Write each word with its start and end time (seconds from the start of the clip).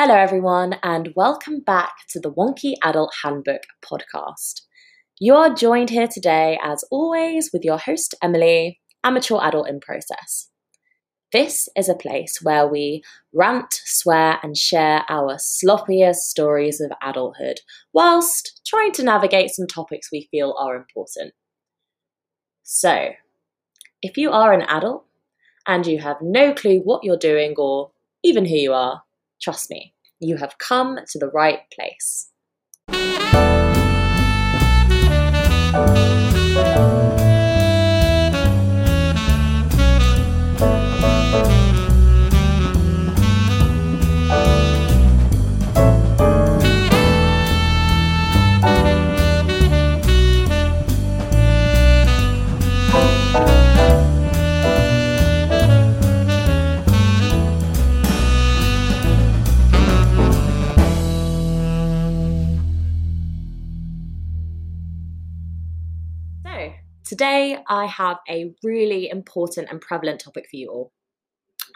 Hello, 0.00 0.14
everyone, 0.14 0.76
and 0.84 1.12
welcome 1.16 1.58
back 1.58 1.90
to 2.10 2.20
the 2.20 2.30
Wonky 2.30 2.74
Adult 2.84 3.12
Handbook 3.24 3.62
podcast. 3.84 4.60
You 5.18 5.34
are 5.34 5.52
joined 5.52 5.90
here 5.90 6.06
today, 6.06 6.56
as 6.62 6.84
always, 6.92 7.50
with 7.52 7.64
your 7.64 7.78
host, 7.78 8.14
Emily, 8.22 8.78
amateur 9.02 9.40
adult 9.42 9.68
in 9.68 9.80
process. 9.80 10.50
This 11.32 11.68
is 11.76 11.88
a 11.88 11.96
place 11.96 12.38
where 12.40 12.68
we 12.68 13.02
rant, 13.34 13.74
swear, 13.86 14.38
and 14.40 14.56
share 14.56 15.04
our 15.08 15.34
sloppiest 15.34 16.28
stories 16.28 16.80
of 16.80 16.92
adulthood 17.02 17.58
whilst 17.92 18.60
trying 18.64 18.92
to 18.92 19.02
navigate 19.02 19.50
some 19.50 19.66
topics 19.66 20.12
we 20.12 20.28
feel 20.30 20.54
are 20.60 20.76
important. 20.76 21.34
So, 22.62 23.14
if 24.00 24.16
you 24.16 24.30
are 24.30 24.52
an 24.52 24.62
adult 24.62 25.06
and 25.66 25.84
you 25.88 25.98
have 25.98 26.18
no 26.22 26.54
clue 26.54 26.82
what 26.84 27.02
you're 27.02 27.16
doing 27.16 27.56
or 27.58 27.90
even 28.22 28.44
who 28.44 28.54
you 28.54 28.72
are, 28.72 29.02
trust 29.40 29.70
me, 29.70 29.94
you 30.20 30.36
have 30.36 30.58
come 30.58 30.98
to 31.10 31.18
the 31.18 31.28
right 31.28 31.60
place. 31.72 32.30
Today 67.18 67.58
I 67.66 67.86
have 67.86 68.18
a 68.28 68.52
really 68.62 69.10
important 69.10 69.68
and 69.70 69.80
prevalent 69.80 70.20
topic 70.20 70.46
for 70.48 70.56
you 70.56 70.70
all. 70.70 70.92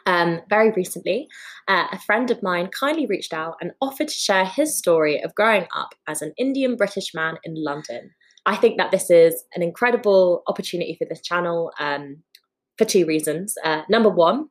Um, 0.07 0.41
very 0.49 0.71
recently, 0.71 1.27
uh, 1.67 1.87
a 1.91 1.99
friend 1.99 2.31
of 2.31 2.45
mine 2.45 2.69
kindly 2.69 3.07
reached 3.07 3.33
out 3.33 3.57
and 3.61 3.73
offered 3.81 4.09
to 4.09 4.15
share 4.15 4.45
his 4.45 4.79
story 4.79 5.21
of 5.21 5.35
growing 5.35 5.67
up 5.77 5.95
as 6.07 6.23
an 6.23 6.33
Indian 6.39 6.77
British 6.77 7.13
man 7.13 7.39
in 7.43 7.55
London. 7.57 8.11
I 8.47 8.55
think 8.55 8.79
that 8.79 8.93
this 8.93 9.11
is 9.11 9.43
an 9.57 9.63
incredible 9.63 10.45
opportunity 10.47 10.97
for 10.97 11.09
this 11.09 11.23
channel 11.23 11.73
um, 11.81 12.23
for 12.79 12.85
two 12.85 13.05
reasons. 13.05 13.55
Uh, 13.65 13.83
number 13.89 14.11
one, 14.11 14.47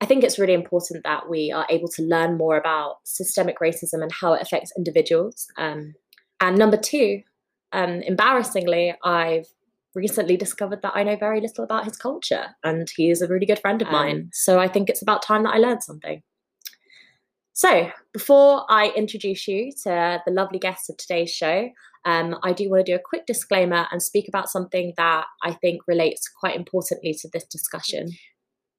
I 0.00 0.06
think 0.06 0.24
it's 0.24 0.38
really 0.38 0.54
important 0.54 1.04
that 1.04 1.28
we 1.28 1.52
are 1.52 1.66
able 1.68 1.88
to 1.88 2.02
learn 2.02 2.38
more 2.38 2.56
about 2.56 2.96
systemic 3.04 3.58
racism 3.60 4.02
and 4.02 4.12
how 4.12 4.32
it 4.32 4.40
affects 4.40 4.72
individuals. 4.74 5.46
Um, 5.58 5.94
and 6.40 6.56
number 6.56 6.78
two, 6.78 7.20
um, 7.72 8.00
embarrassingly, 8.02 8.94
I've 9.04 9.48
recently 9.98 10.36
discovered 10.36 10.82
that 10.82 10.92
I 10.94 11.02
know 11.02 11.16
very 11.16 11.40
little 11.40 11.64
about 11.64 11.84
his 11.84 11.96
culture, 11.96 12.46
and 12.64 12.88
he 12.96 13.10
is 13.10 13.20
a 13.20 13.28
really 13.28 13.46
good 13.46 13.58
friend 13.58 13.82
of 13.82 13.88
mine. 13.90 14.30
So 14.32 14.58
I 14.58 14.68
think 14.68 14.88
it's 14.88 15.02
about 15.02 15.22
time 15.22 15.42
that 15.42 15.54
I 15.54 15.58
learned 15.58 15.82
something. 15.82 16.22
So, 17.52 17.90
before 18.12 18.64
I 18.68 18.92
introduce 18.96 19.48
you 19.48 19.72
to 19.82 20.22
the 20.24 20.32
lovely 20.32 20.60
guests 20.60 20.88
of 20.88 20.96
today's 20.96 21.30
show, 21.30 21.68
um, 22.04 22.36
I 22.44 22.52
do 22.52 22.70
want 22.70 22.86
to 22.86 22.92
do 22.92 22.96
a 22.96 23.02
quick 23.04 23.26
disclaimer 23.26 23.88
and 23.90 24.00
speak 24.00 24.28
about 24.28 24.48
something 24.48 24.94
that 24.96 25.26
I 25.42 25.54
think 25.54 25.82
relates 25.88 26.28
quite 26.28 26.54
importantly 26.54 27.14
to 27.14 27.28
this 27.32 27.44
discussion. 27.44 28.10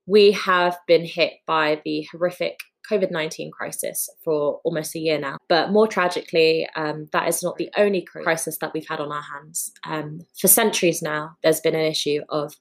We 0.08 0.32
have 0.32 0.78
been 0.88 1.04
hit 1.06 1.34
by 1.46 1.82
the 1.84 2.08
horrific 2.12 2.58
COVID 2.90 3.12
19 3.12 3.52
crisis 3.52 4.10
for 4.24 4.60
almost 4.64 4.96
a 4.96 5.00
year 5.00 5.20
now. 5.20 5.38
But 5.48 5.72
more 5.72 5.88
tragically, 5.88 6.68
um, 6.76 7.08
that 7.12 7.28
is 7.28 7.44
not 7.44 7.58
the 7.58 7.70
only 7.78 8.02
crisis 8.02 8.58
that 8.60 8.74
we've 8.74 8.88
had 8.88 9.00
on 9.00 9.12
our 9.12 9.22
hands. 9.22 9.72
Um, 9.86 10.22
for 10.40 10.48
centuries 10.48 11.02
now, 11.02 11.38
there's 11.44 11.62
been 11.62 11.76
an 11.76 11.86
issue 11.86 12.22
of 12.30 12.56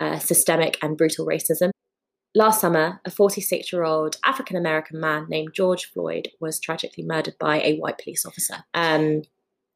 uh, 0.00 0.18
systemic 0.18 0.78
and 0.82 0.96
brutal 0.96 1.26
racism. 1.26 1.70
Last 2.34 2.60
summer, 2.62 3.00
a 3.04 3.10
46 3.10 3.72
year 3.72 3.84
old 3.84 4.16
African 4.24 4.56
American 4.56 5.00
man 5.00 5.26
named 5.28 5.52
George 5.54 5.86
Floyd 5.92 6.28
was 6.40 6.58
tragically 6.58 7.04
murdered 7.04 7.34
by 7.38 7.60
a 7.60 7.76
white 7.76 7.98
police 7.98 8.24
officer. 8.24 8.64
Um, 8.72 9.22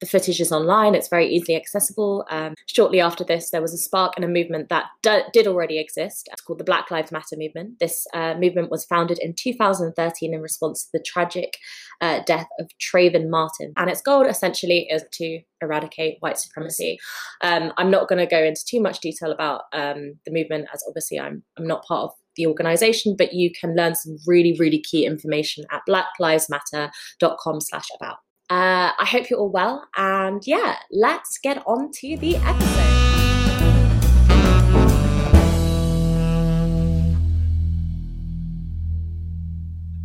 the 0.00 0.06
footage 0.06 0.40
is 0.40 0.52
online, 0.52 0.94
it's 0.94 1.08
very 1.08 1.26
easily 1.26 1.56
accessible. 1.56 2.26
Um, 2.30 2.54
shortly 2.66 3.00
after 3.00 3.24
this, 3.24 3.50
there 3.50 3.62
was 3.62 3.72
a 3.72 3.78
spark 3.78 4.12
and 4.16 4.24
a 4.24 4.28
movement 4.28 4.68
that 4.68 4.84
d- 5.02 5.22
did 5.32 5.46
already 5.46 5.78
exist. 5.78 6.28
It's 6.30 6.42
called 6.42 6.58
the 6.58 6.64
Black 6.64 6.90
Lives 6.90 7.12
Matter 7.12 7.36
movement. 7.36 7.78
This 7.80 8.06
uh, 8.12 8.34
movement 8.34 8.70
was 8.70 8.84
founded 8.84 9.18
in 9.20 9.34
2013 9.34 10.34
in 10.34 10.40
response 10.40 10.84
to 10.84 10.90
the 10.92 11.02
tragic 11.02 11.56
uh, 12.00 12.20
death 12.26 12.48
of 12.60 12.70
Trayvon 12.80 13.30
Martin. 13.30 13.72
And 13.76 13.88
its 13.88 14.02
goal 14.02 14.26
essentially 14.26 14.86
is 14.90 15.02
to 15.12 15.40
eradicate 15.62 16.18
white 16.20 16.38
supremacy. 16.38 16.98
Um, 17.42 17.72
I'm 17.78 17.90
not 17.90 18.08
going 18.08 18.18
to 18.18 18.26
go 18.26 18.42
into 18.42 18.64
too 18.68 18.82
much 18.82 19.00
detail 19.00 19.32
about 19.32 19.62
um, 19.72 20.18
the 20.26 20.32
movement, 20.32 20.68
as 20.74 20.84
obviously 20.86 21.18
I'm, 21.18 21.42
I'm 21.58 21.66
not 21.66 21.84
part 21.86 22.04
of 22.04 22.10
the 22.36 22.46
organization, 22.46 23.16
but 23.16 23.32
you 23.32 23.50
can 23.50 23.74
learn 23.74 23.94
some 23.94 24.18
really, 24.26 24.54
really 24.58 24.82
key 24.82 25.06
information 25.06 25.64
at 25.72 25.80
blacklivesmatter.com 25.88 27.60
slash 27.62 27.88
about. 27.98 28.16
Uh, 28.48 28.92
I 28.96 29.04
hope 29.04 29.28
you're 29.28 29.40
all 29.40 29.50
well, 29.50 29.88
and 29.96 30.40
yeah, 30.46 30.76
let's 30.92 31.36
get 31.38 31.64
on 31.66 31.90
to 31.94 32.16
the 32.16 32.36
episode. 32.36 32.96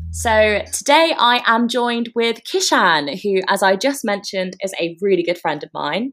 So, 0.09 0.61
today 0.73 1.13
I 1.19 1.43
am 1.45 1.67
joined 1.67 2.09
with 2.15 2.41
Kishan, 2.43 3.21
who, 3.21 3.43
as 3.47 3.61
I 3.61 3.75
just 3.75 4.03
mentioned, 4.03 4.55
is 4.63 4.73
a 4.79 4.97
really 5.01 5.21
good 5.21 5.37
friend 5.37 5.63
of 5.63 5.69
mine. 5.71 6.11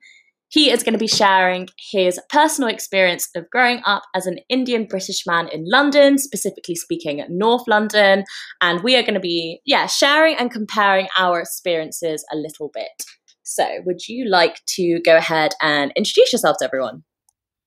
He 0.50 0.70
is 0.70 0.82
going 0.82 0.94
to 0.94 0.98
be 0.98 1.06
sharing 1.06 1.68
his 1.90 2.18
personal 2.30 2.70
experience 2.70 3.28
of 3.36 3.50
growing 3.50 3.82
up 3.84 4.02
as 4.14 4.26
an 4.26 4.38
Indian 4.48 4.86
British 4.86 5.26
man 5.26 5.48
in 5.48 5.64
London, 5.68 6.16
specifically 6.16 6.74
speaking 6.74 7.22
North 7.28 7.68
London. 7.68 8.24
And 8.60 8.82
we 8.82 8.96
are 8.96 9.02
going 9.02 9.14
to 9.14 9.20
be, 9.20 9.60
yeah, 9.66 9.86
sharing 9.86 10.36
and 10.36 10.50
comparing 10.50 11.08
our 11.18 11.40
experiences 11.40 12.24
a 12.32 12.36
little 12.36 12.70
bit. 12.72 13.04
So, 13.42 13.66
would 13.86 14.08
you 14.08 14.28
like 14.28 14.60
to 14.76 15.00
go 15.04 15.16
ahead 15.16 15.52
and 15.62 15.92
introduce 15.96 16.32
yourself 16.32 16.56
to 16.58 16.66
everyone? 16.66 17.04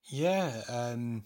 Yeah, 0.09 0.61
um, 0.69 1.23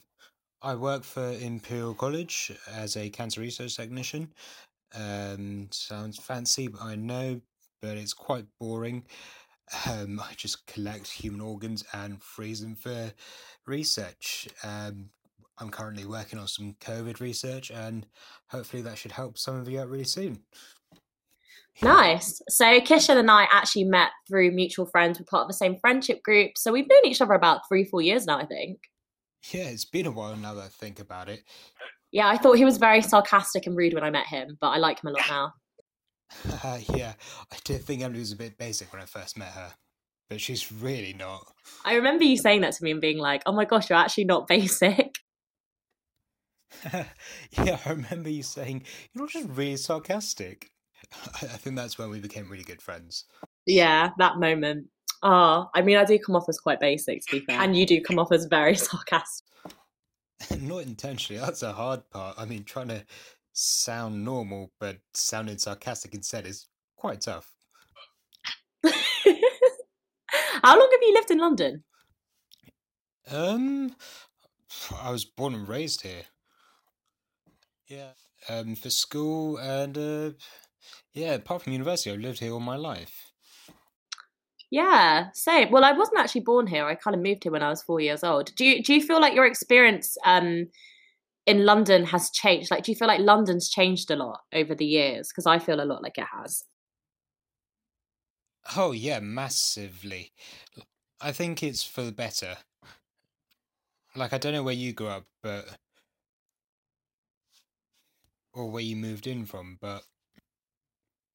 I 0.62 0.76
work 0.76 1.04
for 1.04 1.34
Imperial 1.42 1.94
College 1.94 2.52
as 2.74 2.96
a 2.98 3.10
cancer 3.10 3.42
research 3.42 3.76
technician. 3.76 4.34
Um, 4.94 5.68
sounds 5.72 6.18
fancy, 6.18 6.68
but 6.68 6.82
I 6.82 6.96
know, 6.96 7.42
but 7.82 7.98
it's 7.98 8.14
quite 8.14 8.46
boring. 8.60 9.04
Um, 9.88 10.20
I 10.20 10.34
just 10.36 10.68
collect 10.68 11.08
human 11.08 11.42
organs 11.42 11.84
and 11.94 12.22
freeze 12.22 12.62
them 12.62 12.76
for 12.76 13.12
research. 13.66 14.48
Um, 14.64 15.10
I'm 15.58 15.70
currently 15.70 16.06
working 16.06 16.38
on 16.38 16.48
some 16.48 16.76
COVID 16.82 17.20
research, 17.20 17.72
and 17.72 18.06
hopefully 18.50 18.82
that 18.84 18.98
should 18.98 19.14
help 19.14 19.38
some 19.38 19.56
of 19.56 19.70
you 19.70 19.80
out 19.80 19.90
really 19.90 20.04
soon. 20.04 20.44
Nice. 21.82 22.42
So 22.48 22.80
Kishan 22.80 23.18
and 23.18 23.30
I 23.30 23.48
actually 23.52 23.84
met 23.86 24.12
through 24.28 24.52
mutual 24.52 24.86
friends. 24.86 25.20
We're 25.20 25.26
part 25.26 25.42
of 25.42 25.48
the 25.48 25.54
same 25.54 25.78
friendship 25.78 26.24
group. 26.24 26.58
So 26.58 26.72
we've 26.72 26.88
known 26.88 27.06
each 27.06 27.22
other 27.22 27.34
about 27.34 27.68
three, 27.68 27.84
four 27.84 28.02
years 28.02 28.26
now, 28.26 28.38
I 28.38 28.46
think. 28.46 28.80
Yeah, 29.52 29.66
it's 29.66 29.86
been 29.86 30.06
a 30.06 30.12
while 30.12 30.36
now 30.38 30.54
that 30.54 30.64
I 30.64 30.68
think 30.68 31.00
about 31.00 31.30
it. 31.30 31.44
Yeah, 32.12 32.28
I 32.28 32.38
thought 32.38 32.58
he 32.58 32.66
was 32.66 32.78
very 32.78 33.02
sarcastic 33.02 33.68
and 33.68 33.76
rude 33.76 33.94
when 33.94 34.04
I 34.04 34.10
met 34.10 34.28
him, 34.28 34.58
but 34.62 34.70
I 34.70 34.78
like 34.78 35.04
him 35.04 35.10
a 35.10 35.12
lot 35.12 35.26
now. 35.30 35.54
Uh, 36.64 36.80
yeah, 36.96 37.14
I 37.52 37.58
did 37.64 37.84
think 37.84 38.02
Emily 38.02 38.20
was 38.20 38.32
a 38.32 38.38
bit 38.38 38.58
basic 38.58 38.92
when 38.92 39.02
I 39.02 39.06
first 39.06 39.38
met 39.38 39.50
her, 39.50 39.74
but 40.30 40.42
she's 40.42 40.72
really 40.72 41.14
not. 41.14 41.46
I 41.84 41.96
remember 41.96 42.24
you 42.24 42.38
saying 42.38 42.62
that 42.62 42.74
to 42.74 42.84
me 42.84 42.92
and 42.92 43.02
being 43.02 43.18
like, 43.18 43.44
oh 43.46 43.54
my 43.54 43.66
gosh, 43.66 43.90
you're 43.90 44.00
actually 44.00 44.26
not 44.26 44.48
basic. 44.48 45.16
yeah, 46.94 47.80
I 47.86 47.90
remember 47.90 48.30
you 48.30 48.44
saying, 48.44 48.84
you're 49.14 49.24
not 49.24 49.32
just 49.32 49.50
really 49.50 49.78
sarcastic. 49.78 50.72
I, 51.42 51.46
I 51.46 51.58
think 51.58 51.76
that's 51.76 51.98
when 51.98 52.10
we 52.10 52.20
became 52.20 52.50
really 52.50 52.64
good 52.64 52.82
friends. 52.82 53.26
Yeah, 53.66 54.12
that 54.18 54.38
moment. 54.38 54.88
Oh, 55.24 55.70
I 55.74 55.82
mean, 55.82 55.98
I 55.98 56.06
do 56.06 56.20
come 56.20 56.36
off 56.36 56.50
as 56.50 56.60
quite 56.60 56.80
basic, 56.80 57.26
to 57.26 57.40
be 57.40 57.46
fair. 57.46 57.60
And 57.60 57.76
you 57.76 57.86
do 57.86 58.02
come 58.02 58.20
off 58.20 58.32
as 58.32 58.46
very 58.46 58.76
sarcastic. 58.76 59.48
not 60.60 60.84
intentionally, 60.84 61.42
that's 61.42 61.64
a 61.64 61.74
hard 61.74 62.08
part. 62.10 62.36
I 62.38 62.46
mean, 62.46 62.64
trying 62.64 62.90
to 62.90 63.04
sound 63.56 64.24
normal 64.24 64.72
but 64.80 64.98
sounding 65.14 65.58
sarcastic 65.58 66.14
instead 66.14 66.46
is 66.46 66.68
quite 66.98 67.22
tough. 67.22 67.52
How 68.84 70.78
long 70.78 70.90
have 70.92 71.02
you 71.02 71.14
lived 71.14 71.32
in 71.32 71.38
London? 71.40 71.84
Um, 73.32 73.96
I 75.02 75.10
was 75.12 75.26
born 75.26 75.56
and 75.56 75.68
raised 75.68 76.02
here. 76.02 76.26
Yeah. 77.88 78.12
Um, 78.50 78.76
for 78.76 78.90
school 78.90 79.58
and 79.58 79.98
uh, 79.98 80.32
yeah, 81.14 81.34
apart 81.34 81.64
from 81.64 81.74
university, 81.74 82.12
I've 82.12 82.20
lived 82.20 82.40
here 82.40 82.52
all 82.52 82.60
my 82.60 82.76
life. 82.76 83.32
Yeah, 84.70 85.30
same. 85.34 85.72
Well, 85.72 85.86
I 85.86 85.94
wasn't 85.94 86.20
actually 86.20 86.42
born 86.42 86.68
here. 86.68 86.86
I 86.86 86.96
kind 86.96 87.16
of 87.16 87.22
moved 87.22 87.44
here 87.44 87.52
when 87.52 87.64
I 87.64 87.70
was 87.70 87.82
four 87.82 88.00
years 88.00 88.24
old. 88.24 88.54
Do 88.56 88.66
you 88.66 88.84
do 88.84 88.94
you 88.94 89.02
feel 89.02 89.22
like 89.22 89.34
your 89.34 89.46
experience 89.46 90.18
um 90.26 90.68
in 91.46 91.66
London 91.66 92.06
has 92.06 92.30
changed? 92.32 92.72
Like, 92.72 92.84
do 92.84 92.92
you 92.92 92.96
feel 92.96 93.08
like 93.08 93.20
London's 93.20 93.70
changed 93.70 94.10
a 94.12 94.16
lot 94.16 94.42
over 94.54 94.74
the 94.74 94.86
years? 94.86 95.30
Because 95.30 95.46
I 95.46 95.60
feel 95.60 95.82
a 95.82 95.86
lot 95.86 96.04
like 96.04 96.18
it 96.18 96.26
has. 96.32 96.64
Oh 98.76 98.92
yeah, 98.92 99.20
massively. 99.20 100.32
I 101.22 101.32
think 101.32 101.62
it's 101.62 101.84
for 101.84 102.02
the 102.02 102.12
better. 102.12 102.58
Like 104.16 104.34
I 104.34 104.38
don't 104.38 104.54
know 104.54 104.64
where 104.64 104.74
you 104.74 104.94
grew 104.94 105.08
up, 105.08 105.26
but 105.44 105.66
or 108.54 108.70
where 108.70 108.82
you 108.82 108.96
moved 108.96 109.28
in 109.28 109.46
from, 109.46 109.78
but 109.82 110.04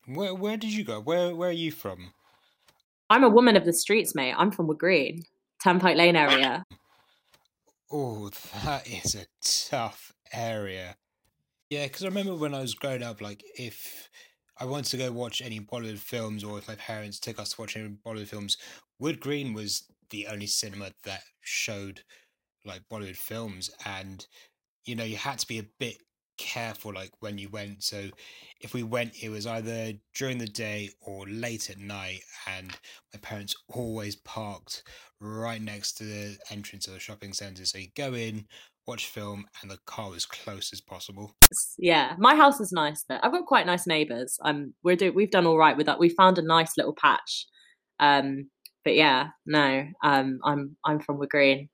where 0.07 0.35
where 0.35 0.57
did 0.57 0.73
you 0.73 0.83
go? 0.83 1.01
Where 1.01 1.35
where 1.37 1.51
are 1.51 1.53
you 1.53 1.71
from? 1.71 2.13
I'm 3.11 3.25
a 3.25 3.29
woman 3.29 3.57
of 3.57 3.65
the 3.65 3.73
streets, 3.73 4.15
mate. 4.15 4.35
I'm 4.37 4.51
from 4.51 4.67
Wood 4.67 4.79
Green, 4.79 5.25
Turnpike 5.63 5.97
Lane 5.97 6.17
area. 6.17 6.65
Oh, 7.91 8.31
that 8.65 8.87
is 8.89 9.15
a 9.15 9.27
tough 9.43 10.13
area. 10.33 10.97
Yeah, 11.71 11.87
because 11.87 12.05
I 12.05 12.09
remember 12.09 12.35
when 12.35 12.55
I 12.55 12.61
was 12.61 12.75
growing 12.75 13.03
up, 13.03 13.21
like 13.21 13.45
if 13.59 14.11
I 14.59 14.65
wanted 14.67 14.91
to 14.93 14.97
go 14.99 15.13
watch 15.13 15.43
any 15.43 15.61
Bollywood 15.61 15.99
films, 15.99 16.45
or 16.45 16.59
if 16.59 16.69
my 16.69 16.77
parents 16.77 17.21
took 17.21 17.39
us 17.39 17.51
to 17.51 17.61
watch 17.61 17.77
any 17.77 17.91
Bollywood 17.91 18.29
films, 18.29 18.59
Wood 18.99 19.21
Green 19.21 19.55
was 19.55 19.85
the 20.11 20.27
only 20.29 20.47
cinema 20.47 20.93
that 21.05 21.23
showed 21.43 22.03
like 22.65 22.83
Bollywood 22.91 23.17
films, 23.17 23.71
and 23.87 24.27
you 24.85 24.97
know 24.97 25.05
you 25.05 25.17
had 25.17 25.39
to 25.41 25.47
be 25.49 25.59
a 25.59 25.67
bit 25.81 25.99
careful 26.41 26.95
like 26.95 27.11
when 27.21 27.37
you 27.37 27.51
went. 27.51 27.83
So 27.85 28.09
if 28.63 28.73
we 28.73 28.83
went 28.83 29.23
it 29.23 29.29
was 29.29 29.47
either 29.47 29.93
during 30.15 30.39
the 30.39 30.47
day 30.47 30.89
or 31.03 31.27
late 31.27 31.69
at 31.69 31.79
night 31.79 32.23
and 32.49 32.71
my 33.13 33.21
parents 33.21 33.55
always 33.69 34.17
parked 34.17 34.83
right 35.21 35.61
next 35.61 35.99
to 35.99 36.05
the 36.05 36.39
entrance 36.51 36.87
of 36.89 36.95
the 36.95 37.01
shopping 37.01 37.35
centre. 37.35 37.67
So 37.67 37.79
you 37.79 37.89
go 37.95 38.15
in 38.15 38.47
watch 38.87 39.07
film 39.07 39.45
and 39.61 39.71
the 39.71 39.79
car 39.87 40.15
as 40.17 40.25
close 40.25 40.73
as 40.73 40.81
possible. 40.81 41.37
Yeah 41.79 42.15
my 42.19 42.35
house 42.35 42.59
is 42.59 42.73
nice 42.73 43.05
though 43.09 43.19
i've 43.23 43.33
got 43.33 43.45
quite 43.45 43.67
nice 43.67 43.87
neighbors 43.87 44.39
um 44.45 44.73
we're 44.83 44.97
do- 44.97 45.13
we've 45.13 45.31
done 45.31 45.47
all 45.47 45.59
right 45.59 45.77
with 45.77 45.87
that. 45.87 46.01
We 46.01 46.09
found 46.09 46.39
a 46.39 46.43
nice 46.43 46.77
little 46.79 46.95
patch. 46.95 47.47
Um 48.01 48.49
but 48.83 48.95
yeah 48.95 49.29
no 49.45 49.87
um 50.03 50.41
i'm 50.43 50.77
i'm 50.87 51.01
from 51.01 51.19
Wood 51.19 51.29
Green 51.29 51.69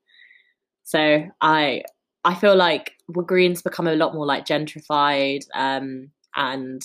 so 0.83 1.25
i 1.41 1.83
I 2.27 2.35
feel 2.35 2.57
like 2.57 2.93
Wood 3.09 3.29
Green's 3.29 3.63
become 3.63 3.87
a 3.87 3.95
lot 3.95 4.13
more 4.13 4.27
like 4.27 4.45
gentrified, 4.45 5.47
um, 5.55 6.11
and 6.35 6.83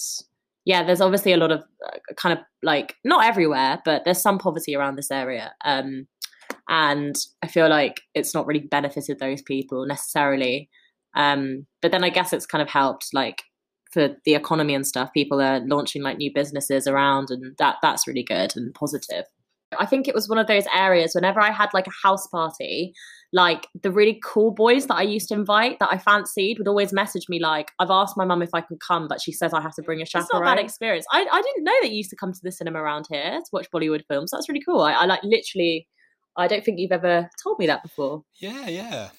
yeah, 0.66 0.84
there's 0.84 1.02
obviously 1.02 1.34
a 1.34 1.38
lot 1.38 1.52
of 1.52 1.64
uh, 1.86 1.98
kind 2.16 2.38
of 2.38 2.46
like 2.62 2.96
not 3.04 3.26
everywhere, 3.26 3.82
but 3.84 4.06
there's 4.06 4.22
some 4.22 4.38
poverty 4.38 4.76
around 4.76 4.98
this 4.98 5.10
area, 5.10 5.52
um, 5.66 6.08
and 6.70 7.16
I 7.42 7.48
feel 7.48 7.70
like 7.70 8.02
it's 8.14 8.36
not 8.36 8.46
really 8.46 8.60
benefited 8.60 9.18
those 9.18 9.42
people 9.42 9.86
necessarily. 9.88 10.70
Um, 11.16 11.66
but 11.82 11.92
then 11.92 12.04
I 12.04 12.10
guess 12.10 12.34
it's 12.34 12.46
kind 12.46 12.62
of 12.62 12.70
helped 12.70 13.08
like 13.12 13.42
for 13.92 14.16
the 14.26 14.36
economy 14.36 14.76
and 14.76 14.86
stuff. 14.86 15.12
People 15.12 15.42
are 15.42 15.60
launching 15.66 16.04
like 16.04 16.18
new 16.18 16.32
businesses 16.32 16.86
around, 16.86 17.32
and 17.32 17.56
that 17.58 17.78
that's 17.82 18.08
really 18.08 18.24
good 18.24 18.56
and 18.56 18.76
positive. 18.76 19.26
I 19.80 19.86
think 19.86 20.08
it 20.08 20.16
was 20.16 20.28
one 20.28 20.38
of 20.38 20.48
those 20.48 20.66
areas 20.76 21.14
whenever 21.14 21.40
I 21.40 21.52
had 21.52 21.70
like 21.74 21.88
a 21.88 22.08
house 22.08 22.28
party, 22.28 22.94
like 23.34 23.68
the 23.82 23.92
really 23.92 24.20
cool 24.24 24.52
boys 24.52 24.88
that 24.88 24.96
I 24.96 25.04
used 25.04 25.30
to 25.30 25.34
invite 25.34 25.80
that 25.80 25.90
I 25.92 25.98
fancied 25.98 26.58
would 26.58 26.68
always 26.68 26.92
message 26.92 27.30
me 27.30 27.40
like, 27.40 27.72
I've 27.80 27.90
asked 27.90 28.18
my 28.18 28.26
mum 28.26 28.42
if 28.42 28.50
I 28.54 28.62
can 28.62 28.78
come, 28.86 29.08
but 29.08 29.22
she 29.22 29.32
says 29.32 29.54
I 29.54 29.62
have 29.62 29.76
to 29.76 29.82
bring 29.82 30.02
a 30.02 30.06
chaperone. 30.06 30.24
It's 30.24 30.34
not 30.34 30.42
a 30.42 30.46
bad 30.46 30.60
experience. 30.60 31.06
I, 31.12 31.26
I 31.32 31.42
didn't 31.42 31.64
know 31.64 31.76
that 31.82 31.90
you 31.90 31.98
used 31.98 32.10
to 32.10 32.18
come 32.18 32.34
to 32.34 32.40
the 32.44 32.52
cinema 32.52 32.82
around 32.82 33.08
here 33.10 33.40
to 33.40 33.50
watch 33.54 33.72
Bollywood 33.72 34.04
films. 34.08 34.32
That's 34.32 34.50
really 34.50 34.64
cool. 34.68 34.82
I, 34.82 34.92
I 34.94 35.06
like 35.06 35.24
literally, 35.24 35.88
I 36.36 36.48
don't 36.48 36.64
think 36.64 36.80
you've 36.80 36.92
ever 36.92 37.30
told 37.42 37.60
me 37.60 37.68
that 37.68 37.84
before. 37.84 38.24
Yeah, 38.40 38.68
yeah. 38.68 39.10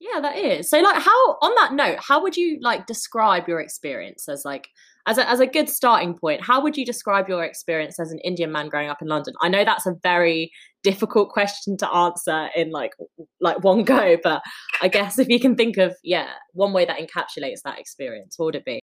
Yeah, 0.00 0.20
that 0.20 0.38
is. 0.38 0.70
So 0.70 0.80
like 0.80 1.02
how 1.02 1.32
on 1.42 1.54
that 1.56 1.74
note, 1.74 1.98
how 2.00 2.22
would 2.22 2.36
you 2.36 2.58
like 2.60 2.86
describe 2.86 3.48
your 3.48 3.60
experience 3.60 4.28
as 4.28 4.44
like 4.44 4.68
as 5.06 5.18
a, 5.18 5.28
as 5.28 5.40
a 5.40 5.46
good 5.46 5.68
starting 5.68 6.14
point, 6.14 6.44
how 6.44 6.62
would 6.62 6.76
you 6.76 6.84
describe 6.84 7.28
your 7.28 7.42
experience 7.44 7.98
as 7.98 8.12
an 8.12 8.18
Indian 8.20 8.52
man 8.52 8.68
growing 8.68 8.88
up 8.88 9.02
in 9.02 9.08
London? 9.08 9.34
I 9.40 9.48
know 9.48 9.64
that's 9.64 9.86
a 9.86 9.94
very 10.02 10.52
difficult 10.82 11.30
question 11.30 11.76
to 11.76 11.92
answer 11.92 12.48
in 12.56 12.70
like 12.70 12.92
like 13.40 13.62
one 13.64 13.84
go, 13.84 14.16
but 14.22 14.42
I 14.80 14.88
guess 14.88 15.18
if 15.18 15.28
you 15.28 15.40
can 15.40 15.56
think 15.56 15.76
of 15.76 15.94
yeah 16.02 16.28
one 16.52 16.72
way 16.72 16.84
that 16.84 16.98
encapsulates 16.98 17.62
that 17.64 17.78
experience, 17.78 18.34
what 18.38 18.46
would 18.46 18.54
it 18.56 18.64
be? 18.64 18.80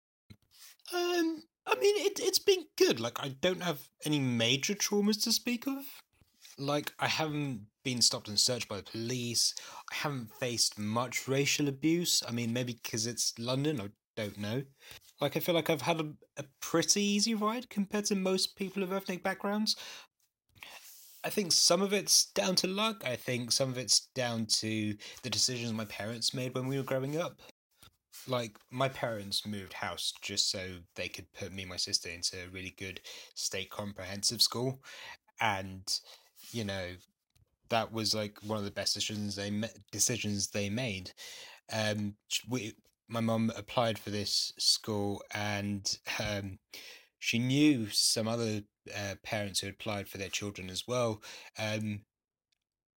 Um, 0.92 1.42
I 1.66 1.78
mean, 1.78 1.94
it 2.06 2.18
it's 2.20 2.38
been 2.38 2.64
good. 2.76 3.00
Like, 3.00 3.22
I 3.22 3.28
don't 3.40 3.62
have 3.62 3.88
any 4.04 4.18
major 4.18 4.74
traumas 4.74 5.22
to 5.24 5.32
speak 5.32 5.66
of. 5.66 5.84
Like, 6.58 6.92
I 6.98 7.06
haven't 7.08 7.66
been 7.84 8.02
stopped 8.02 8.28
and 8.28 8.38
searched 8.38 8.68
by 8.68 8.76
the 8.76 8.82
police. 8.82 9.54
I 9.92 9.96
haven't 9.96 10.32
faced 10.34 10.78
much 10.78 11.26
racial 11.28 11.68
abuse. 11.68 12.22
I 12.28 12.32
mean, 12.32 12.52
maybe 12.52 12.78
because 12.82 13.06
it's 13.06 13.32
London, 13.38 13.80
I 13.80 13.88
don't 14.16 14.38
know. 14.38 14.62
Like, 15.20 15.36
I 15.36 15.40
feel 15.40 15.54
like 15.54 15.70
I've 15.70 15.82
had 15.82 16.00
a, 16.00 16.12
a 16.38 16.44
pretty 16.60 17.02
easy 17.02 17.34
ride 17.34 17.68
compared 17.68 18.06
to 18.06 18.14
most 18.14 18.56
people 18.56 18.82
of 18.82 18.92
ethnic 18.92 19.22
backgrounds. 19.22 19.76
I 21.22 21.28
think 21.28 21.52
some 21.52 21.82
of 21.82 21.92
it's 21.92 22.26
down 22.32 22.54
to 22.56 22.66
luck. 22.66 23.02
I 23.04 23.16
think 23.16 23.52
some 23.52 23.68
of 23.68 23.76
it's 23.76 24.08
down 24.14 24.46
to 24.46 24.94
the 25.22 25.30
decisions 25.30 25.72
my 25.72 25.84
parents 25.84 26.32
made 26.32 26.54
when 26.54 26.66
we 26.66 26.78
were 26.78 26.82
growing 26.82 27.18
up. 27.18 27.40
Like, 28.26 28.56
my 28.70 28.88
parents 28.88 29.46
moved 29.46 29.74
house 29.74 30.12
just 30.22 30.50
so 30.50 30.66
they 30.94 31.08
could 31.08 31.30
put 31.32 31.52
me 31.52 31.62
and 31.62 31.70
my 31.70 31.76
sister 31.76 32.08
into 32.08 32.36
a 32.36 32.50
really 32.50 32.74
good 32.78 33.00
state 33.34 33.70
comprehensive 33.70 34.40
school. 34.40 34.82
And, 35.40 35.82
you 36.50 36.64
know, 36.64 36.86
that 37.70 37.92
was 37.92 38.14
like 38.14 38.38
one 38.42 38.58
of 38.58 38.64
the 38.64 38.70
best 38.70 38.94
decisions 38.94 39.36
they 39.36 39.52
decisions 39.90 40.48
they 40.48 40.68
made. 40.68 41.12
Um, 41.72 42.14
we 42.48 42.74
my 43.10 43.20
mum 43.20 43.52
applied 43.56 43.98
for 43.98 44.10
this 44.10 44.52
school 44.58 45.22
and 45.34 45.98
um, 46.20 46.58
she 47.18 47.38
knew 47.38 47.88
some 47.90 48.28
other 48.28 48.62
uh, 48.96 49.14
parents 49.22 49.60
who 49.60 49.66
had 49.66 49.74
applied 49.74 50.08
for 50.08 50.18
their 50.18 50.28
children 50.28 50.70
as 50.70 50.84
well. 50.86 51.20
Um, 51.58 52.02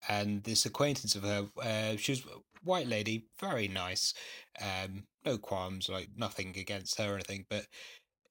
and 0.07 0.43
this 0.43 0.65
acquaintance 0.65 1.15
of 1.15 1.23
her, 1.23 1.47
uh, 1.61 1.97
she 1.97 2.11
was 2.11 2.25
a 2.25 2.39
white 2.63 2.87
lady, 2.87 3.25
very 3.39 3.67
nice, 3.67 4.13
um, 4.61 5.05
no 5.25 5.37
qualms, 5.37 5.89
like 5.89 6.09
nothing 6.15 6.55
against 6.57 6.99
her 6.99 7.11
or 7.11 7.15
anything. 7.15 7.45
But 7.49 7.65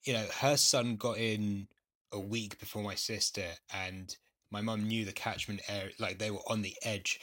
you 0.04 0.12
know, 0.12 0.26
her 0.40 0.56
son 0.56 0.96
got 0.96 1.18
in 1.18 1.68
a 2.12 2.20
week 2.20 2.58
before 2.58 2.82
my 2.82 2.94
sister, 2.94 3.44
and 3.72 4.14
my 4.50 4.60
mum 4.60 4.86
knew 4.86 5.04
the 5.04 5.12
catchment 5.12 5.62
area, 5.68 5.92
like 5.98 6.18
they 6.18 6.30
were 6.30 6.46
on 6.48 6.62
the 6.62 6.76
edge 6.82 7.20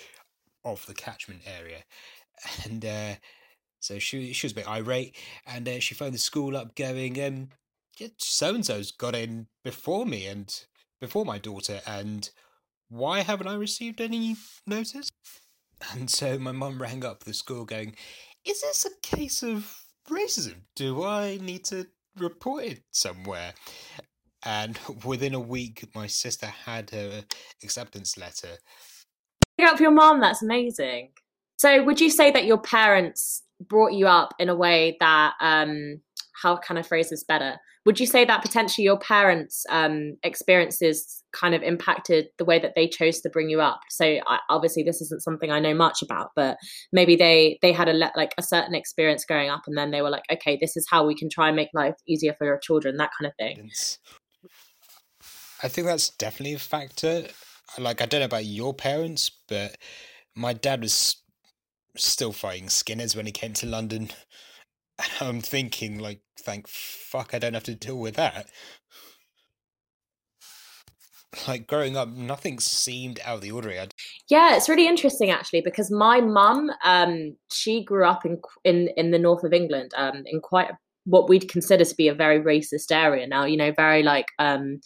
of 0.66 0.86
the 0.86 0.94
catchment 0.94 1.42
area, 1.46 1.84
and 2.66 2.86
uh, 2.86 3.16
so 3.80 4.00
she 4.00 4.34
she 4.34 4.46
was 4.46 4.52
a 4.52 4.56
bit 4.56 4.68
irate, 4.68 5.16
and 5.46 5.68
uh, 5.68 5.80
she 5.80 5.96
phoned 5.96 6.14
the 6.14 6.20
school 6.20 6.58
up, 6.58 6.76
going, 6.76 7.22
um, 7.24 7.50
"So 8.18 8.54
and 8.54 8.66
so's 8.66 8.92
got 8.92 9.16
in 9.16 9.48
before 9.64 10.06
me 10.06 10.28
and 10.28 10.54
before 11.00 11.26
my 11.26 11.38
daughter, 11.38 11.82
and 11.86 12.30
why 12.90 13.22
haven't 13.22 13.48
I 13.48 13.56
received 13.56 14.02
any 14.02 14.36
notice?" 14.66 15.10
And 15.94 16.10
so 16.10 16.38
my 16.38 16.52
mum 16.52 16.82
rang 16.82 17.06
up 17.06 17.24
the 17.24 17.34
school, 17.34 17.64
going, 17.64 17.96
"Is 18.46 18.62
this 18.62 18.86
a 18.86 18.90
case 19.02 19.44
of 19.44 19.74
racism? 20.10 20.64
Do 20.76 21.06
I 21.06 21.38
need 21.42 21.64
to 21.66 21.88
report 22.18 22.66
it 22.66 22.84
somewhere?" 22.92 23.54
And 24.44 24.78
within 25.06 25.34
a 25.34 25.40
week, 25.40 25.88
my 25.96 26.08
sister 26.08 26.48
had 26.48 26.90
her 26.90 27.24
acceptance 27.64 28.18
letter. 28.18 28.58
Pick 29.58 29.68
up 29.68 29.80
your 29.80 29.92
mom. 29.92 30.20
That's 30.20 30.42
amazing. 30.42 31.12
So, 31.58 31.84
would 31.84 32.00
you 32.00 32.10
say 32.10 32.32
that 32.32 32.46
your 32.46 32.58
parents 32.58 33.44
brought 33.60 33.94
you 33.94 34.08
up 34.08 34.34
in 34.40 34.50
a 34.50 34.56
way 34.56 34.98
that 35.00 35.34
um 35.42 36.02
how 36.42 36.56
can 36.56 36.78
I 36.78 36.82
phrase 36.82 37.10
this 37.10 37.24
better? 37.24 37.58
Would 37.86 38.00
you 38.00 38.06
say 38.06 38.26
that 38.26 38.42
potentially 38.42 38.86
your 38.86 39.00
parents' 39.00 39.66
um, 39.70 40.18
experiences 40.24 41.24
kind 41.32 41.56
of 41.56 41.64
impacted 41.64 42.28
the 42.38 42.46
way 42.46 42.60
that 42.60 42.74
they 42.76 42.88
chose 42.88 43.22
to 43.22 43.30
bring 43.30 43.50
you 43.50 43.62
up? 43.62 43.82
So 43.90 44.06
I, 44.06 44.40
obviously, 44.50 44.84
this 44.84 45.02
isn't 45.02 45.24
something 45.24 45.50
I 45.50 45.60
know 45.60 45.74
much 45.74 46.02
about, 46.02 46.32
but 46.36 46.58
maybe 46.92 47.16
they 47.16 47.58
they 47.62 47.72
had 47.72 47.90
a 47.90 47.94
like 47.94 48.34
a 48.38 48.44
certain 48.44 48.76
experience 48.76 49.26
growing 49.26 49.50
up, 49.50 49.64
and 49.66 49.78
then 49.78 49.92
they 49.92 50.02
were 50.02 50.10
like, 50.10 50.24
okay, 50.32 50.58
this 50.60 50.78
is 50.78 50.88
how 50.90 51.06
we 51.06 51.16
can 51.16 51.30
try 51.30 51.48
and 51.48 51.56
make 51.56 51.70
life 51.74 51.96
easier 52.08 52.36
for 52.38 52.46
your 52.46 52.60
children, 52.60 52.98
that 52.98 53.12
kind 53.20 53.32
of 53.32 53.36
thing. 53.38 53.70
I 55.64 55.68
think 55.68 55.88
that's 55.88 56.10
definitely 56.10 56.56
a 56.56 56.60
factor. 56.60 57.24
Like 57.78 58.02
I 58.02 58.06
don't 58.06 58.20
know 58.20 58.26
about 58.26 58.46
your 58.46 58.74
parents, 58.74 59.32
but 59.48 59.78
my 60.36 60.54
dad 60.54 60.82
was 60.82 61.18
still 62.00 62.34
fighting 62.34 62.70
Skinners 62.70 63.16
when 63.16 63.26
he 63.26 63.32
came 63.32 63.54
to 63.54 63.66
London. 63.66 64.10
I'm 65.22 65.42
thinking, 65.42 66.00
like, 66.00 66.22
thank 66.40 66.68
fuck 66.68 67.34
I 67.34 67.40
don't 67.40 67.54
have 67.54 67.64
to 67.64 67.76
deal 67.76 68.00
with 68.00 68.16
that. 68.16 68.50
Like 71.48 71.68
growing 71.68 71.96
up, 71.96 72.10
nothing 72.10 72.60
seemed 72.60 73.20
out 73.24 73.36
of 73.36 73.42
the 73.42 73.52
ordinary. 73.52 73.80
I'd... 73.80 73.94
Yeah, 74.30 74.56
it's 74.56 74.68
really 74.68 74.88
interesting 74.88 75.30
actually 75.30 75.62
because 75.62 75.92
my 75.92 76.22
mum, 76.22 76.72
um, 76.84 77.36
she 77.52 77.84
grew 77.84 78.06
up 78.06 78.26
in 78.26 78.42
in 78.64 78.90
in 78.98 79.12
the 79.12 79.20
north 79.20 79.44
of 79.44 79.54
England, 79.54 79.92
um, 79.96 80.24
in 80.26 80.42
quite 80.42 80.72
what 81.06 81.30
we'd 81.30 81.48
consider 81.48 81.86
to 81.86 81.96
be 81.96 82.08
a 82.08 82.16
very 82.16 82.40
racist 82.40 82.92
area. 82.92 83.28
Now, 83.28 83.46
you 83.46 83.58
know, 83.58 83.72
very 83.72 84.02
like 84.02 84.26
um, 84.40 84.80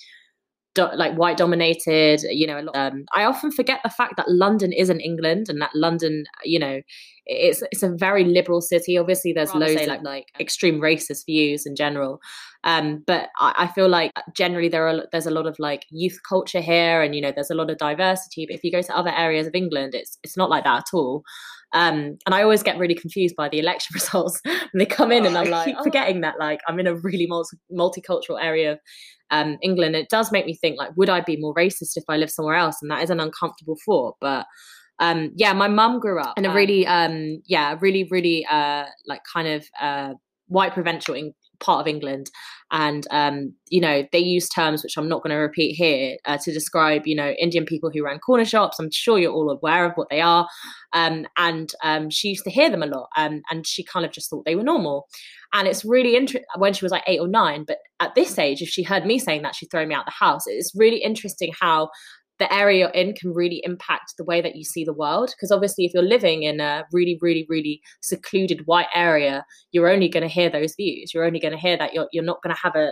do, 0.76 0.88
like 0.96 1.16
white 1.16 1.38
dominated 1.38 2.22
you 2.30 2.48
know 2.48 2.60
lot, 2.60 2.76
um, 2.76 3.06
i 3.14 3.24
often 3.24 3.52
forget 3.52 3.80
the 3.84 3.90
fact 3.90 4.16
that 4.18 4.30
london 4.30 4.72
is 4.72 4.90
in 4.90 5.00
england 5.00 5.48
and 5.50 5.62
that 5.62 5.72
london 5.74 6.24
you 6.44 6.60
know 6.60 6.82
it's 7.26 7.64
it's 7.72 7.84
a 7.84 7.90
very 7.90 8.24
liberal 8.24 8.62
city. 8.62 8.98
Obviously 8.98 9.34
there's 9.34 9.54
loads 9.54 9.74
say, 9.74 9.88
like, 9.88 10.00
of 10.00 10.04
like 10.04 10.26
extreme 10.40 10.80
racist 10.80 11.26
views 11.26 11.66
in 11.66 11.76
general. 11.76 12.20
Um, 12.66 13.04
but 13.06 13.30
I, 13.40 13.54
I, 13.58 13.68
feel 13.68 13.90
like 13.90 14.12
generally 14.36 14.70
there 14.70 14.88
are 14.88 15.06
there's 15.12 15.26
a 15.26 15.32
lot 15.32 15.48
of 15.48 15.58
like 15.60 15.86
youth 15.90 16.20
culture 16.28 16.62
here 16.62 17.02
and 17.02 17.14
you 17.14 17.22
know 17.22 17.32
there's 17.34 17.50
a 17.50 17.56
lot 17.56 17.70
of 17.70 17.78
diversity. 17.78 18.46
But 18.46 18.56
if 18.56 18.64
you 18.64 18.72
go 18.72 18.82
to 18.82 18.98
other 18.98 19.12
areas 19.12 19.48
of 19.48 19.56
england 19.56 19.96
it's 19.96 20.18
it's 20.24 20.38
not 20.38 20.50
like 20.50 20.64
that 20.64 20.80
at 20.80 20.94
all 20.94 21.24
um, 21.74 22.18
and 22.26 22.36
I 22.36 22.44
always 22.44 22.64
get 22.64 22.78
really 22.78 22.96
confused 22.96 23.36
by 23.36 23.50
the 23.50 23.60
election 23.60 23.92
results 23.94 24.40
when 24.46 24.70
they 24.76 24.86
come 24.86 25.12
in, 25.12 25.26
and 25.26 25.38
I'm 25.38 25.50
like, 25.50 25.76
forgetting 25.84 26.22
that 26.22 26.36
like 26.40 26.62
I'm 26.68 26.80
in 26.80 26.88
a 26.88 26.96
really 26.96 27.28
multi- 27.28 27.58
multicultural 27.72 28.42
area 28.42 28.74
of 28.74 28.80
um, 29.32 29.58
England. 29.62 29.96
It 29.96 30.10
does 30.10 30.32
make 30.32 30.46
me 30.46 30.56
think 30.56 30.78
like, 30.78 30.92
would 30.96 31.10
I 31.10 31.22
be 31.22 31.38
more 31.38 31.54
racist 31.56 31.96
if 31.98 32.04
I 32.08 32.18
lived 32.18 32.32
somewhere 32.32 32.56
else? 32.56 32.78
And 32.82 32.92
that 32.92 33.02
is 33.02 33.10
an 33.10 33.20
uncomfortable 33.20 33.78
thought. 33.86 34.16
But 34.22 34.46
um, 35.00 35.32
yeah, 35.36 35.54
my 35.54 35.68
mum 35.68 36.00
grew 36.00 36.20
up 36.20 36.38
in 36.38 36.46
a 36.46 36.54
really, 36.54 36.86
um, 36.86 37.42
yeah, 37.48 37.76
really, 37.82 38.08
really 38.12 38.46
uh, 38.50 38.86
like 39.08 39.22
kind 39.32 39.48
of 39.48 39.66
uh, 39.82 40.14
white 40.48 40.74
provincial 40.74 41.16
in- 41.16 41.34
part 41.64 41.82
of 41.82 41.88
England, 41.88 42.30
and 42.72 43.08
um, 43.12 43.54
you 43.70 43.82
know 43.82 44.04
they 44.12 44.20
use 44.20 44.50
terms 44.50 44.84
which 44.84 44.98
I'm 44.98 45.10
not 45.10 45.24
going 45.24 45.32
to 45.32 45.38
repeat 45.38 45.74
here 45.74 46.18
uh, 46.26 46.38
to 46.44 46.54
describe 46.54 47.08
you 47.08 47.16
know 47.16 47.32
Indian 47.32 47.66
people 47.66 47.90
who 47.94 48.04
ran 48.04 48.20
corner 48.20 48.46
shops. 48.46 48.80
I'm 48.80 48.92
sure 48.92 49.18
you're 49.18 49.34
all 49.34 49.50
aware 49.50 49.86
of 49.86 49.94
what 49.96 50.10
they 50.10 50.22
are, 50.22 50.48
um, 50.94 51.26
and 51.38 51.72
um, 51.84 52.10
she 52.10 52.30
used 52.30 52.44
to 52.44 52.52
hear 52.52 52.70
them 52.70 52.84
a 52.84 52.88
lot, 52.88 53.10
um, 53.18 53.42
and 53.50 53.66
she 53.66 53.84
kind 53.84 54.06
of 54.06 54.12
just 54.12 54.30
thought 54.30 54.46
they 54.46 54.56
were 54.56 54.64
normal. 54.64 55.08
And 55.54 55.68
it's 55.68 55.86
really 55.86 56.16
interesting 56.16 56.46
when 56.58 56.74
she 56.74 56.84
was 56.84 56.92
like 56.92 57.04
eight 57.06 57.20
or 57.20 57.28
nine. 57.28 57.64
But 57.68 57.78
at 58.00 58.16
this 58.16 58.40
age, 58.40 58.62
if 58.62 58.70
she 58.70 58.82
heard 58.82 59.06
me 59.06 59.20
saying 59.20 59.44
that, 59.44 59.56
she'd 59.56 59.70
throw 59.70 59.86
me 59.86 59.94
out 59.94 60.06
the 60.06 60.12
house. 60.12 60.48
It's 60.48 60.74
really 60.76 60.98
interesting 60.98 61.54
how 61.60 61.90
the 62.40 62.52
area 62.54 62.80
you're 62.80 62.90
in 62.90 63.14
can 63.14 63.34
really 63.34 63.62
impact 63.64 64.14
the 64.18 64.24
way 64.24 64.42
that 64.42 64.56
you 64.56 64.64
see 64.64 64.84
the 64.84 64.94
world. 64.94 65.32
Because 65.36 65.52
obviously, 65.52 65.86
if 65.86 65.94
you're 65.94 66.04
living 66.04 66.44
in 66.44 66.60
a 66.60 66.84
really, 66.92 67.18
really, 67.22 67.46
really 67.50 67.82
secluded 68.02 68.62
white 68.66 68.88
area, 68.94 69.46
you're 69.72 69.90
only 69.90 70.10
going 70.10 70.28
to 70.28 70.34
hear 70.34 70.50
those 70.50 70.76
views. 70.76 71.14
You're 71.14 71.26
only 71.26 71.40
going 71.40 71.54
to 71.54 71.60
hear 71.60 71.78
that. 71.78 71.94
You're 71.94 72.08
you're 72.12 72.24
not 72.24 72.42
going 72.42 72.56
to 72.56 72.62
have 72.62 72.76
a 72.76 72.92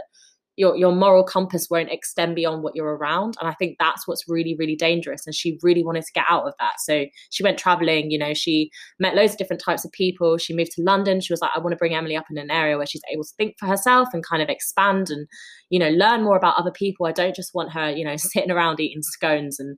your 0.57 0.75
your 0.75 0.93
moral 0.93 1.23
compass 1.23 1.67
won't 1.69 1.91
extend 1.91 2.35
beyond 2.35 2.63
what 2.63 2.75
you're 2.75 2.95
around. 2.95 3.35
And 3.39 3.49
i 3.49 3.53
think 3.53 3.77
that's 3.79 4.07
what's 4.07 4.27
really 4.27 4.55
really 4.57 4.75
dangerous. 4.75 5.25
And 5.25 5.33
she 5.33 5.57
really 5.61 5.83
wanted 5.83 6.03
to 6.03 6.11
get 6.13 6.25
out 6.29 6.47
of 6.47 6.53
that. 6.59 6.79
So 6.79 7.05
she 7.29 7.43
went 7.43 7.57
traveling 7.57 8.11
you 8.11 8.17
know 8.17 8.33
she 8.33 8.69
met 8.99 9.15
loads 9.15 9.33
of 9.33 9.37
different 9.37 9.61
types 9.63 9.85
of 9.85 9.91
people. 9.91 10.37
She 10.37 10.55
moved 10.55 10.71
to 10.73 10.83
london. 10.83 11.21
She 11.21 11.33
was 11.33 11.41
like 11.41 11.51
i 11.55 11.59
want 11.59 11.71
to 11.71 11.77
bring 11.77 11.95
emily 11.95 12.15
up 12.15 12.25
in 12.29 12.37
an 12.37 12.51
area 12.51 12.77
where 12.77 12.85
she's 12.85 13.01
able 13.11 13.23
to 13.23 13.33
think 13.37 13.55
for 13.57 13.65
herself 13.65 14.09
and 14.13 14.25
kind 14.25 14.41
of 14.41 14.49
expand 14.49 15.09
and 15.09 15.27
you 15.69 15.79
know 15.79 15.89
learn 15.89 16.23
more 16.23 16.37
about 16.37 16.57
other 16.57 16.71
people. 16.71 17.05
I 17.05 17.11
don't 17.11 17.35
just 17.35 17.53
want 17.53 17.71
her 17.73 17.89
you 17.89 18.05
know 18.05 18.15
sitting 18.17 18.51
around 18.51 18.79
eating 18.79 19.03
scones 19.03 19.59
and 19.59 19.77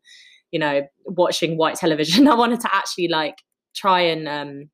you 0.52 0.60
know 0.60 0.82
watching 1.06 1.58
white 1.58 1.76
television. 1.76 2.28
I 2.34 2.36
wanted 2.36 2.62
to 2.62 2.76
actually 2.76 3.10
like 3.10 3.36
try 3.76 4.02
and 4.02 4.28
um 4.28 4.70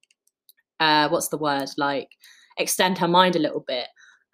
uh 0.80 1.10
what's 1.10 1.28
the 1.28 1.38
word? 1.38 1.70
Like 1.78 2.08
extend 2.58 2.98
her 2.98 3.08
mind 3.08 3.36
a 3.36 3.40
little 3.40 3.64
bit 3.66 3.88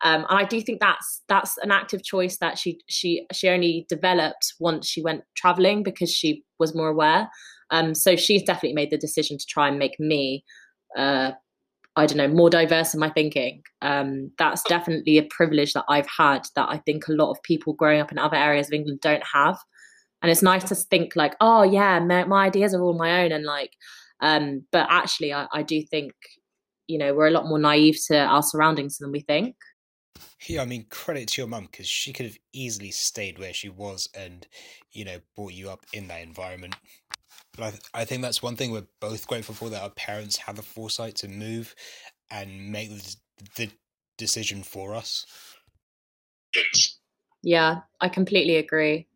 um, 0.03 0.25
and 0.29 0.39
I 0.39 0.43
do 0.43 0.61
think 0.61 0.79
that's 0.79 1.21
that's 1.27 1.57
an 1.59 1.71
active 1.71 2.03
choice 2.03 2.37
that 2.37 2.57
she 2.57 2.79
she 2.87 3.25
she 3.31 3.49
only 3.49 3.85
developed 3.89 4.53
once 4.59 4.87
she 4.87 5.01
went 5.01 5.23
traveling 5.35 5.83
because 5.83 6.11
she 6.11 6.43
was 6.59 6.75
more 6.75 6.89
aware. 6.89 7.29
Um, 7.71 7.95
so 7.95 8.15
she's 8.15 8.43
definitely 8.43 8.75
made 8.75 8.91
the 8.91 8.97
decision 8.97 9.37
to 9.37 9.45
try 9.45 9.67
and 9.67 9.79
make 9.79 9.99
me, 9.99 10.43
uh, 10.95 11.31
I 11.95 12.05
don't 12.05 12.17
know, 12.17 12.27
more 12.27 12.49
diverse 12.49 12.93
in 12.93 12.99
my 12.99 13.09
thinking. 13.09 13.63
Um, 13.81 14.31
that's 14.37 14.61
definitely 14.63 15.17
a 15.17 15.27
privilege 15.29 15.73
that 15.73 15.85
I've 15.89 16.07
had 16.15 16.45
that 16.55 16.69
I 16.69 16.77
think 16.79 17.07
a 17.07 17.13
lot 17.13 17.31
of 17.31 17.41
people 17.41 17.73
growing 17.73 18.01
up 18.01 18.11
in 18.11 18.19
other 18.19 18.37
areas 18.37 18.67
of 18.67 18.73
England 18.73 18.99
don't 19.01 19.23
have. 19.33 19.57
And 20.21 20.31
it's 20.31 20.43
nice 20.43 20.63
to 20.65 20.75
think 20.75 21.15
like, 21.15 21.35
oh 21.41 21.63
yeah, 21.63 21.99
my, 21.99 22.25
my 22.25 22.45
ideas 22.45 22.73
are 22.73 22.81
all 22.81 22.97
my 22.97 23.23
own, 23.23 23.31
and 23.31 23.45
like, 23.45 23.71
um, 24.21 24.65
but 24.71 24.87
actually, 24.89 25.33
I, 25.33 25.47
I 25.51 25.63
do 25.63 25.81
think, 25.83 26.13
you 26.87 26.97
know, 26.97 27.13
we're 27.13 27.27
a 27.27 27.31
lot 27.31 27.47
more 27.47 27.59
naive 27.59 27.97
to 28.07 28.17
our 28.17 28.43
surroundings 28.43 28.97
than 28.97 29.11
we 29.11 29.21
think. 29.21 29.55
Yeah, 30.47 30.61
I 30.61 30.65
mean, 30.65 30.85
credit 30.89 31.29
to 31.29 31.41
your 31.41 31.47
mum 31.47 31.67
because 31.71 31.87
she 31.87 32.13
could 32.13 32.25
have 32.25 32.37
easily 32.53 32.91
stayed 32.91 33.39
where 33.39 33.53
she 33.53 33.69
was 33.69 34.09
and, 34.13 34.47
you 34.91 35.05
know, 35.05 35.19
brought 35.35 35.53
you 35.53 35.69
up 35.69 35.85
in 35.93 36.07
that 36.07 36.21
environment. 36.21 36.75
But 37.55 37.63
I, 37.63 37.69
th- 37.71 37.83
I 37.93 38.05
think 38.05 38.21
that's 38.21 38.43
one 38.43 38.55
thing 38.55 38.71
we're 38.71 38.87
both 38.99 39.27
grateful 39.27 39.55
for 39.55 39.69
that 39.69 39.81
our 39.81 39.89
parents 39.89 40.37
have 40.37 40.55
the 40.55 40.61
foresight 40.61 41.15
to 41.17 41.27
move 41.27 41.75
and 42.29 42.71
make 42.71 42.89
the, 42.89 43.15
the 43.55 43.71
decision 44.17 44.63
for 44.63 44.93
us. 44.93 45.25
Yeah, 47.41 47.81
I 48.01 48.09
completely 48.09 48.55
agree 48.55 49.07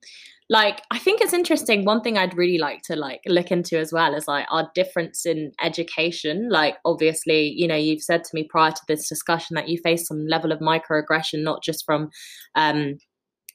like 0.49 0.81
i 0.91 0.97
think 0.97 1.21
it's 1.21 1.33
interesting 1.33 1.85
one 1.85 2.01
thing 2.01 2.17
i'd 2.17 2.35
really 2.35 2.57
like 2.57 2.81
to 2.81 2.95
like 2.95 3.21
look 3.27 3.51
into 3.51 3.77
as 3.77 3.93
well 3.93 4.13
is 4.15 4.27
like 4.27 4.45
our 4.49 4.69
difference 4.73 5.25
in 5.25 5.51
education 5.61 6.49
like 6.49 6.77
obviously 6.85 7.53
you 7.55 7.67
know 7.67 7.75
you've 7.75 8.01
said 8.01 8.23
to 8.23 8.31
me 8.33 8.43
prior 8.43 8.71
to 8.71 8.81
this 8.87 9.07
discussion 9.07 9.55
that 9.55 9.69
you 9.69 9.79
face 9.83 10.07
some 10.07 10.25
level 10.27 10.51
of 10.51 10.59
microaggression 10.59 11.43
not 11.43 11.63
just 11.63 11.85
from 11.85 12.09
um 12.55 12.97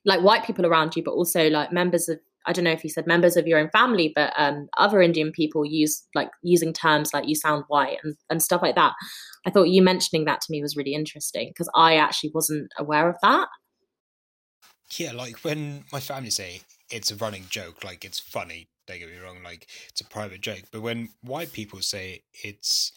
like 0.04 0.20
white 0.22 0.44
people 0.44 0.66
around 0.66 0.94
you 0.94 1.02
but 1.02 1.12
also 1.12 1.48
like 1.48 1.72
members 1.72 2.08
of 2.08 2.18
I 2.46 2.52
don't 2.52 2.64
know 2.64 2.72
if 2.72 2.84
you 2.84 2.90
said 2.90 3.06
members 3.06 3.38
of 3.38 3.46
your 3.46 3.58
own 3.58 3.70
family, 3.70 4.12
but 4.14 4.32
um, 4.36 4.68
other 4.76 5.00
Indian 5.00 5.32
people 5.32 5.64
use 5.64 6.06
like 6.14 6.28
using 6.42 6.74
terms 6.74 7.14
like 7.14 7.26
"you 7.26 7.34
sound 7.34 7.64
white" 7.68 7.96
and, 8.04 8.16
and 8.28 8.42
stuff 8.42 8.60
like 8.60 8.74
that. 8.74 8.92
I 9.46 9.50
thought 9.50 9.70
you 9.70 9.80
mentioning 9.80 10.26
that 10.26 10.42
to 10.42 10.46
me 10.50 10.60
was 10.60 10.76
really 10.76 10.92
interesting 10.92 11.48
because 11.48 11.70
I 11.74 11.96
actually 11.96 12.32
wasn't 12.34 12.70
aware 12.76 13.08
of 13.08 13.16
that. 13.22 13.48
Yeah, 14.98 15.12
like 15.12 15.38
when 15.38 15.84
my 15.90 16.00
family 16.00 16.28
say 16.28 16.60
it's 16.94 17.10
a 17.10 17.16
running 17.16 17.46
joke, 17.48 17.84
like 17.84 18.04
it's 18.04 18.20
funny. 18.20 18.68
Don't 18.86 18.98
get 18.98 19.08
me 19.08 19.18
wrong, 19.18 19.38
like 19.42 19.66
it's 19.88 20.00
a 20.00 20.04
private 20.04 20.40
joke. 20.40 20.62
But 20.70 20.82
when 20.82 21.08
white 21.22 21.52
people 21.52 21.80
say 21.80 22.22
it's 22.42 22.92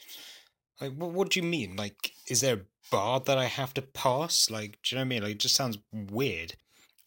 like, 0.79 0.93
what, 0.93 1.11
what 1.11 1.29
do 1.29 1.39
you 1.39 1.45
mean? 1.45 1.75
Like, 1.75 2.11
is 2.27 2.41
there 2.41 2.55
a 2.55 2.65
bar 2.91 3.19
that 3.21 3.37
I 3.37 3.45
have 3.45 3.73
to 3.75 3.81
pass? 3.81 4.49
Like, 4.49 4.79
do 4.83 4.95
you 4.95 4.97
know 4.97 5.01
what 5.01 5.05
I 5.05 5.09
mean? 5.09 5.23
Like, 5.23 5.31
it 5.33 5.39
just 5.39 5.55
sounds 5.55 5.77
weird. 5.91 6.55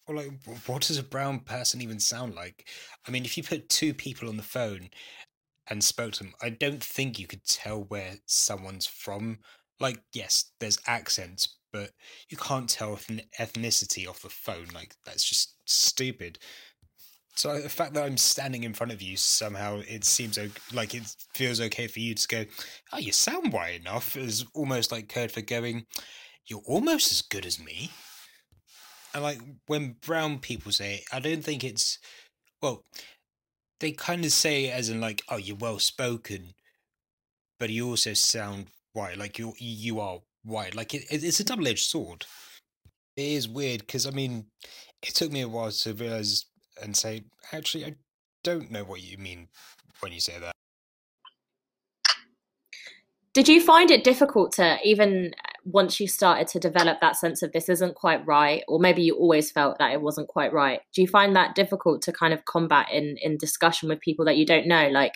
Or 0.07 0.17
like, 0.17 0.33
what 0.67 0.83
does 0.83 0.99
a 0.99 1.05
brown 1.05 1.41
person 1.41 1.81
even 1.81 2.01
sound 2.01 2.35
like? 2.35 2.67
I 3.07 3.11
mean, 3.11 3.25
if 3.25 3.37
you 3.37 3.45
put 3.45 3.69
two 3.69 3.95
people 3.95 4.29
on 4.29 4.37
the 4.37 4.43
phone 4.43 4.91
and 5.69 5.85
spoke 5.85 6.13
to 6.15 6.25
them, 6.25 6.35
I 6.43 6.51
don't 6.51 6.83
think 6.83 7.19
you 7.19 7.29
could 7.29 7.45
tell 7.45 7.85
where 7.85 8.15
someone's 8.27 8.87
from. 8.87 9.39
Like, 9.79 10.03
yes, 10.13 10.51
there's 10.59 10.81
accents, 10.87 11.57
but 11.73 11.91
you 12.29 12.37
can't 12.37 12.69
tell 12.69 12.97
ethnicity 13.39 14.09
off 14.09 14.23
the 14.23 14.31
phone. 14.31 14.67
Like, 14.75 14.97
that's 15.05 15.25
just 15.25 15.55
stupid. 15.65 16.39
So 17.37 17.59
the 17.59 17.69
fact 17.69 17.95
that 17.95 18.05
I'm 18.05 18.19
standing 18.19 18.65
in 18.65 18.75
front 18.75 18.93
of 18.93 19.01
you 19.01 19.17
somehow 19.17 19.81
it 19.89 20.05
seems 20.05 20.39
like 20.73 20.95
it 20.95 21.15
feels 21.35 21.61
okay 21.61 21.87
for 21.87 22.01
you 22.01 22.15
to 22.15 22.29
go, 22.29 22.45
oh, 22.93 22.99
you 22.99 23.13
sound 23.13 23.53
white 23.53 23.81
enough 23.81 24.17
is 24.17 24.45
almost 24.55 24.93
like 24.93 25.09
code 25.09 25.31
for 25.31 25.41
going, 25.41 25.87
you're 26.47 26.63
almost 26.67 27.13
as 27.13 27.23
good 27.23 27.47
as 27.47 27.63
me. 27.63 27.91
And 29.15 29.23
like 29.23 29.41
when 29.67 29.97
brown 30.05 30.39
people 30.39 30.73
say 30.73 30.97
it, 30.97 31.05
I 31.13 31.21
don't 31.21 31.43
think 31.43 31.65
it's 31.65 31.99
well, 32.61 32.85
they 33.81 33.93
kind 33.93 34.25
of 34.25 34.33
say 34.33 34.67
it 34.67 34.75
as 34.75 34.91
in 34.91 35.01
like, 35.01 35.23
oh, 35.31 35.37
you're 35.37 35.57
well 35.57 35.79
spoken, 35.79 36.55
but 37.59 37.71
you 37.71 37.89
also 37.89 38.13
sound 38.13 38.67
white, 38.93 39.17
like 39.17 39.39
you 39.39 39.55
you 39.59 40.01
are 40.01 40.19
white. 40.45 40.75
Like 40.75 40.95
it, 40.95 41.05
it's 41.11 41.41
a 41.41 41.45
double 41.45 41.67
edged 41.67 41.87
sword. 41.87 42.27
It 43.17 43.25
is 43.25 43.49
weird 43.49 43.81
because 43.81 44.07
I 44.07 44.11
mean, 44.11 44.47
it 45.03 45.15
took 45.15 45.33
me 45.33 45.41
a 45.41 45.49
while 45.49 45.71
to 45.71 45.95
realize 45.95 46.47
and 46.83 46.97
say, 46.97 47.25
actually, 47.53 47.85
I 47.85 47.95
don't 48.43 48.71
know 48.71 48.85
what 48.85 49.03
you 49.03 49.19
mean 49.19 49.49
when 50.01 50.13
you 50.13 50.21
say 50.21 50.39
that. 50.41 50.53
Did 53.33 53.49
you 53.49 53.61
find 53.61 53.91
it 53.91 54.03
difficult 54.03 54.53
to 54.55 54.79
even 54.83 55.33
once 55.65 56.01
you 56.01 56.09
started 56.09 56.49
to 56.49 56.59
develop 56.59 57.01
that 57.01 57.17
sense 57.17 57.43
of 57.43 57.53
this 57.53 57.69
isn't 57.69 57.95
quite 57.95 58.27
right, 58.27 58.65
or 58.67 58.81
maybe 58.81 59.03
you 59.03 59.15
always 59.15 59.53
felt 59.53 59.79
that 59.79 59.93
it 59.93 60.03
wasn't 60.03 60.29
quite 60.29 60.53
right? 60.53 60.81
Do 60.95 61.01
you 61.01 61.07
find 61.07 61.37
that 61.37 61.55
difficult 61.55 62.03
to 62.03 62.13
kind 62.13 62.35
of 62.35 62.45
combat 62.45 62.89
in 62.91 63.17
in 63.23 63.37
discussion 63.37 63.89
with 63.89 64.01
people 64.01 64.25
that 64.25 64.37
you 64.37 64.45
don't 64.45 64.67
know? 64.67 64.89
Like, 64.89 65.13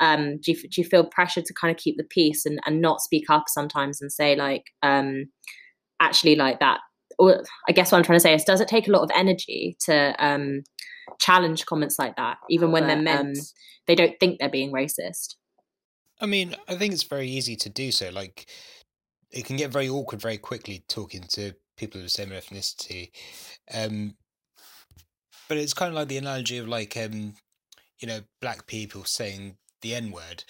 um, 0.00 0.38
do 0.38 0.52
you 0.52 0.56
do 0.56 0.80
you 0.80 0.84
feel 0.84 1.04
pressure 1.04 1.42
to 1.42 1.54
kind 1.54 1.74
of 1.74 1.82
keep 1.82 1.96
the 1.96 2.04
peace 2.04 2.46
and 2.46 2.60
and 2.64 2.80
not 2.80 3.00
speak 3.00 3.24
up 3.28 3.44
sometimes 3.48 4.00
and 4.00 4.12
say 4.12 4.36
like, 4.36 4.64
um, 4.82 5.24
actually, 6.00 6.36
like 6.36 6.60
that? 6.60 6.78
Or 7.18 7.42
I 7.68 7.72
guess 7.72 7.90
what 7.90 7.98
I'm 7.98 8.04
trying 8.04 8.18
to 8.18 8.22
say 8.22 8.34
is, 8.34 8.44
does 8.44 8.60
it 8.60 8.68
take 8.68 8.86
a 8.86 8.92
lot 8.92 9.02
of 9.02 9.10
energy 9.16 9.76
to 9.86 10.14
um, 10.24 10.62
challenge 11.18 11.66
comments 11.66 11.98
like 11.98 12.16
that, 12.16 12.38
even 12.48 12.72
when 12.72 12.86
they're 12.86 12.96
meant, 12.96 13.38
um, 13.38 13.44
they 13.86 13.94
don't 13.94 14.18
think 14.20 14.38
they're 14.38 14.48
being 14.48 14.72
racist. 14.72 15.34
I 16.20 16.26
mean, 16.26 16.56
I 16.68 16.74
think 16.74 16.92
it's 16.92 17.04
very 17.04 17.28
easy 17.28 17.56
to 17.56 17.68
do 17.68 17.92
so. 17.92 18.10
Like, 18.10 18.48
it 19.30 19.44
can 19.44 19.56
get 19.56 19.70
very 19.70 19.88
awkward 19.88 20.20
very 20.20 20.38
quickly 20.38 20.84
talking 20.88 21.22
to 21.30 21.54
people 21.76 21.98
of 22.00 22.04
the 22.04 22.10
same 22.10 22.30
ethnicity. 22.30 23.10
Um, 23.72 24.14
but 25.48 25.58
it's 25.58 25.74
kind 25.74 25.90
of 25.90 25.94
like 25.94 26.08
the 26.08 26.18
analogy 26.18 26.58
of 26.58 26.68
like, 26.68 26.96
um, 26.96 27.34
you 28.00 28.08
know, 28.08 28.20
black 28.40 28.66
people 28.66 29.04
saying 29.04 29.56
the 29.82 29.94
N 29.94 30.10
word, 30.10 30.44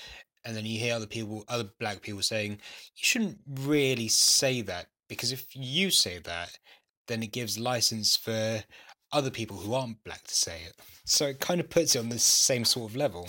and 0.45 0.57
then 0.57 0.65
you 0.65 0.79
hear 0.79 0.95
other 0.95 1.07
people, 1.07 1.45
other 1.49 1.69
black 1.79 2.01
people 2.01 2.23
saying, 2.23 2.53
you 2.53 3.03
shouldn't 3.03 3.39
really 3.61 4.09
say 4.09 4.63
that 4.63 4.87
because 5.09 5.33
if 5.33 5.47
you 5.55 5.91
say 5.91 6.19
that, 6.19 6.59
then 7.07 7.23
it 7.23 7.33
gives 7.33 7.59
license 7.59 8.17
for 8.17 8.63
other 9.13 9.31
people 9.31 9.57
who 9.57 9.75
aren't 9.75 10.03
black 10.05 10.25
to 10.25 10.35
say 10.35 10.63
it. 10.67 10.75
So 11.05 11.27
it 11.27 11.41
kind 11.41 11.61
of 11.61 11.71
puts 11.71 11.97
it 11.97 12.01
on 12.01 12.11
the 12.11 12.19
same 12.19 12.65
sort 12.65 12.91
of 12.91 12.97
level. 12.97 13.29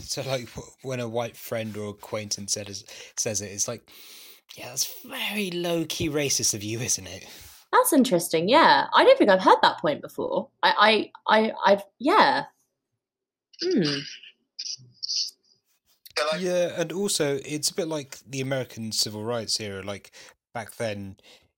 So 0.00 0.22
like 0.22 0.48
when 0.82 1.00
a 1.00 1.08
white 1.08 1.36
friend 1.36 1.76
or 1.76 1.90
acquaintance 1.90 2.52
says 2.52 2.84
says 3.16 3.40
it, 3.40 3.46
it's 3.46 3.68
like, 3.68 3.88
yeah, 4.56 4.68
that's 4.68 4.92
very 5.04 5.50
low 5.50 5.84
key 5.88 6.08
racist 6.08 6.54
of 6.54 6.62
you, 6.62 6.80
isn't 6.80 7.06
it? 7.06 7.26
That's 7.72 7.92
interesting. 7.92 8.48
Yeah, 8.48 8.86
I 8.92 9.04
don't 9.04 9.16
think 9.16 9.30
I've 9.30 9.42
heard 9.42 9.58
that 9.62 9.78
point 9.78 10.02
before. 10.02 10.48
I, 10.62 11.10
I, 11.26 11.38
I, 11.38 11.52
I've 11.64 11.82
yeah. 11.98 12.44
Hmm. 13.62 14.00
Yeah, 16.38 16.72
and 16.76 16.92
also 16.92 17.38
it's 17.44 17.70
a 17.70 17.74
bit 17.74 17.88
like 17.88 18.18
the 18.28 18.40
American 18.40 18.92
civil 18.92 19.24
rights 19.24 19.60
era. 19.60 19.82
Like 19.82 20.10
back 20.52 20.76
then, 20.76 21.16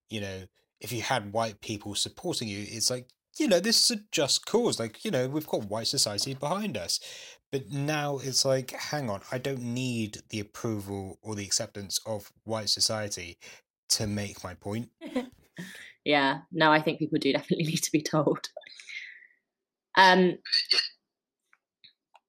you 0.09 0.21
know, 0.21 0.43
if 0.79 0.91
you 0.91 1.01
had 1.01 1.33
white 1.33 1.61
people 1.61 1.95
supporting 1.95 2.47
you, 2.47 2.65
it's 2.69 2.91
like 2.91 3.07
you 3.39 3.47
know 3.47 3.59
this 3.59 3.83
is 3.83 3.97
a 3.97 4.01
just 4.11 4.45
cause. 4.45 4.79
Like 4.79 5.03
you 5.03 5.11
know 5.11 5.27
we've 5.27 5.47
got 5.47 5.65
white 5.65 5.87
society 5.87 6.33
behind 6.33 6.77
us. 6.77 6.99
But 7.53 7.71
now 7.71 8.17
it's 8.17 8.45
like, 8.45 8.71
hang 8.71 9.11
on, 9.11 9.21
I 9.31 9.37
don't 9.37 9.61
need 9.61 10.17
the 10.31 10.39
approval 10.39 11.19
or 11.21 11.35
the 11.35 11.45
acceptance 11.45 11.99
of 12.03 12.31
white 12.45 12.69
society 12.69 13.37
to 13.89 14.07
make 14.07 14.43
my 14.43 14.55
point. 14.55 14.89
yeah, 16.03 16.39
no, 16.51 16.71
I 16.71 16.81
think 16.81 16.97
people 16.97 17.19
do 17.19 17.31
definitely 17.31 17.65
need 17.71 17.83
to 17.83 17.91
be 17.91 18.01
told. 18.01 18.49
Um, 19.95 20.39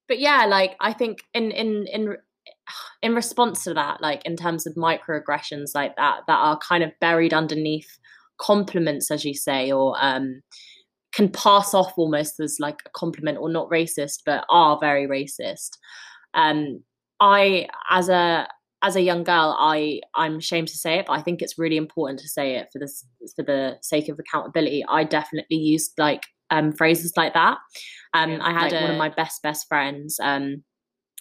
but 0.09 0.19
yeah, 0.19 0.45
like 0.45 0.77
I 0.81 0.93
think 0.93 1.23
in 1.33 1.51
in 1.53 1.87
in 1.87 2.17
in 3.03 3.15
response 3.15 3.65
to 3.65 3.75
that, 3.75 4.03
like 4.03 4.25
in 4.27 4.37
terms 4.37 4.67
of 4.67 4.75
microaggressions 4.75 5.75
like 5.75 5.97
that 5.97 6.21
that 6.27 6.39
are 6.39 6.59
kind 6.59 6.85
of 6.85 6.93
buried 7.01 7.33
underneath 7.33 7.99
compliments, 8.39 9.11
as 9.11 9.25
you 9.25 9.35
say, 9.35 9.73
or 9.73 9.97
um, 9.99 10.43
can 11.15 11.29
pass 11.29 11.75
off 11.75 11.95
almost 11.97 12.41
as 12.41 12.57
like 12.59 12.81
a 12.87 12.91
compliment 12.91 13.39
or 13.39 13.49
not 13.49 13.71
racist, 13.71 14.21
but 14.27 14.45
are 14.51 14.79
very 14.81 15.07
racist. 15.07 15.79
Um, 16.35 16.83
I, 17.21 17.69
as 17.91 18.09
a 18.09 18.49
as 18.83 18.97
a 18.97 19.01
young 19.01 19.25
girl, 19.25 19.57
I 19.59 20.01
I'm 20.15 20.37
ashamed 20.37 20.69
to 20.69 20.77
say 20.77 20.99
it, 20.99 21.07
but 21.07 21.15
I 21.15 21.23
think 21.23 21.41
it's 21.41 21.59
really 21.59 21.79
important 21.79 22.21
to 22.21 22.29
say 22.29 22.57
it 22.57 22.69
for 22.73 22.79
this 22.79 23.07
for 23.35 23.43
the 23.43 23.79
sake 23.81 24.09
of 24.09 24.19
accountability. 24.19 24.85
I 24.89 25.05
definitely 25.05 25.57
used 25.57 25.93
like 25.97 26.23
um, 26.51 26.73
phrases 26.73 27.15
like 27.17 27.33
that. 27.35 27.59
Um, 28.13 28.41
I 28.43 28.53
had 28.53 28.73
like 28.73 28.81
a, 28.81 28.83
one 28.83 28.91
of 28.91 28.99
my 28.99 29.09
best 29.09 29.43
best 29.43 29.67
friends. 29.69 30.19
Um, 30.21 30.65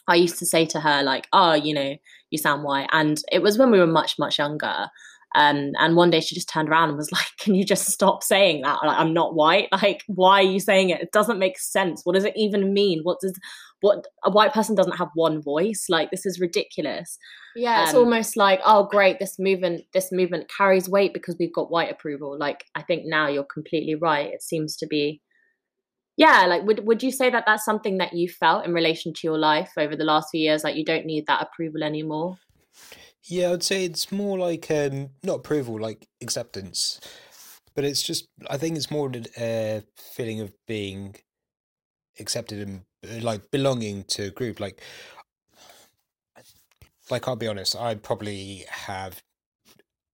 I 0.08 0.16
used 0.16 0.40
to 0.40 0.46
say 0.46 0.66
to 0.66 0.80
her 0.80 1.04
like, 1.04 1.28
"Oh, 1.32 1.54
you 1.54 1.74
know, 1.74 1.96
you 2.32 2.38
sound 2.38 2.64
white," 2.64 2.90
and 2.92 3.22
it 3.32 3.42
was 3.42 3.58
when 3.58 3.72
we 3.72 3.80
were 3.80 3.88
much 3.88 4.16
much 4.20 4.40
younger. 4.40 4.88
Um, 5.36 5.72
and 5.80 5.96
one 5.96 6.12
day 6.12 6.20
she 6.20 6.36
just 6.36 6.50
turned 6.50 6.70
around 6.70 6.90
and 6.90 6.98
was 6.98 7.12
like, 7.12 7.28
"Can 7.40 7.56
you 7.56 7.66
just 7.66 7.88
stop 7.88 8.24
saying 8.24 8.62
that? 8.62 8.80
Like, 8.84 8.98
I'm 8.98 9.14
not 9.14 9.36
white. 9.36 9.70
Like, 9.72 10.04
why 10.08 10.40
are 10.40 10.44
you 10.44 10.60
saying 10.60 10.90
it? 10.90 11.02
It 11.02 11.12
doesn't 11.12 11.40
make 11.40 11.60
sense. 11.60 12.02
What 12.04 12.14
does 12.16 12.26
it 12.26 12.34
even 12.36 12.74
mean? 12.74 13.02
What 13.04 13.20
does 13.22 13.38
what 13.82 14.06
a 14.24 14.32
white 14.32 14.54
person 14.54 14.76
doesn't 14.76 14.98
have 14.98 15.10
one 15.16 15.42
voice? 15.42 15.88
Like, 15.90 16.12
this 16.12 16.26
is 16.26 16.40
ridiculous." 16.40 17.18
Yeah, 17.56 17.80
um, 17.80 17.84
it's 17.84 17.94
almost 17.94 18.38
like, 18.38 18.62
"Oh, 18.66 18.86
great, 18.86 19.20
this 19.20 19.38
movement 19.40 19.84
this 19.94 20.12
movement 20.12 20.52
carries 20.56 20.90
weight 20.90 21.14
because 21.14 21.36
we've 21.40 21.54
got 21.54 21.72
white 21.72 21.92
approval." 21.92 22.38
Like, 22.38 22.66
I 22.76 22.84
think 22.84 23.04
now 23.06 23.28
you're 23.28 23.44
completely 23.44 23.96
right. 23.96 24.32
It 24.32 24.44
seems 24.44 24.78
to 24.78 24.88
be 24.88 25.22
yeah 26.16 26.46
like 26.46 26.64
would 26.64 26.86
would 26.86 27.02
you 27.02 27.12
say 27.12 27.30
that 27.30 27.44
that's 27.46 27.66
something 27.66 27.98
that 27.98 28.14
you 28.14 28.30
felt 28.30 28.66
in 28.66 28.74
relation 28.74 29.14
to 29.14 29.26
your 29.26 29.38
life 29.38 29.72
over 29.78 29.96
the 29.96 30.04
last 30.04 30.30
few 30.30 30.40
years 30.40 30.64
like 30.64 30.76
you 30.76 30.86
don't 30.86 31.06
need 31.06 31.26
that 31.26 31.42
approval 31.42 31.84
anymore 31.84 32.38
yeah, 33.26 33.52
I'd 33.52 33.64
say 33.64 33.86
it's 33.86 34.12
more 34.12 34.38
like 34.38 34.70
um, 34.70 35.10
not 35.24 35.36
approval, 35.36 35.80
like 35.80 36.08
acceptance. 36.22 37.00
But 37.76 37.86
it's 37.86 38.04
just, 38.04 38.28
I 38.50 38.58
think 38.58 38.78
it's 38.78 38.92
more 38.92 39.12
a 39.38 39.84
feeling 39.96 40.42
of 40.42 40.54
being 40.68 41.16
accepted 42.20 42.68
and 42.68 42.82
uh, 43.10 43.24
like 43.24 43.50
belonging 43.50 44.04
to 44.10 44.24
a 44.26 44.30
group. 44.30 44.60
Like, 44.60 44.82
like 47.10 47.28
I'll 47.28 47.36
be 47.36 47.48
honest, 47.48 47.76
I 47.76 47.96
probably 47.96 48.66
have 48.70 49.24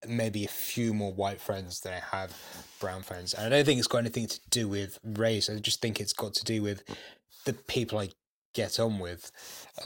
maybe 0.07 0.45
a 0.45 0.49
few 0.49 0.93
more 0.93 1.13
white 1.13 1.41
friends 1.41 1.81
than 1.81 1.93
I 1.93 2.15
have 2.15 2.33
brown 2.79 3.01
friends, 3.01 3.33
and 3.33 3.45
I 3.45 3.49
don't 3.49 3.65
think 3.65 3.79
it's 3.79 3.87
got 3.87 3.99
anything 3.99 4.27
to 4.27 4.39
do 4.49 4.67
with 4.67 4.97
race. 5.03 5.49
I 5.49 5.59
just 5.59 5.81
think 5.81 5.99
it's 5.99 6.13
got 6.13 6.33
to 6.35 6.45
do 6.45 6.61
with 6.61 6.83
the 7.45 7.53
people 7.53 7.99
I 7.99 8.09
get 8.53 8.79
on 8.79 8.99
with. 8.99 9.31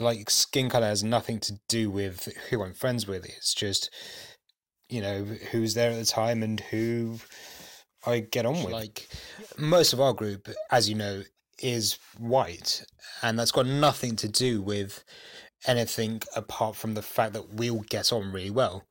Like 0.00 0.30
skin 0.30 0.68
color 0.68 0.86
has 0.86 1.02
nothing 1.02 1.40
to 1.40 1.58
do 1.68 1.90
with 1.90 2.28
who 2.50 2.62
I'm 2.62 2.74
friends 2.74 3.06
with. 3.06 3.24
It's 3.24 3.54
just 3.54 3.90
you 4.88 5.00
know 5.00 5.24
who's 5.24 5.74
there 5.74 5.90
at 5.90 5.98
the 5.98 6.04
time 6.04 6.42
and 6.42 6.60
who 6.60 7.18
I 8.06 8.20
get 8.20 8.46
on 8.46 8.62
with. 8.62 8.72
Like 8.72 9.08
most 9.58 9.92
of 9.92 10.00
our 10.00 10.12
group, 10.12 10.48
as 10.70 10.88
you 10.88 10.94
know, 10.94 11.22
is 11.62 11.98
white, 12.18 12.84
and 13.22 13.38
that's 13.38 13.52
got 13.52 13.66
nothing 13.66 14.16
to 14.16 14.28
do 14.28 14.60
with 14.62 15.04
anything 15.66 16.22
apart 16.36 16.76
from 16.76 16.94
the 16.94 17.02
fact 17.02 17.32
that 17.32 17.54
we 17.54 17.70
all 17.70 17.84
get 17.88 18.12
on 18.12 18.32
really 18.32 18.50
well. 18.50 18.84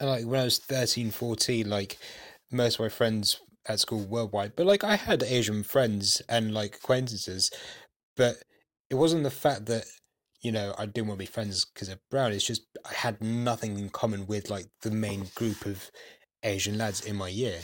And 0.00 0.10
like 0.10 0.26
when 0.26 0.40
I 0.40 0.44
was 0.44 0.58
13, 0.58 1.10
14, 1.10 1.68
like 1.68 1.98
most 2.50 2.74
of 2.74 2.80
my 2.80 2.88
friends 2.88 3.40
at 3.66 3.80
school 3.80 4.04
worldwide, 4.04 4.56
but 4.56 4.66
like 4.66 4.84
I 4.84 4.96
had 4.96 5.22
Asian 5.22 5.62
friends 5.62 6.22
and 6.28 6.52
like 6.52 6.76
acquaintances, 6.76 7.50
but 8.16 8.36
it 8.90 8.96
wasn't 8.96 9.24
the 9.24 9.30
fact 9.30 9.66
that 9.66 9.84
you 10.42 10.52
know 10.52 10.74
I 10.78 10.86
didn't 10.86 11.08
want 11.08 11.18
to 11.18 11.26
be 11.26 11.30
friends 11.32 11.64
because 11.64 11.88
of 11.88 11.98
brown. 12.10 12.32
It's 12.32 12.46
just 12.46 12.62
I 12.88 12.94
had 12.94 13.22
nothing 13.22 13.78
in 13.78 13.88
common 13.90 14.26
with 14.26 14.50
like 14.50 14.66
the 14.82 14.90
main 14.90 15.26
group 15.34 15.66
of 15.66 15.90
Asian 16.42 16.78
lads 16.78 17.04
in 17.04 17.16
my 17.16 17.28
year. 17.28 17.60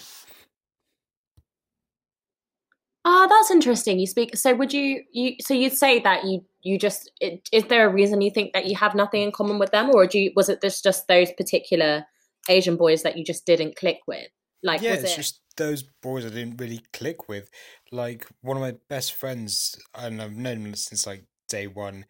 Ah, 3.05 3.27
that's 3.29 3.51
interesting. 3.51 3.99
You 3.99 4.07
speak. 4.07 4.37
So 4.37 4.55
would 4.55 4.73
you 4.73 5.03
you 5.13 5.37
so 5.41 5.55
you'd 5.55 5.73
say 5.73 6.01
that 6.01 6.25
you 6.25 6.45
you 6.63 6.79
just 6.79 7.11
it, 7.21 7.49
is 7.53 7.65
there 7.65 7.89
a 7.89 7.93
reason 7.93 8.21
you 8.21 8.31
think 8.31 8.53
that 8.53 8.67
you 8.67 8.77
have 8.77 8.95
nothing 8.95 9.23
in 9.23 9.33
common 9.33 9.59
with 9.59 9.71
them, 9.71 9.91
or 9.95 10.07
do 10.07 10.19
you 10.19 10.33
was 10.37 10.49
it 10.49 10.61
just 10.61 10.85
just 10.85 11.09
those 11.09 11.33
particular 11.33 12.05
Asian 12.49 12.77
boys 12.77 13.03
that 13.03 13.17
you 13.17 13.25
just 13.25 13.47
didn't 13.47 13.77
click 13.77 14.01
with? 14.07 14.29
Like, 14.63 14.83
yeah, 14.83 14.93
was 14.93 15.05
it's 15.05 15.13
it... 15.13 15.17
just 15.17 15.41
those 15.57 15.85
boys 16.03 16.25
I 16.25 16.31
didn't 16.31 16.61
really 16.61 16.83
click 16.93 17.29
with. 17.29 17.51
Like 17.93 18.27
one 18.41 18.57
of 18.57 18.63
my 18.63 18.75
best 18.89 19.15
friends, 19.15 19.79
and 19.95 20.21
I've 20.21 20.37
known 20.37 20.67
him 20.67 20.75
since 20.75 21.07
like 21.07 21.25
day 21.49 21.67
one. 21.67 22.07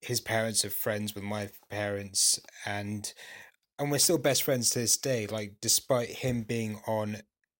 His 0.00 0.20
parents 0.20 0.64
are 0.64 0.70
friends 0.70 1.14
with 1.14 1.24
my 1.24 1.48
parents, 1.70 2.40
and 2.64 3.12
and 3.78 3.90
we're 3.90 3.98
still 3.98 4.18
best 4.18 4.42
friends 4.42 4.70
to 4.70 4.80
this 4.80 4.96
day. 4.96 5.26
Like 5.26 5.54
despite 5.60 6.08
him 6.08 6.42
being 6.42 6.80
on 6.86 7.18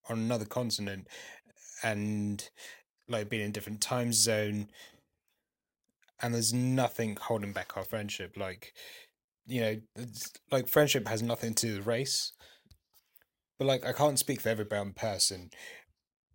on 0.08 0.18
another 0.18 0.44
continent, 0.44 1.08
and 1.82 2.48
like 3.08 3.28
being 3.28 3.42
in 3.42 3.50
a 3.50 3.52
different 3.52 3.80
time 3.80 4.12
zone, 4.12 4.68
and 6.22 6.34
there's 6.34 6.52
nothing 6.52 7.16
holding 7.20 7.52
back 7.52 7.76
our 7.76 7.84
friendship. 7.84 8.36
Like 8.36 8.72
you 9.46 9.60
know, 9.60 9.80
like 10.50 10.68
friendship 10.68 11.06
has 11.08 11.22
nothing 11.22 11.54
to 11.54 11.66
do 11.66 11.76
with 11.76 11.86
race 11.86 12.32
but 13.58 13.66
like 13.66 13.84
I 13.84 13.92
can't 13.92 14.18
speak 14.18 14.40
for 14.40 14.48
every 14.48 14.64
brown 14.64 14.92
person, 14.92 15.50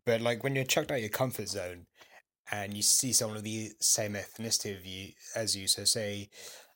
but 0.05 0.21
like 0.21 0.43
when 0.43 0.55
you're 0.55 0.63
chucked 0.63 0.91
out 0.91 1.01
your 1.01 1.09
comfort 1.09 1.49
zone 1.49 1.85
and 2.51 2.75
you 2.75 2.81
see 2.81 3.13
someone 3.13 3.37
of 3.37 3.43
the 3.43 3.71
same 3.79 4.13
ethnicity 4.13 4.77
of 4.77 4.85
you 4.85 5.11
as 5.35 5.55
you, 5.55 5.67
so 5.67 5.83
say 5.83 6.29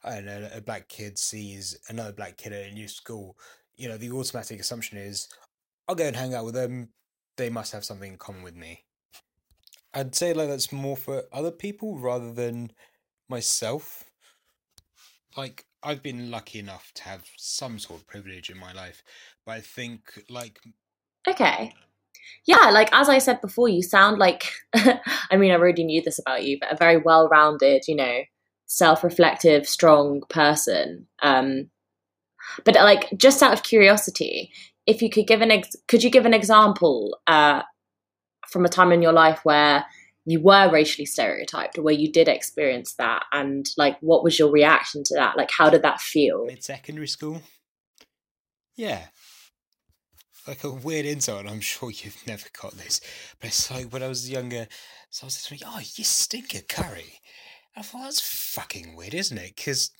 I 0.03 0.15
don't 0.15 0.25
know, 0.25 0.49
a 0.53 0.61
black 0.61 0.87
kid 0.87 1.17
sees 1.17 1.77
another 1.89 2.13
black 2.13 2.37
kid 2.37 2.53
at 2.53 2.69
a 2.69 2.73
new 2.73 2.87
school, 2.87 3.35
you 3.75 3.89
know, 3.89 3.97
the 3.97 4.11
automatic 4.11 4.59
assumption 4.59 4.97
is 4.97 5.27
I'll 5.87 5.95
go 5.95 6.05
and 6.05 6.15
hang 6.15 6.33
out 6.33 6.45
with 6.45 6.53
them. 6.53 6.89
They 7.37 7.49
must 7.49 7.73
have 7.73 7.83
something 7.83 8.13
in 8.13 8.17
common 8.17 8.43
with 8.43 8.55
me. 8.55 8.85
I'd 9.93 10.15
say 10.15 10.33
like 10.33 10.49
that's 10.49 10.71
more 10.71 10.97
for 10.97 11.23
other 11.31 11.51
people 11.51 11.97
rather 11.97 12.33
than 12.33 12.71
myself. 13.29 14.03
Like 15.35 15.65
I've 15.85 16.01
been 16.01 16.31
lucky 16.31 16.59
enough 16.59 16.91
to 16.95 17.03
have 17.03 17.23
some 17.37 17.77
sort 17.77 17.99
of 17.99 18.07
privilege 18.07 18.49
in 18.49 18.57
my 18.57 18.73
life, 18.73 19.03
but 19.45 19.53
I 19.53 19.61
think 19.61 20.01
like 20.29 20.59
okay, 21.27 21.73
yeah, 22.45 22.71
like 22.71 22.89
as 22.91 23.07
I 23.07 23.19
said 23.19 23.39
before, 23.39 23.69
you 23.69 23.83
sound 23.83 24.17
like 24.17 24.51
I 24.73 25.37
mean 25.37 25.51
I 25.51 25.55
already 25.55 25.83
knew 25.83 26.01
this 26.01 26.19
about 26.19 26.43
you, 26.43 26.57
but 26.59 26.73
a 26.73 26.75
very 26.75 26.97
well-rounded, 26.97 27.83
you 27.87 27.95
know, 27.95 28.21
self-reflective, 28.65 29.67
strong 29.67 30.23
person. 30.29 31.07
Um, 31.21 31.69
but 32.63 32.75
like 32.75 33.09
just 33.15 33.43
out 33.43 33.53
of 33.53 33.63
curiosity, 33.63 34.51
if 34.87 35.01
you 35.01 35.09
could 35.09 35.27
give 35.27 35.41
an 35.41 35.51
ex- 35.51 35.75
could 35.87 36.03
you 36.03 36.09
give 36.09 36.25
an 36.25 36.33
example 36.33 37.19
uh, 37.27 37.61
from 38.49 38.65
a 38.65 38.69
time 38.69 38.91
in 38.91 39.01
your 39.01 39.13
life 39.13 39.41
where 39.43 39.85
you 40.25 40.41
were 40.41 40.71
racially 40.71 41.05
stereotyped 41.05 41.77
or 41.77 41.83
where 41.83 41.93
you 41.93 42.11
did 42.11 42.27
experience 42.27 42.95
that 42.95 43.25
and 43.31 43.65
like 43.77 43.97
what 44.01 44.23
was 44.23 44.39
your 44.39 44.51
reaction 44.51 45.03
to 45.05 45.15
that? 45.15 45.37
Like 45.37 45.51
how 45.51 45.69
did 45.69 45.83
that 45.83 46.01
feel? 46.01 46.45
Mid 46.45 46.63
secondary 46.63 47.07
school? 47.07 47.41
Yeah. 48.75 49.05
Like 50.47 50.63
a 50.63 50.71
weird 50.71 51.05
and 51.05 51.27
i'm 51.49 51.59
sure 51.59 51.89
you've 51.89 52.21
never 52.27 52.45
got 52.61 52.73
this 52.73 53.01
but 53.39 53.47
it's 53.47 53.71
like 53.71 53.91
when 53.91 54.03
i 54.03 54.07
was 54.07 54.29
younger 54.29 54.67
so 55.09 55.23
i 55.23 55.25
was 55.25 55.47
like 55.49 55.63
oh 55.65 55.79
you 55.79 56.03
stink 56.03 56.53
of 56.53 56.67
curry 56.67 57.19
i 57.75 57.81
thought 57.81 58.03
that's 58.03 58.21
fucking 58.21 58.95
weird 58.95 59.15
isn't 59.15 59.37
it? 59.37 59.55
Because 59.55 59.91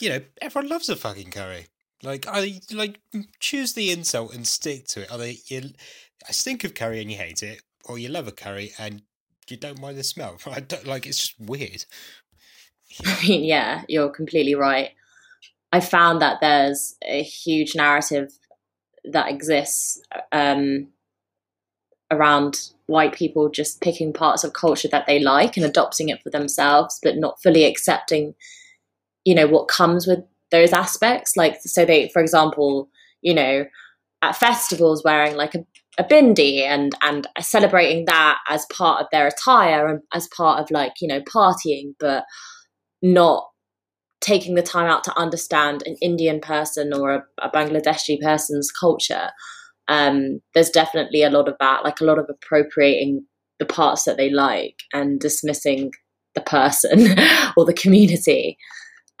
you 0.00 0.08
know 0.08 0.20
everyone 0.40 0.70
loves 0.70 0.88
a 0.88 0.96
fucking 0.96 1.30
curry. 1.30 1.66
Like, 2.02 2.26
I 2.26 2.60
like 2.72 3.00
choose 3.38 3.74
the 3.74 3.92
insult 3.92 4.34
and 4.34 4.46
stick 4.46 4.86
to 4.88 5.02
it. 5.02 5.18
They 5.18 5.38
you? 5.46 5.70
I 6.28 6.32
stink 6.32 6.64
of 6.64 6.74
curry 6.74 7.00
and 7.00 7.10
you 7.10 7.16
hate 7.16 7.42
it, 7.42 7.62
or 7.84 7.98
you 7.98 8.08
love 8.08 8.28
a 8.28 8.32
curry 8.32 8.72
and 8.78 9.02
you 9.52 9.58
don't 9.58 9.80
mind 9.80 9.98
the 9.98 10.02
smell. 10.02 10.38
I 10.46 10.60
don't 10.60 10.86
like. 10.86 11.06
It's 11.06 11.18
just 11.18 11.40
weird. 11.40 11.84
I 13.06 13.22
mean, 13.22 13.44
yeah, 13.44 13.82
you're 13.88 14.10
completely 14.10 14.54
right. 14.54 14.90
I 15.72 15.80
found 15.80 16.20
that 16.20 16.38
there's 16.40 16.96
a 17.02 17.22
huge 17.22 17.74
narrative 17.74 18.30
that 19.04 19.30
exists 19.30 20.02
um, 20.30 20.88
around 22.10 22.68
white 22.86 23.14
people 23.14 23.48
just 23.48 23.80
picking 23.80 24.12
parts 24.12 24.44
of 24.44 24.52
culture 24.52 24.88
that 24.88 25.06
they 25.06 25.18
like 25.18 25.56
and 25.56 25.64
adopting 25.64 26.10
it 26.10 26.22
for 26.22 26.28
themselves, 26.28 27.00
but 27.02 27.16
not 27.16 27.40
fully 27.42 27.64
accepting, 27.64 28.34
you 29.24 29.34
know, 29.34 29.46
what 29.46 29.68
comes 29.68 30.06
with 30.06 30.20
those 30.50 30.74
aspects. 30.74 31.36
Like, 31.36 31.56
so 31.62 31.86
they, 31.86 32.10
for 32.10 32.20
example, 32.20 32.90
you 33.22 33.32
know, 33.32 33.64
at 34.20 34.36
festivals 34.36 35.02
wearing 35.02 35.36
like 35.36 35.54
a, 35.54 35.64
a 35.98 36.04
bindi 36.04 36.62
and 36.62 36.94
and 37.02 37.26
celebrating 37.40 38.06
that 38.06 38.38
as 38.48 38.66
part 38.72 39.00
of 39.00 39.06
their 39.12 39.26
attire 39.26 39.86
and 39.86 40.00
as 40.14 40.28
part 40.28 40.60
of 40.60 40.70
like 40.70 40.94
you 41.00 41.08
know 41.08 41.20
partying, 41.20 41.94
but 42.00 42.24
not 43.02 43.44
taking 44.20 44.54
the 44.54 44.62
time 44.62 44.86
out 44.86 45.04
to 45.04 45.18
understand 45.18 45.82
an 45.84 45.96
Indian 46.00 46.40
person 46.40 46.94
or 46.94 47.10
a, 47.12 47.22
a 47.42 47.50
Bangladeshi 47.50 48.20
person's 48.20 48.70
culture. 48.70 49.30
Um, 49.88 50.40
there's 50.54 50.70
definitely 50.70 51.24
a 51.24 51.30
lot 51.30 51.48
of 51.48 51.56
that, 51.58 51.82
like 51.82 52.00
a 52.00 52.04
lot 52.04 52.20
of 52.20 52.26
appropriating 52.30 53.26
the 53.58 53.66
parts 53.66 54.04
that 54.04 54.16
they 54.16 54.30
like 54.30 54.76
and 54.92 55.20
dismissing 55.20 55.90
the 56.34 56.40
person 56.40 57.18
or 57.56 57.64
the 57.64 57.74
community. 57.74 58.56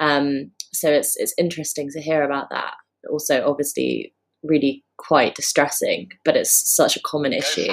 Um, 0.00 0.52
so 0.72 0.90
it's 0.90 1.16
it's 1.16 1.34
interesting 1.36 1.90
to 1.90 2.00
hear 2.00 2.22
about 2.22 2.48
that. 2.50 2.74
Also, 3.10 3.44
obviously, 3.46 4.14
really 4.42 4.84
quite 4.96 5.34
distressing, 5.34 6.10
but 6.24 6.36
it's 6.36 6.74
such 6.74 6.96
a 6.96 7.02
common 7.02 7.32
issue. 7.32 7.72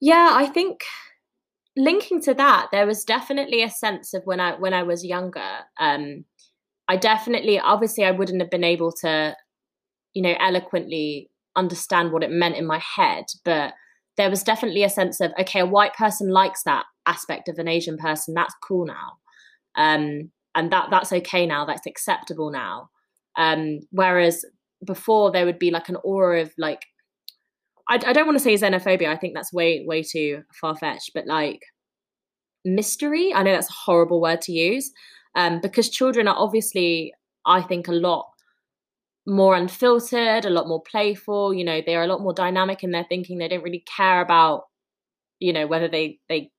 Yeah, 0.00 0.30
I 0.32 0.46
think 0.46 0.80
linking 1.76 2.20
to 2.22 2.34
that, 2.34 2.68
there 2.72 2.86
was 2.86 3.04
definitely 3.04 3.62
a 3.62 3.70
sense 3.70 4.14
of 4.14 4.22
when 4.24 4.40
I 4.40 4.54
when 4.56 4.74
I 4.74 4.82
was 4.82 5.04
younger. 5.04 5.60
Um, 5.78 6.24
I 6.88 6.96
definitely, 6.96 7.58
obviously, 7.58 8.04
I 8.04 8.10
wouldn't 8.10 8.40
have 8.40 8.50
been 8.50 8.64
able 8.64 8.92
to, 9.02 9.36
you 10.14 10.22
know, 10.22 10.34
eloquently 10.40 11.30
understand 11.56 12.12
what 12.12 12.22
it 12.22 12.30
meant 12.30 12.56
in 12.56 12.66
my 12.66 12.78
head, 12.78 13.24
but 13.44 13.74
there 14.16 14.30
was 14.30 14.42
definitely 14.42 14.82
a 14.84 14.90
sense 14.90 15.20
of 15.20 15.32
okay, 15.40 15.60
a 15.60 15.66
white 15.66 15.94
person 15.94 16.28
likes 16.30 16.62
that 16.64 16.84
aspect 17.06 17.48
of 17.48 17.58
an 17.58 17.68
Asian 17.68 17.96
person. 17.96 18.34
That's 18.34 18.54
cool 18.66 18.86
now, 18.86 19.18
um, 19.76 20.30
and 20.54 20.72
that 20.72 20.88
that's 20.90 21.12
okay 21.12 21.46
now. 21.46 21.64
That's 21.64 21.86
acceptable 21.86 22.50
now. 22.50 22.90
Um, 23.36 23.80
whereas 23.92 24.44
before, 24.84 25.30
there 25.30 25.46
would 25.46 25.58
be 25.58 25.70
like 25.70 25.88
an 25.88 25.96
aura 26.04 26.42
of 26.42 26.52
like 26.58 26.86
I, 27.88 27.94
I 27.94 28.12
don't 28.12 28.26
want 28.26 28.38
to 28.38 28.44
say 28.44 28.54
xenophobia. 28.54 29.08
I 29.08 29.16
think 29.16 29.34
that's 29.34 29.52
way 29.52 29.84
way 29.86 30.02
too 30.02 30.42
far 30.60 30.76
fetched. 30.76 31.12
But 31.14 31.26
like 31.26 31.62
mystery, 32.64 33.32
I 33.34 33.42
know 33.42 33.52
that's 33.52 33.70
a 33.70 33.84
horrible 33.84 34.20
word 34.20 34.40
to 34.42 34.52
use, 34.52 34.92
um, 35.34 35.60
because 35.60 35.88
children 35.88 36.28
are 36.28 36.36
obviously, 36.36 37.14
I 37.46 37.62
think, 37.62 37.88
a 37.88 37.92
lot 37.92 38.26
more 39.26 39.54
unfiltered, 39.54 40.44
a 40.44 40.50
lot 40.50 40.68
more 40.68 40.82
playful. 40.82 41.52
You 41.52 41.64
know, 41.64 41.82
they 41.84 41.96
are 41.96 42.04
a 42.04 42.06
lot 42.06 42.20
more 42.22 42.34
dynamic 42.34 42.82
in 42.82 42.90
their 42.90 43.04
thinking. 43.04 43.38
They 43.38 43.48
don't 43.48 43.64
really 43.64 43.84
care 43.86 44.20
about, 44.20 44.64
you 45.38 45.52
know, 45.52 45.66
whether 45.66 45.88
they 45.88 46.18
they 46.28 46.50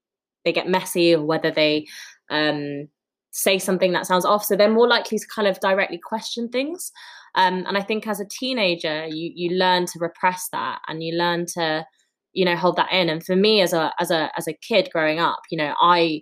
they 0.45 0.53
get 0.53 0.67
messy 0.67 1.15
or 1.15 1.25
whether 1.25 1.51
they 1.51 1.87
um, 2.29 2.87
say 3.31 3.59
something 3.59 3.91
that 3.91 4.07
sounds 4.07 4.25
off. 4.25 4.45
So 4.45 4.55
they're 4.55 4.69
more 4.69 4.87
likely 4.87 5.19
to 5.19 5.27
kind 5.27 5.47
of 5.47 5.59
directly 5.59 5.99
question 5.99 6.49
things. 6.49 6.91
Um, 7.35 7.65
and 7.67 7.77
I 7.77 7.81
think 7.81 8.07
as 8.07 8.19
a 8.19 8.25
teenager, 8.25 9.05
you 9.07 9.31
you 9.35 9.57
learn 9.57 9.85
to 9.87 9.99
repress 9.99 10.47
that 10.51 10.79
and 10.87 11.03
you 11.03 11.17
learn 11.17 11.45
to, 11.55 11.85
you 12.33 12.45
know, 12.45 12.55
hold 12.55 12.75
that 12.77 12.91
in. 12.91 13.09
And 13.09 13.23
for 13.23 13.35
me, 13.35 13.61
as 13.61 13.73
a 13.73 13.93
as 13.99 14.11
a 14.11 14.31
as 14.37 14.47
a 14.47 14.53
kid 14.53 14.89
growing 14.91 15.19
up, 15.19 15.39
you 15.51 15.57
know, 15.57 15.73
I 15.81 16.21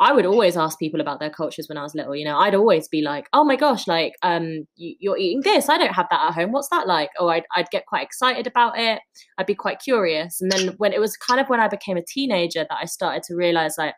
I 0.00 0.12
would 0.12 0.26
always 0.26 0.56
ask 0.56 0.78
people 0.78 1.00
about 1.00 1.20
their 1.20 1.30
cultures 1.30 1.68
when 1.68 1.78
I 1.78 1.82
was 1.82 1.94
little. 1.94 2.16
You 2.16 2.24
know, 2.24 2.36
I'd 2.36 2.54
always 2.54 2.88
be 2.88 3.00
like, 3.00 3.28
"Oh 3.32 3.44
my 3.44 3.56
gosh, 3.56 3.86
like, 3.86 4.14
um, 4.22 4.66
you, 4.76 5.12
are 5.12 5.18
eating 5.18 5.42
this. 5.42 5.68
I 5.68 5.78
don't 5.78 5.94
have 5.94 6.08
that 6.10 6.28
at 6.28 6.34
home. 6.34 6.52
What's 6.52 6.68
that 6.70 6.88
like?" 6.88 7.10
Oh, 7.18 7.28
I'd 7.28 7.44
I'd 7.54 7.70
get 7.70 7.86
quite 7.86 8.02
excited 8.04 8.46
about 8.46 8.78
it. 8.78 9.00
I'd 9.38 9.46
be 9.46 9.54
quite 9.54 9.80
curious. 9.80 10.40
And 10.40 10.50
then 10.50 10.74
when 10.78 10.92
it 10.92 11.00
was 11.00 11.16
kind 11.16 11.40
of 11.40 11.48
when 11.48 11.60
I 11.60 11.68
became 11.68 11.96
a 11.96 12.04
teenager 12.04 12.66
that 12.68 12.78
I 12.80 12.86
started 12.86 13.22
to 13.24 13.36
realize, 13.36 13.76
like, 13.78 13.94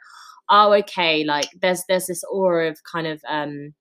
oh, 0.50 0.72
okay, 0.74 1.24
like 1.24 1.48
there's 1.62 1.82
there's 1.88 2.06
this 2.06 2.22
aura 2.30 2.68
of 2.68 2.78
kind 2.90 3.06
of 3.06 3.20
um, 3.28 3.74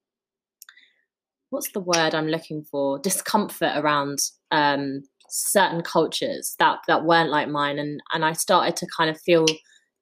what's 1.49 1.71
the 1.71 1.79
word 1.79 2.13
I'm 2.13 2.27
looking 2.27 2.63
for? 2.63 2.99
Discomfort 2.99 3.73
around 3.75 4.19
um, 4.51 5.01
certain 5.29 5.81
cultures 5.81 6.55
that 6.59 6.79
that 6.87 7.05
weren't 7.05 7.29
like 7.29 7.49
mine, 7.49 7.79
and 7.79 8.01
and 8.13 8.25
I 8.25 8.33
started 8.33 8.75
to 8.77 8.87
kind 8.95 9.09
of 9.09 9.19
feel 9.21 9.45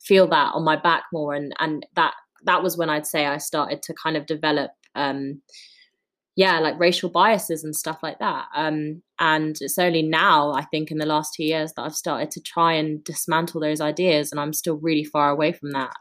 feel 0.02 0.28
that 0.28 0.52
on 0.54 0.64
my 0.64 0.76
back 0.76 1.04
more, 1.12 1.34
and 1.34 1.54
and 1.60 1.86
that 1.96 2.14
that 2.46 2.64
was 2.64 2.78
when 2.78 2.90
I'd 2.90 3.08
say 3.08 3.26
I 3.26 3.38
started 3.38 3.82
to 3.84 3.94
kind 3.94 4.18
of 4.18 4.26
develop. 4.26 4.72
Um, 4.96 5.42
yeah, 6.36 6.60
like 6.60 6.80
racial 6.80 7.10
biases 7.10 7.64
and 7.64 7.76
stuff 7.76 8.00
like 8.02 8.18
that. 8.18 8.46
Um, 8.56 9.04
and 9.20 9.56
it's 9.62 9.78
only 9.78 10.02
now, 10.02 10.52
I 10.54 10.64
think, 10.66 10.90
in 10.90 10.98
the 10.98 11.06
last 11.06 11.36
two 11.36 11.44
years 11.44 11.74
that 11.74 11.84
I've 11.84 11.94
started 11.94 12.32
to 12.32 12.42
try 12.42 12.74
and 12.74 13.04
dismantle 13.04 13.62
those 13.62 13.80
ideas, 13.82 14.32
and 14.32 14.42
I'm 14.42 14.54
still 14.54 14.78
really 14.78 15.04
far 15.04 15.30
away 15.30 15.52
from 15.52 15.74
that. 15.74 15.94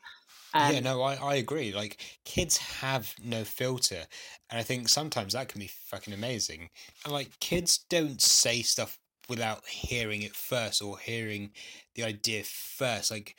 Um, 0.54 0.74
yeah, 0.74 0.80
no, 0.80 1.02
I, 1.02 1.14
I 1.14 1.34
agree. 1.36 1.72
Like 1.72 2.00
kids 2.24 2.56
have 2.58 3.14
no 3.22 3.44
filter, 3.44 4.04
and 4.50 4.60
I 4.60 4.62
think 4.62 4.88
sometimes 4.88 5.32
that 5.32 5.48
can 5.48 5.60
be 5.60 5.68
fucking 5.68 6.12
amazing. 6.12 6.68
And 7.04 7.12
like 7.12 7.38
kids 7.40 7.84
don't 7.88 8.20
say 8.20 8.62
stuff 8.62 8.98
without 9.28 9.66
hearing 9.66 10.22
it 10.22 10.34
first 10.34 10.82
or 10.82 10.98
hearing 10.98 11.52
the 11.94 12.04
idea 12.04 12.42
first. 12.44 13.10
Like 13.10 13.36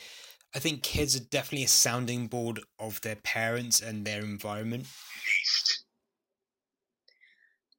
I 0.56 0.60
think 0.60 0.84
kids 0.84 1.16
are 1.16 1.24
definitely 1.24 1.66
a 1.66 1.70
sounding 1.70 2.28
board 2.28 2.62
of 2.80 3.02
their 3.02 3.16
parents 3.16 3.82
and 3.82 4.06
their 4.06 4.22
environment. 4.22 4.86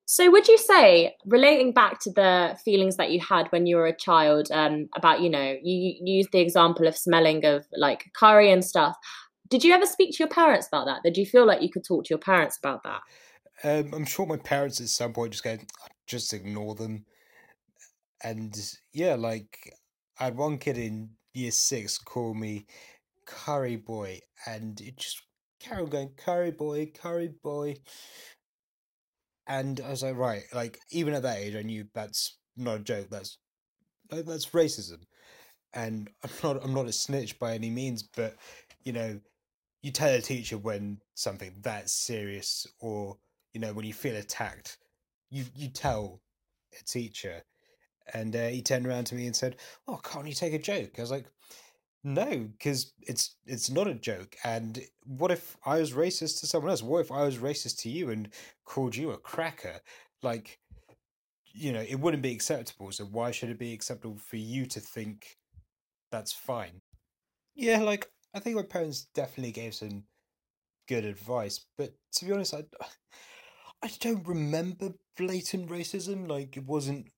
So, 0.07 0.31
would 0.31 0.49
you 0.49 0.59
say, 0.59 1.17
relating 1.25 1.73
back 1.73 1.99
to 2.01 2.13
the 2.13 2.59
feelings 2.65 2.97
that 2.99 3.11
you 3.11 3.21
had 3.21 3.47
when 3.49 3.67
you 3.67 3.77
were 3.77 3.87
a 3.87 3.97
child, 3.97 4.49
um, 4.53 4.89
about 4.95 5.21
you 5.23 5.31
know, 5.31 5.57
you, 5.63 5.97
you 6.01 6.17
used 6.17 6.31
the 6.31 6.41
example 6.41 6.87
of 6.87 6.97
smelling 6.97 7.45
of 7.45 7.67
like 7.77 8.11
curry 8.15 8.51
and 8.51 8.65
stuff 8.65 8.97
did 9.49 9.65
you 9.65 9.73
ever 9.75 9.87
speak 9.87 10.13
to 10.13 10.19
your 10.19 10.29
parents 10.29 10.67
about 10.67 10.87
that? 10.87 11.03
Did 11.03 11.17
you 11.17 11.27
feel 11.27 11.47
like 11.47 11.63
you 11.63 11.71
could 11.71 11.85
talk 11.85 12.05
to 12.05 12.11
your 12.11 12.19
parents 12.19 12.59
about 12.59 12.83
that? 12.85 13.01
Um, 13.63 13.93
I'm 13.95 14.05
sure 14.05 14.27
my 14.27 14.37
parents 14.37 14.81
at 14.81 14.89
some 14.89 15.13
point 15.13 15.33
just 15.33 15.45
go, 15.45 15.57
just 16.07 16.33
ignore 16.33 16.75
them. 16.75 17.05
And 18.23 18.57
yeah, 18.93 19.15
like 19.15 19.75
I 20.19 20.25
had 20.25 20.37
one 20.37 20.59
kid 20.59 20.79
in 20.79 21.11
year 21.35 21.51
six 21.51 21.99
call 21.99 22.35
me 22.35 22.67
curry 23.27 23.77
boy, 23.77 24.21
and 24.47 24.81
it 24.81 24.97
just 24.97 25.23
carried 25.61 25.85
on 25.85 25.91
going 25.91 26.11
curry 26.17 26.51
boy, 26.51 26.91
curry 26.95 27.29
boy. 27.43 27.77
And 29.47 29.81
I 29.85 29.91
was 29.91 30.03
like, 30.03 30.17
right, 30.17 30.43
like 30.55 30.79
even 30.91 31.13
at 31.13 31.23
that 31.23 31.39
age, 31.39 31.55
I 31.55 31.63
knew 31.63 31.85
that's 31.95 32.39
not 32.57 32.81
a 32.81 32.85
joke. 32.85 33.09
That's 33.11 33.39
like, 34.11 34.25
that's 34.25 34.47
racism, 34.51 35.03
and 35.75 36.09
I'm 36.23 36.31
not 36.43 36.65
I'm 36.65 36.75
not 36.75 36.87
a 36.87 36.93
snitch 36.93 37.39
by 37.39 37.55
any 37.55 37.69
means, 37.69 38.03
but 38.03 38.37
you 38.85 38.93
know, 38.93 39.21
you 39.85 39.91
tell 39.91 40.15
a 40.15 40.21
teacher 40.21 40.57
when 40.57 40.99
something 41.15 41.53
that 41.61 41.91
serious 41.91 42.67
or 42.81 43.19
you 43.53 43.61
know 43.61 43.75
when 43.75 43.85
you 43.85 43.93
feel 43.93 44.17
attacked 44.17 44.79
you 45.31 45.45
you 45.55 45.69
tell 45.69 46.21
a 46.81 46.85
teacher. 46.85 47.43
And 48.13 48.37
uh, 48.37 48.49
he 48.49 48.61
turned 48.61 48.87
around 48.87 49.05
to 49.07 49.15
me 49.15 49.27
and 49.27 49.37
said 49.37 49.57
oh 49.87 49.97
can't 49.97 50.27
you 50.27 50.35
take 50.35 50.55
a 50.55 50.59
joke? 50.59 50.93
I 50.97 51.01
was 51.03 51.11
like 51.11 51.27
no 52.03 52.49
because 52.57 52.93
it's 53.03 53.37
it's 53.47 53.71
not 53.71 53.87
a 53.87 53.95
joke. 53.95 54.37
And 54.43 54.81
what 55.05 55.31
if 55.31 55.57
i 55.67 55.79
was 55.79 55.93
racist 55.93 56.41
to 56.41 56.47
someone 56.47 56.71
else? 56.71 56.83
What 56.83 57.01
if 57.01 57.13
i 57.13 57.23
was 57.23 57.39
racist 57.39 57.81
to 57.83 57.91
you 57.91 58.11
and 58.11 58.29
called 58.65 58.97
you 58.97 59.11
a 59.11 59.19
cracker? 59.19 59.81
Like 60.23 60.59
you 61.53 61.73
know 61.73 61.85
it 61.87 62.01
wouldn't 62.01 62.23
be 62.23 62.33
acceptable. 62.33 62.91
So 62.91 63.05
why 63.05 63.33
should 63.33 63.51
it 63.51 63.59
be 63.59 63.75
acceptable 63.75 64.17
for 64.17 64.37
you 64.37 64.65
to 64.67 64.81
think 64.81 65.37
that's 66.11 66.33
fine? 66.33 66.81
Yeah 67.55 67.83
like 67.83 68.09
I 68.35 68.41
think 68.41 68.57
my 68.57 68.63
parents 68.63 69.07
definitely 69.15 69.53
gave 69.53 69.75
some 69.75 70.05
good 70.89 71.05
advice, 71.05 71.65
but 71.79 71.95
to 72.17 72.25
be 72.25 72.33
honest, 72.33 72.55
I 72.55 72.65
I 73.83 73.91
don't 74.01 74.27
remember 74.27 74.95
blatant 75.17 75.69
racism. 75.69 76.29
Like 76.29 76.57
it 76.57 76.65
wasn't 76.65 77.09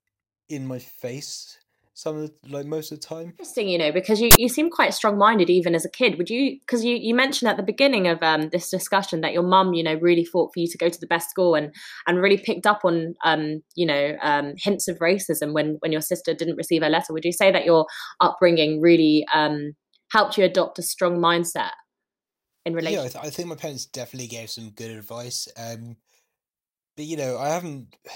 in 0.49 0.67
my 0.67 0.79
face 0.79 1.59
some 1.97 2.15
of 2.19 2.31
the, 2.31 2.53
like 2.53 2.67
most 2.67 2.93
of 2.93 3.01
the 3.01 3.07
time. 3.07 3.29
Interesting, 3.29 3.71
you 3.71 3.79
know, 3.79 3.91
because 3.91 4.21
you, 4.21 4.31
you 4.37 4.51
seem 4.51 4.69
quite 4.69 4.93
strong 4.93 5.17
minded 5.17 5.49
even 5.49 5.75
as 5.75 5.87
a 5.87 5.89
kid. 5.89 6.19
Would 6.19 6.29
you? 6.29 6.59
Because 6.61 6.85
you 6.85 6.95
you 6.95 7.15
mentioned 7.15 7.49
at 7.49 7.57
the 7.57 7.63
beginning 7.63 8.07
of 8.07 8.23
um, 8.23 8.51
this 8.51 8.69
discussion 8.69 9.23
that 9.23 9.33
your 9.33 9.43
mum, 9.43 9.73
you 9.73 9.83
know, 9.83 9.95
really 9.95 10.25
fought 10.25 10.53
for 10.53 10.61
you 10.61 10.67
to 10.69 10.77
go 10.77 10.91
to 10.91 11.01
the 11.01 11.07
best 11.07 11.31
school 11.31 11.55
and 11.55 11.75
and 12.07 12.19
really 12.19 12.37
picked 12.37 12.67
up 12.67 12.81
on 12.85 13.15
um, 13.25 13.63
you 13.75 13.87
know 13.87 14.15
um, 14.21 14.53
hints 14.59 14.89
of 14.89 14.99
racism 14.99 15.55
when 15.55 15.77
when 15.81 15.91
your 15.91 16.03
sister 16.03 16.35
didn't 16.35 16.57
receive 16.57 16.83
her 16.83 16.91
letter. 16.91 17.15
Would 17.15 17.25
you 17.25 17.33
say 17.33 17.51
that 17.51 17.65
your 17.65 17.87
upbringing 18.21 18.83
really 18.83 19.25
um, 19.33 19.73
helped 20.11 20.39
you 20.39 20.45
adopt 20.45 20.79
a 20.79 20.83
strong 20.83 21.19
mindset 21.19 21.73
in 22.65 22.75
relation? 22.75 23.01
Yeah, 23.01 23.05
I, 23.05 23.09
th- 23.09 23.25
I 23.25 23.31
think 23.31 23.49
my 23.49 23.55
parents 23.55 23.87
definitely 23.87 24.29
gave 24.29 24.51
some 24.51 24.71
good 24.71 24.91
advice. 24.91 25.49
Um, 25.57 25.97
but 26.97 27.05
you 27.05 27.17
know, 27.17 27.39
I 27.39 27.49
haven't. 27.49 27.97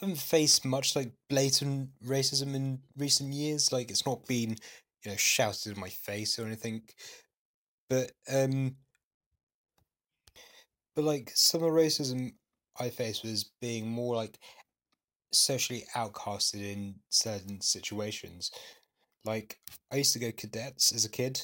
I 0.00 0.06
haven't 0.06 0.20
faced 0.20 0.64
much 0.64 0.94
like 0.94 1.12
blatant 1.28 1.90
racism 2.04 2.54
in 2.54 2.82
recent 2.96 3.32
years. 3.32 3.72
Like 3.72 3.90
it's 3.90 4.06
not 4.06 4.26
been, 4.26 4.50
you 5.04 5.10
know, 5.10 5.16
shouted 5.16 5.74
in 5.74 5.80
my 5.80 5.88
face 5.88 6.38
or 6.38 6.46
anything. 6.46 6.82
But 7.88 8.12
um 8.32 8.76
but 10.94 11.04
like 11.04 11.30
some 11.34 11.62
of 11.62 11.72
the 11.72 11.78
racism 11.78 12.34
I 12.78 12.90
faced 12.90 13.24
was 13.24 13.44
being 13.60 13.88
more 13.88 14.14
like 14.16 14.38
socially 15.32 15.84
outcasted 15.94 16.62
in 16.62 17.00
certain 17.10 17.60
situations. 17.60 18.50
Like 19.24 19.58
I 19.92 19.96
used 19.96 20.12
to 20.14 20.18
go 20.18 20.32
cadets 20.32 20.92
as 20.92 21.04
a 21.04 21.10
kid. 21.10 21.42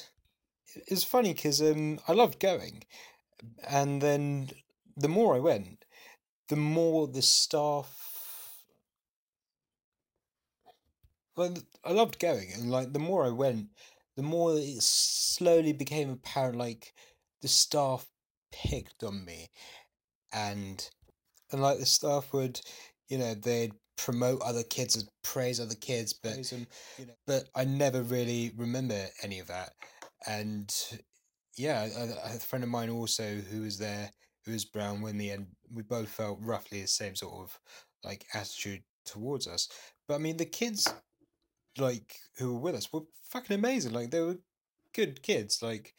It's 0.87 1.03
funny 1.03 1.33
because 1.33 1.61
um 1.61 1.99
I 2.07 2.13
loved 2.13 2.39
going, 2.39 2.83
and 3.67 4.01
then 4.01 4.49
the 4.97 5.07
more 5.07 5.35
I 5.35 5.39
went, 5.39 5.85
the 6.49 6.55
more 6.55 7.07
the 7.07 7.21
staff. 7.21 8.11
Well, 11.35 11.53
I 11.83 11.91
loved 11.91 12.19
going, 12.19 12.51
and 12.53 12.71
like 12.71 12.93
the 12.93 12.99
more 12.99 13.25
I 13.25 13.29
went, 13.29 13.67
the 14.15 14.23
more 14.23 14.57
it 14.57 14.81
slowly 14.81 15.73
became 15.73 16.09
apparent. 16.09 16.57
Like 16.57 16.93
the 17.41 17.47
staff 17.47 18.09
picked 18.51 19.03
on 19.03 19.25
me, 19.25 19.49
and 20.31 20.89
and 21.51 21.61
like 21.61 21.79
the 21.79 21.85
staff 21.85 22.33
would, 22.33 22.61
you 23.07 23.17
know, 23.17 23.33
they'd 23.33 23.73
promote 23.97 24.41
other 24.41 24.63
kids 24.63 24.95
and 24.95 25.07
praise 25.23 25.59
other 25.59 25.75
kids, 25.75 26.13
but 26.13 26.43
them, 26.49 26.67
you 26.97 27.05
know, 27.05 27.13
but 27.25 27.45
I 27.55 27.65
never 27.65 28.01
really 28.01 28.51
remember 28.57 29.07
any 29.23 29.39
of 29.39 29.47
that. 29.47 29.73
And 30.27 30.73
yeah, 31.57 31.87
a, 31.97 32.35
a 32.35 32.39
friend 32.39 32.63
of 32.63 32.69
mine 32.69 32.89
also 32.89 33.35
who 33.35 33.61
was 33.61 33.77
there, 33.77 34.11
who 34.45 34.51
was 34.51 34.65
brown 34.65 35.01
when 35.01 35.17
the 35.17 35.31
end, 35.31 35.47
we 35.73 35.83
both 35.83 36.09
felt 36.09 36.39
roughly 36.41 36.81
the 36.81 36.87
same 36.87 37.15
sort 37.15 37.33
of 37.35 37.59
like 38.03 38.25
attitude 38.33 38.83
towards 39.05 39.47
us. 39.47 39.69
But 40.07 40.15
I 40.15 40.17
mean, 40.19 40.37
the 40.37 40.45
kids 40.45 40.87
like 41.77 42.15
who 42.37 42.53
were 42.53 42.59
with 42.59 42.75
us 42.75 42.91
were 42.91 43.01
fucking 43.29 43.55
amazing. 43.55 43.93
Like 43.93 44.11
they 44.11 44.21
were 44.21 44.37
good 44.93 45.21
kids. 45.21 45.61
Like 45.61 45.93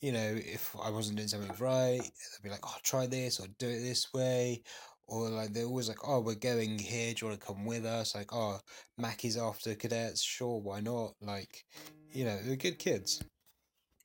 you 0.00 0.12
know, 0.12 0.34
if 0.36 0.74
I 0.82 0.90
wasn't 0.90 1.16
doing 1.16 1.28
something 1.28 1.54
right, 1.58 2.00
they'd 2.00 2.42
be 2.42 2.50
like, 2.50 2.64
"Oh, 2.64 2.76
try 2.82 3.06
this 3.06 3.40
or 3.40 3.46
do 3.58 3.68
it 3.68 3.80
this 3.80 4.12
way," 4.12 4.62
or 5.08 5.28
like 5.28 5.52
they're 5.52 5.64
always 5.64 5.88
like, 5.88 6.06
"Oh, 6.06 6.20
we're 6.20 6.34
going 6.34 6.78
here. 6.78 7.14
Do 7.14 7.24
you 7.24 7.28
want 7.30 7.40
to 7.40 7.46
come 7.46 7.64
with 7.64 7.84
us?" 7.84 8.14
Like, 8.14 8.32
"Oh, 8.32 8.58
Mackie's 8.98 9.36
after 9.36 9.74
cadets. 9.74 10.22
Sure, 10.22 10.60
why 10.60 10.80
not?" 10.80 11.14
Like, 11.20 11.64
you 12.12 12.24
know, 12.24 12.38
they're 12.42 12.56
good 12.56 12.78
kids. 12.78 13.22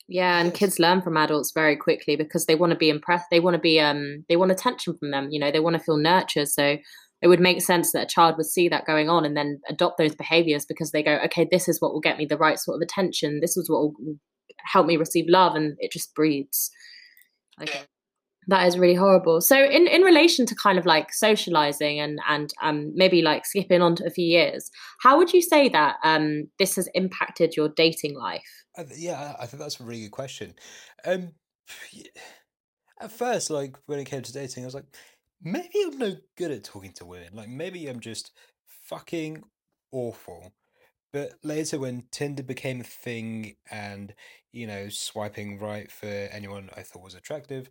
Yeah, 0.08 0.40
and 0.40 0.50
yes. 0.50 0.58
kids 0.58 0.80
learn 0.80 1.02
from 1.02 1.18
adults 1.18 1.52
very 1.54 1.76
quickly 1.76 2.16
because 2.16 2.46
they 2.46 2.56
want 2.56 2.72
to 2.72 2.78
be 2.78 2.90
impressed. 2.90 3.28
They 3.32 3.40
want 3.40 3.56
to 3.56 3.62
be 3.62 3.80
um 3.80 4.26
they 4.30 4.36
want 4.36 4.52
attention 4.52 4.98
from 4.98 5.12
them. 5.12 5.30
You 5.32 5.40
know, 5.40 5.52
they 5.52 5.60
want 5.60 5.76
to 5.76 5.84
feel 5.84 5.98
nurtured. 5.98 6.50
So 6.50 6.78
it 7.22 7.28
would 7.28 7.40
make 7.40 7.62
sense 7.62 7.92
that 7.92 8.04
a 8.04 8.08
child 8.08 8.36
would 8.38 8.48
see 8.48 8.68
that 8.70 8.86
going 8.86 9.10
on 9.10 9.26
and 9.26 9.38
then 9.38 9.62
adopt 9.70 9.98
those 9.98 10.16
behaviors 10.16 10.66
because 10.66 10.92
they 10.92 11.04
go, 11.04 11.20
okay, 11.26 11.48
this 11.50 11.68
is 11.68 11.80
what 11.80 11.94
will 11.94 12.02
get 12.02 12.18
me 12.18 12.26
the 12.26 12.38
right 12.38 12.60
sort 12.60 12.76
of 12.76 12.82
attention. 12.82 13.40
This 13.42 13.56
is 13.58 13.70
what 13.70 13.80
will 13.80 14.18
help 14.66 14.88
me 14.88 14.98
receive 14.98 15.26
love, 15.28 15.56
and 15.56 15.76
it 15.80 15.92
just 15.92 16.14
breeds. 16.16 16.72
Okay. 17.62 17.82
That 18.48 18.68
is 18.68 18.78
really 18.78 18.96
horrible. 18.96 19.40
So, 19.40 19.56
in, 19.56 19.88
in 19.88 20.02
relation 20.02 20.46
to 20.48 20.56
kind 20.56 20.80
of 20.80 20.86
like 20.86 21.14
socializing 21.14 22.00
and 22.00 22.20
and 22.28 22.52
um, 22.62 22.92
maybe 22.96 23.22
like 23.22 23.46
skipping 23.46 23.82
on 23.82 23.96
to 23.98 24.06
a 24.06 24.10
few 24.10 24.26
years, 24.26 24.72
how 25.02 25.18
would 25.18 25.32
you 25.32 25.42
say 25.42 25.70
that 25.70 25.98
um, 26.04 26.48
this 26.58 26.76
has 26.76 26.90
impacted 26.96 27.56
your 27.56 27.70
dating 27.70 28.16
life? 28.16 28.66
Yeah, 28.96 29.36
I 29.40 29.46
think 29.46 29.62
that's 29.62 29.80
a 29.80 29.84
really 29.84 30.02
good 30.04 30.12
question. 30.12 30.56
Um, 31.06 31.34
at 33.00 33.12
first, 33.12 33.50
like 33.50 33.78
when 33.86 34.00
it 34.00 34.06
came 34.06 34.22
to 34.22 34.34
dating, 34.34 34.64
I 34.64 34.68
was 34.68 34.76
like, 34.76 34.86
maybe 35.42 35.70
I'm 35.86 35.98
no 35.98 36.16
good 36.38 36.52
at 36.52 36.64
talking 36.64 36.94
to 36.94 37.06
women. 37.06 37.30
Like 37.34 37.50
maybe 37.50 37.88
I'm 37.88 38.00
just 38.00 38.32
fucking 38.66 39.44
awful. 39.92 40.54
But 41.14 41.34
later, 41.44 41.78
when 41.78 42.04
Tinder 42.12 42.44
became 42.44 42.80
a 42.80 42.86
thing 42.86 43.56
and, 43.70 44.14
you 44.54 44.66
know, 44.66 44.88
swiping 44.88 45.60
right 45.60 45.92
for 45.92 46.08
anyone 46.08 46.70
I 46.76 46.84
thought 46.84 47.04
was 47.04 47.16
attractive, 47.16 47.70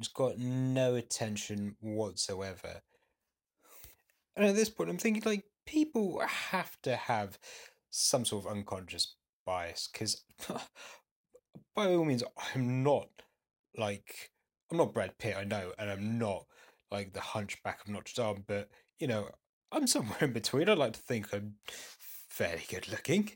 just 0.00 0.14
got 0.14 0.38
no 0.38 0.94
attention 0.94 1.76
whatsoever. 1.80 2.82
And 4.36 4.46
at 4.46 4.54
this 4.54 4.68
point, 4.68 4.90
I'm 4.90 4.98
thinking, 4.98 5.22
like, 5.24 5.44
people 5.66 6.20
have 6.26 6.76
to 6.82 6.96
have 6.96 7.38
some 7.90 8.24
sort 8.24 8.44
of 8.44 8.52
unconscious 8.52 9.16
bias 9.46 9.88
because, 9.90 10.22
by 11.74 11.86
all 11.86 12.04
means, 12.04 12.22
I'm 12.54 12.82
not 12.82 13.08
like, 13.76 14.30
I'm 14.70 14.76
not 14.76 14.92
Brad 14.92 15.16
Pitt, 15.18 15.36
I 15.38 15.44
know, 15.44 15.72
and 15.78 15.90
I'm 15.90 16.18
not 16.18 16.44
like 16.90 17.12
the 17.12 17.20
hunchback 17.20 17.80
of 17.82 17.88
Notre 17.88 18.12
Dame, 18.14 18.44
but 18.46 18.68
you 18.98 19.06
know, 19.06 19.28
I'm 19.72 19.86
somewhere 19.86 20.18
in 20.20 20.32
between. 20.32 20.68
I 20.68 20.74
like 20.74 20.92
to 20.94 21.00
think 21.00 21.32
I'm 21.32 21.54
fairly 21.66 22.64
good 22.68 22.88
looking. 22.88 23.30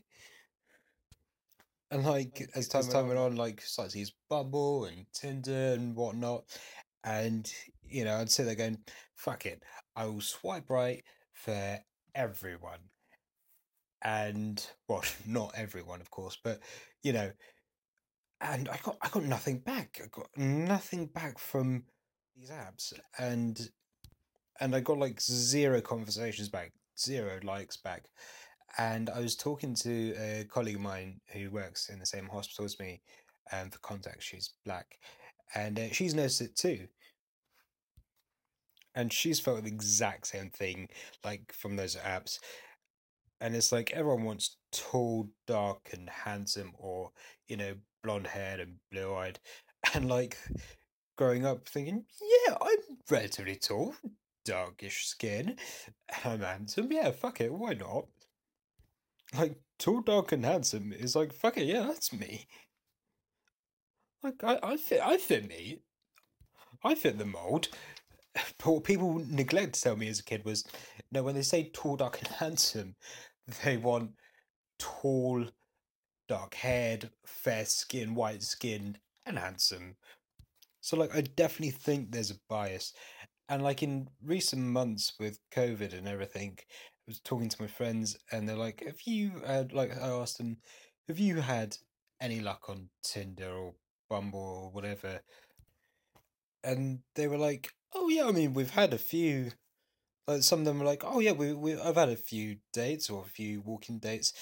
And 1.91 2.05
like 2.05 2.49
as 2.55 2.69
time, 2.69 2.79
as 2.79 2.87
time 2.87 3.07
went 3.07 3.19
on, 3.19 3.35
like 3.35 3.61
started 3.61 3.91
to 3.91 3.99
use 3.99 4.13
Bumble 4.29 4.85
and 4.85 5.05
Tinder 5.13 5.73
and 5.73 5.95
whatnot. 5.95 6.45
And 7.03 7.51
you 7.83 8.05
know, 8.05 8.15
I'd 8.15 8.31
sit 8.31 8.45
there 8.45 8.55
going, 8.55 8.77
fuck 9.15 9.45
it. 9.45 9.61
I 9.95 10.05
will 10.05 10.21
swipe 10.21 10.69
right 10.69 11.03
for 11.33 11.79
everyone. 12.15 12.79
And 14.01 14.65
well, 14.87 15.03
not 15.27 15.53
everyone, 15.55 16.01
of 16.01 16.09
course, 16.09 16.37
but 16.41 16.59
you 17.03 17.13
know, 17.13 17.31
and 18.39 18.69
I 18.69 18.79
got 18.81 18.97
I 19.01 19.09
got 19.09 19.23
nothing 19.23 19.59
back. 19.59 19.99
I 20.03 20.07
got 20.07 20.29
nothing 20.37 21.07
back 21.07 21.37
from 21.37 21.83
these 22.35 22.49
apps, 22.49 22.93
and 23.19 23.69
and 24.59 24.75
I 24.75 24.79
got 24.79 24.97
like 24.97 25.21
zero 25.21 25.81
conversations 25.81 26.49
back, 26.49 26.71
zero 26.97 27.39
likes 27.43 27.77
back. 27.77 28.05
And 28.77 29.09
I 29.09 29.19
was 29.19 29.35
talking 29.35 29.75
to 29.75 30.13
a 30.17 30.45
colleague 30.49 30.75
of 30.75 30.81
mine 30.81 31.19
who 31.33 31.49
works 31.49 31.89
in 31.89 31.99
the 31.99 32.05
same 32.05 32.27
hospital 32.27 32.65
as 32.65 32.79
me, 32.79 33.01
and 33.51 33.65
um, 33.65 33.69
for 33.69 33.79
context, 33.79 34.27
she's 34.27 34.51
black, 34.65 34.97
and 35.55 35.77
uh, 35.79 35.89
she's 35.91 36.13
noticed 36.13 36.41
it 36.41 36.55
too. 36.55 36.87
And 38.95 39.11
she's 39.11 39.39
felt 39.39 39.63
the 39.63 39.69
exact 39.69 40.27
same 40.27 40.49
thing, 40.49 40.89
like 41.23 41.53
from 41.53 41.75
those 41.75 41.95
apps. 41.95 42.39
And 43.39 43.55
it's 43.55 43.71
like 43.71 43.91
everyone 43.91 44.23
wants 44.23 44.57
tall, 44.71 45.29
dark, 45.47 45.89
and 45.93 46.09
handsome, 46.09 46.73
or 46.77 47.11
you 47.47 47.57
know, 47.57 47.73
blonde 48.03 48.27
haired 48.27 48.59
and 48.59 48.75
blue 48.91 49.13
eyed. 49.13 49.39
And 49.95 50.07
like 50.07 50.37
growing 51.17 51.43
up 51.43 51.67
thinking, 51.67 52.05
yeah, 52.21 52.55
I'm 52.61 52.77
relatively 53.09 53.55
tall, 53.55 53.95
darkish 54.45 55.05
skin, 55.07 55.57
and 56.23 56.33
I'm 56.33 56.39
handsome. 56.41 56.91
Yeah, 56.91 57.11
fuck 57.11 57.41
it, 57.41 57.51
why 57.51 57.73
not? 57.73 58.05
Like, 59.37 59.55
tall, 59.79 60.01
dark, 60.01 60.31
and 60.31 60.45
handsome 60.45 60.91
is 60.93 61.15
like, 61.15 61.33
fuck 61.33 61.57
it, 61.57 61.65
yeah, 61.65 61.83
that's 61.83 62.11
me. 62.13 62.47
Like, 64.23 64.43
I, 64.43 64.59
I 64.61 64.77
fit, 64.77 65.01
I 65.01 65.17
fit 65.17 65.47
me. 65.47 65.81
I 66.83 66.95
fit 66.95 67.17
the 67.17 67.25
mold. 67.25 67.69
But 68.63 68.71
what 68.71 68.83
people 68.85 69.21
neglect 69.27 69.73
to 69.73 69.81
tell 69.81 69.97
me 69.97 70.07
as 70.07 70.19
a 70.19 70.23
kid 70.23 70.45
was, 70.45 70.63
no, 71.11 71.21
when 71.21 71.35
they 71.35 71.41
say 71.41 71.69
tall, 71.73 71.97
dark, 71.97 72.19
and 72.19 72.29
handsome, 72.29 72.95
they 73.63 73.75
want 73.75 74.11
tall, 74.79 75.45
dark 76.29 76.53
haired, 76.53 77.09
fair 77.25 77.65
skin, 77.65 78.15
white 78.15 78.41
skin, 78.41 78.97
and 79.25 79.37
handsome. 79.37 79.97
So 80.81 80.97
like 80.97 81.15
I 81.15 81.21
definitely 81.21 81.71
think 81.71 82.11
there's 82.11 82.31
a 82.31 82.39
bias. 82.49 82.93
And 83.49 83.63
like 83.63 83.83
in 83.83 84.07
recent 84.23 84.61
months 84.61 85.13
with 85.19 85.39
COVID 85.53 85.93
and 85.93 86.07
everything, 86.07 86.57
was 87.11 87.19
talking 87.19 87.49
to 87.49 87.61
my 87.61 87.67
friends 87.67 88.17
and 88.31 88.47
they're 88.47 88.55
like, 88.55 88.83
Have 88.85 89.01
you 89.05 89.41
had 89.45 89.73
like 89.73 89.91
I 89.91 90.07
asked 90.07 90.37
them, 90.37 90.57
have 91.07 91.19
you 91.19 91.41
had 91.41 91.77
any 92.21 92.39
luck 92.39 92.69
on 92.69 92.89
Tinder 93.03 93.51
or 93.51 93.73
Bumble 94.09 94.39
or 94.39 94.71
whatever? 94.71 95.21
And 96.63 96.99
they 97.15 97.27
were 97.27 97.37
like, 97.37 97.69
Oh 97.93 98.07
yeah, 98.07 98.25
I 98.25 98.31
mean 98.31 98.53
we've 98.53 98.71
had 98.71 98.93
a 98.93 98.97
few 98.97 99.51
like 100.27 100.43
some 100.43 100.59
of 100.59 100.65
them 100.65 100.79
were 100.79 100.85
like, 100.85 101.03
Oh 101.05 101.19
yeah, 101.19 101.33
we, 101.33 101.53
we 101.53 101.79
I've 101.79 101.95
had 101.95 102.09
a 102.09 102.15
few 102.15 102.57
dates 102.73 103.09
or 103.09 103.23
a 103.23 103.29
few 103.29 103.61
walking 103.61 103.99
dates. 103.99 104.33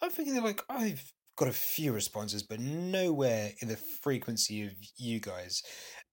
I'm 0.00 0.10
thinking 0.10 0.34
they're 0.34 0.42
like, 0.42 0.62
I've 0.68 1.12
got 1.36 1.48
a 1.48 1.52
few 1.52 1.92
responses, 1.92 2.42
but 2.42 2.60
nowhere 2.60 3.50
in 3.60 3.68
the 3.68 3.76
frequency 3.76 4.64
of 4.64 4.72
you 4.96 5.20
guys. 5.20 5.62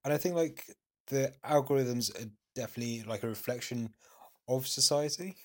And 0.03 0.13
I 0.13 0.17
think 0.17 0.35
like 0.35 0.65
the 1.07 1.31
algorithms 1.45 2.13
are 2.19 2.29
definitely 2.55 3.03
like 3.07 3.23
a 3.23 3.27
reflection 3.27 3.91
of 4.47 4.67
society. 4.67 5.37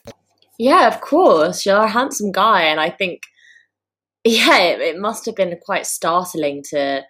Yeah, 0.58 0.86
of 0.88 1.00
course. 1.00 1.66
You're 1.66 1.76
a 1.84 1.88
handsome 1.88 2.32
guy, 2.32 2.62
and 2.62 2.80
I 2.80 2.90
think 2.90 3.22
yeah, 4.24 4.58
it, 4.58 4.80
it 4.80 4.98
must 4.98 5.26
have 5.26 5.36
been 5.36 5.56
quite 5.64 5.86
startling 5.86 6.62
to 6.70 7.02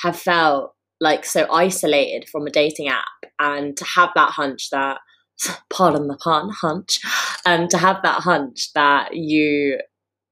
have 0.00 0.16
felt 0.18 0.74
like 1.00 1.24
so 1.24 1.50
isolated 1.52 2.28
from 2.28 2.46
a 2.46 2.50
dating 2.50 2.88
app 2.88 3.04
and 3.38 3.76
to 3.76 3.84
have 3.84 4.10
that 4.14 4.30
hunch 4.30 4.70
that 4.70 4.98
pardon 5.70 6.08
the 6.08 6.16
pun 6.16 6.50
hunch 6.50 7.00
um 7.46 7.68
to 7.68 7.78
have 7.78 7.98
that 8.02 8.22
hunch 8.22 8.72
that 8.74 9.14
you 9.14 9.78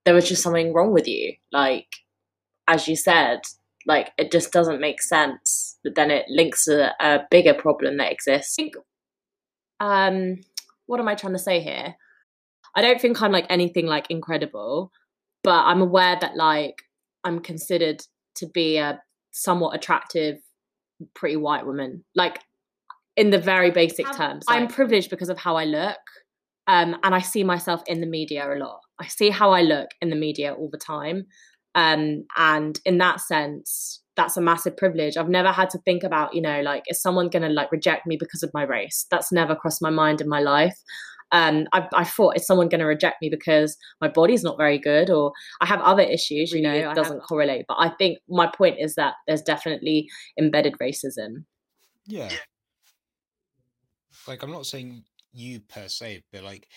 there 0.07 0.15
was 0.15 0.29
just 0.29 0.43
something 0.43 0.73
wrong 0.73 0.93
with 0.93 1.09
you. 1.09 1.35
Like, 1.53 1.87
as 2.69 2.89
you 2.89 2.97
said, 2.97 3.41
like 3.87 4.13
it 4.19 4.33
just 4.33 4.53
doesn't 4.53 4.81
make 4.81 5.03
sense. 5.03 5.79
But 5.85 5.95
then 5.97 6.11
it 6.11 6.27
links 6.29 6.65
to 6.67 6.93
a 7.01 7.21
bigger 7.31 7.55
problem 7.55 7.99
that 7.99 8.13
exists. 8.13 8.57
um, 9.81 10.37
what 10.87 11.01
am 11.01 11.09
I 11.09 11.15
trying 11.15 11.33
to 11.35 11.39
say 11.39 11.61
here? 11.61 11.97
I 12.77 12.83
don't 12.83 13.01
think 13.01 13.21
I'm 13.23 13.33
like 13.33 13.47
anything 13.49 13.87
like 13.87 14.11
incredible, 14.11 14.91
but 15.43 15.65
I'm 15.65 15.81
aware 15.81 16.17
that 16.21 16.37
like 16.37 16.83
I'm 17.23 17.41
considered 17.41 18.03
to 18.37 18.47
be 18.47 18.79
a 18.79 19.01
somewhat 19.31 19.75
attractive, 19.75 20.39
pretty 21.15 21.37
white 21.37 21.67
woman. 21.67 22.05
Like 22.15 22.41
in 23.17 23.31
the 23.31 23.39
very 23.39 23.71
basic 23.71 24.07
terms. 24.13 24.45
Like, 24.49 24.61
I'm 24.61 24.69
privileged 24.69 25.11
because 25.11 25.29
of 25.29 25.39
how 25.39 25.57
I 25.57 25.65
look. 25.65 25.99
Um, 26.67 26.97
and 27.03 27.15
I 27.15 27.21
see 27.21 27.45
myself 27.45 27.83
in 27.87 28.01
the 28.01 28.07
media 28.07 28.51
a 28.51 28.57
lot. 28.57 28.81
I 28.99 29.07
see 29.07 29.31
how 29.31 29.51
I 29.51 29.63
look 29.63 29.91
in 30.01 30.11
the 30.11 30.17
media 30.17 30.55
all 30.55 30.69
the 30.71 30.79
time. 30.79 31.27
Um, 31.75 32.25
and 32.37 32.79
in 32.85 32.99
that 32.99 33.21
sense, 33.21 34.01
that's 34.17 34.37
a 34.37 34.41
massive 34.41 34.77
privilege. 34.77 35.17
I've 35.17 35.29
never 35.29 35.53
had 35.53 35.71
to 35.71 35.79
think 35.79 36.05
about, 36.05 36.35
you 36.35 36.41
know, 36.41 36.63
like, 36.63 36.85
is 36.89 37.03
someone 37.03 37.29
going 37.29 37.43
to 37.43 37.49
like 37.49 37.71
reject 37.71 38.07
me 38.07 38.17
because 38.19 38.43
of 38.43 38.51
my 38.55 38.63
race? 38.63 39.07
That's 39.11 39.33
never 39.33 39.55
crossed 39.55 39.83
my 39.83 39.91
mind 39.91 40.21
in 40.21 40.29
my 40.29 40.41
life. 40.41 40.79
Um, 41.35 41.67
I, 41.73 41.89
I 41.93 42.05
thought, 42.05 42.37
is 42.37 42.47
someone 42.47 42.69
going 42.69 42.79
to 42.79 42.87
reject 42.87 43.21
me 43.21 43.29
because 43.29 43.77
my 44.01 44.07
body's 44.07 44.45
not 44.45 44.57
very 44.57 44.79
good 44.79 45.11
or 45.11 45.33
I 45.61 45.67
have 45.67 45.81
other 45.81 46.05
issues, 46.05 46.53
you 46.53 46.63
know, 46.63 46.73
it 46.73 46.95
doesn't 46.95 47.23
correlate. 47.29 47.65
But 47.67 47.79
I 47.81 47.89
think 47.89 48.21
my 48.29 48.47
point 48.47 48.77
is 48.79 48.95
that 48.95 49.15
there's 49.27 49.43
definitely 49.43 50.09
embedded 50.39 50.75
racism. 50.81 51.45
Yeah. 52.07 52.31
Like, 54.29 54.45
I'm 54.45 54.53
not 54.53 54.65
saying 54.65 55.03
you 55.33 55.59
per 55.59 55.89
se, 55.89 56.23
but 56.33 56.45
like, 56.45 56.69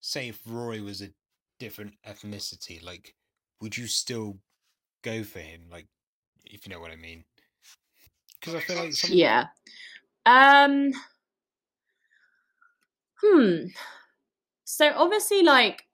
say 0.00 0.28
if 0.28 0.40
Rory 0.48 0.80
was 0.80 1.02
a 1.02 1.10
different 1.60 1.92
ethnicity, 2.08 2.82
like, 2.82 3.14
would 3.60 3.76
you 3.76 3.86
still 3.86 4.38
go 5.02 5.24
for 5.24 5.40
him? 5.40 5.64
Like, 5.70 5.88
if 6.46 6.66
you 6.66 6.72
know 6.72 6.80
what 6.80 6.90
I 6.90 6.96
mean? 6.96 7.24
Because 8.40 8.54
I 8.54 8.60
feel 8.60 8.76
like 8.76 8.94
something... 8.94 9.18
yeah. 9.18 9.44
Um. 10.24 10.92
Hmm. 13.22 13.66
So 14.66 14.92
obviously, 14.94 15.42
like, 15.42 15.84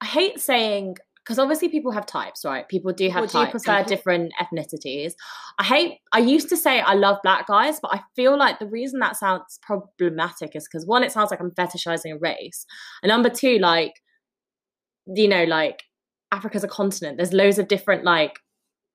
I 0.00 0.06
hate 0.06 0.40
saying 0.40 0.96
because 1.18 1.38
obviously 1.38 1.68
people 1.68 1.92
have 1.92 2.04
types, 2.04 2.44
right? 2.44 2.68
People 2.68 2.92
do 2.92 3.08
have 3.08 3.30
types. 3.30 3.46
Do 3.46 3.50
prefer 3.50 3.84
different 3.84 4.32
ethnicities. 4.40 5.12
I 5.58 5.64
hate. 5.64 6.00
I 6.12 6.18
used 6.18 6.48
to 6.48 6.56
say 6.56 6.80
I 6.80 6.94
love 6.94 7.18
black 7.22 7.46
guys, 7.46 7.78
but 7.80 7.94
I 7.94 8.00
feel 8.16 8.38
like 8.38 8.58
the 8.58 8.66
reason 8.66 9.00
that 9.00 9.16
sounds 9.16 9.58
problematic 9.62 10.54
is 10.54 10.66
because 10.70 10.86
one, 10.86 11.02
it 11.02 11.12
sounds 11.12 11.30
like 11.30 11.40
I'm 11.40 11.52
fetishizing 11.52 12.14
a 12.14 12.18
race, 12.18 12.66
and 13.02 13.08
number 13.08 13.30
two, 13.30 13.58
like, 13.58 13.92
you 15.06 15.28
know, 15.28 15.44
like 15.44 15.84
Africa's 16.32 16.64
a 16.64 16.68
continent. 16.68 17.16
There's 17.16 17.32
loads 17.32 17.58
of 17.58 17.68
different 17.68 18.04
like 18.04 18.38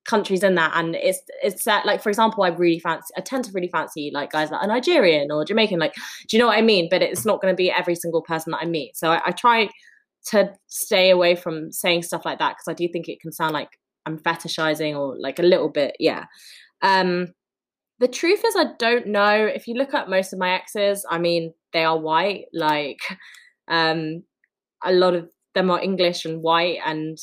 countries 0.10 0.43
in 0.43 0.56
that. 0.56 0.72
And 0.74 0.95
it's 0.95 1.22
it's 1.43 1.67
uh, 1.67 1.82
like 1.86 2.02
for 2.02 2.10
example 2.10 2.43
i 2.43 2.48
really 2.48 2.80
fancy 2.80 3.13
i 3.15 3.22
tend 3.22 3.45
to 3.45 3.52
really 3.52 3.69
fancy 3.69 4.10
like 4.12 4.32
guys 4.32 4.50
that 4.50 4.62
are 4.62 4.67
nigerian 4.67 5.32
or 5.32 5.45
jamaican 5.45 5.80
like 5.80 5.93
do 6.28 6.36
you 6.36 6.39
know 6.41 6.48
what 6.48 6.58
i 6.58 6.62
mean? 6.62 6.88
But 6.89 7.04
it's 7.04 7.26
not 7.26 7.41
going 7.41 7.52
to 7.54 7.56
be 7.56 7.72
every 7.72 7.95
single 7.95 8.24
person 8.24 8.52
that 8.52 8.62
i 8.62 8.65
meet. 8.65 8.98
So 8.98 9.12
I, 9.12 9.22
I 9.28 9.32
try 9.32 9.69
to 10.32 10.52
stay 10.67 11.12
away 11.12 11.36
from 11.36 11.72
saying 11.72 12.04
stuff 12.04 12.26
like 12.26 12.39
that 12.39 12.56
because 12.56 12.67
i 12.67 12.74
do 12.74 12.88
think 12.91 13.08
it 13.08 13.22
can 13.22 13.32
sound 13.32 13.54
like 13.54 13.69
i'm 14.06 14.17
fetishizing 14.17 14.98
or 14.98 15.15
like 15.19 15.39
a 15.39 15.43
little 15.54 15.69
bit 15.69 15.95
yeah. 16.00 16.26
Um 16.82 17.28
the 18.00 18.08
truth 18.08 18.43
is 18.45 18.56
i 18.56 18.65
don't 18.80 19.08
know. 19.08 19.45
If 19.45 19.67
you 19.67 19.76
look 19.76 19.93
at 19.93 20.10
most 20.10 20.34
of 20.34 20.39
my 20.39 20.52
exes 20.52 21.06
i 21.10 21.19
mean 21.19 21.54
they 21.74 21.84
are 21.84 22.00
white 22.00 22.45
like 22.54 23.02
um 23.67 24.24
a 24.84 24.91
lot 24.91 25.13
of 25.13 25.30
them 25.54 25.69
are 25.69 25.82
english 25.82 26.26
and 26.26 26.41
white 26.41 26.80
and 26.86 27.17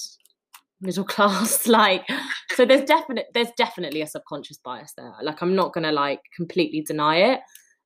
middle 0.81 1.05
class 1.05 1.67
like 1.67 2.07
so 2.55 2.65
there's 2.65 2.85
definite 2.85 3.27
there's 3.35 3.51
definitely 3.57 4.03
a 4.03 4.07
subconscious 4.07 4.59
bias 4.59 4.93
there. 4.97 5.12
Like 5.23 5.43
i'm 5.43 5.55
not 5.55 5.73
gonna 5.73 5.93
like 5.93 6.21
completely 6.35 6.83
deny 6.83 7.17
it. 7.17 7.41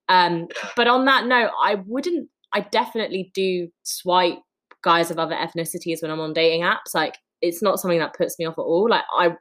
Um 0.08 0.48
but 0.76 0.88
on 0.88 1.04
that 1.04 1.26
note 1.26 1.50
i 1.62 1.76
wouldn't 1.86 2.28
i 2.52 2.60
definitely 2.60 3.30
do 3.34 3.68
swipe 3.82 4.38
guys 4.82 5.10
of 5.10 5.18
other 5.18 5.34
ethnicities 5.34 6.02
when 6.02 6.10
i'm 6.10 6.20
on 6.20 6.32
dating 6.32 6.62
apps. 6.62 6.94
Like 6.94 7.16
it's 7.42 7.62
not 7.62 7.78
something 7.78 7.98
that 8.00 8.14
puts 8.16 8.38
me 8.38 8.44
off 8.44 8.58
at 8.58 8.62
all. 8.62 8.88
Like 8.88 9.04
i 9.16 9.34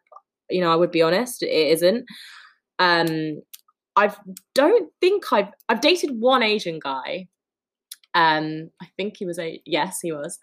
you 0.49 0.61
know 0.61 0.71
i 0.71 0.75
would 0.75 0.91
be 0.91 1.01
honest 1.01 1.43
it 1.43 1.47
isn't. 1.49 2.05
Um 2.77 3.41
i 3.95 4.13
don't 4.53 4.89
think 5.01 5.33
i've 5.33 5.49
i've 5.67 5.81
dated 5.81 6.11
one 6.19 6.43
asian 6.43 6.79
guy. 6.79 7.27
Um 8.13 8.69
i 8.81 8.87
think 8.97 9.17
he 9.17 9.25
was 9.25 9.39
a 9.39 9.59
yes 9.65 9.99
he 10.01 10.11
was. 10.11 10.37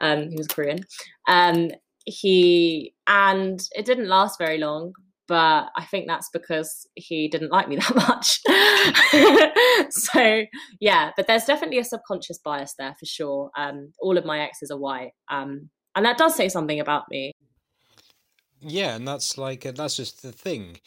Um 0.00 0.30
he 0.30 0.36
was 0.36 0.46
korean. 0.46 0.80
Um 1.26 1.70
he 2.04 2.94
and 3.06 3.60
it 3.74 3.84
didn't 3.84 4.08
last 4.08 4.38
very 4.38 4.58
long 4.58 4.92
but 5.28 5.70
i 5.76 5.84
think 5.84 6.06
that's 6.06 6.28
because 6.32 6.86
he 6.94 7.28
didn't 7.28 7.50
like 7.50 7.68
me 7.68 7.76
that 7.80 7.94
much. 7.94 8.40
So 9.90 10.44
yeah 10.80 11.10
but 11.16 11.26
there's 11.26 11.44
definitely 11.44 11.78
a 11.78 11.84
subconscious 11.84 12.38
bias 12.38 12.74
there 12.78 12.94
for 12.98 13.06
sure 13.06 13.50
um 13.56 13.92
all 14.00 14.16
of 14.18 14.24
my 14.24 14.40
exes 14.40 14.70
are 14.70 14.78
white 14.78 15.12
um 15.30 15.70
and 15.94 16.04
that 16.06 16.16
does 16.16 16.34
say 16.34 16.48
something 16.48 16.80
about 16.80 17.04
me. 17.10 17.32
Yeah 18.60 18.94
and 18.96 19.06
that's 19.06 19.36
like 19.36 19.62
that's 19.62 19.96
just 19.96 20.22
the 20.22 20.32
thing 20.32 20.78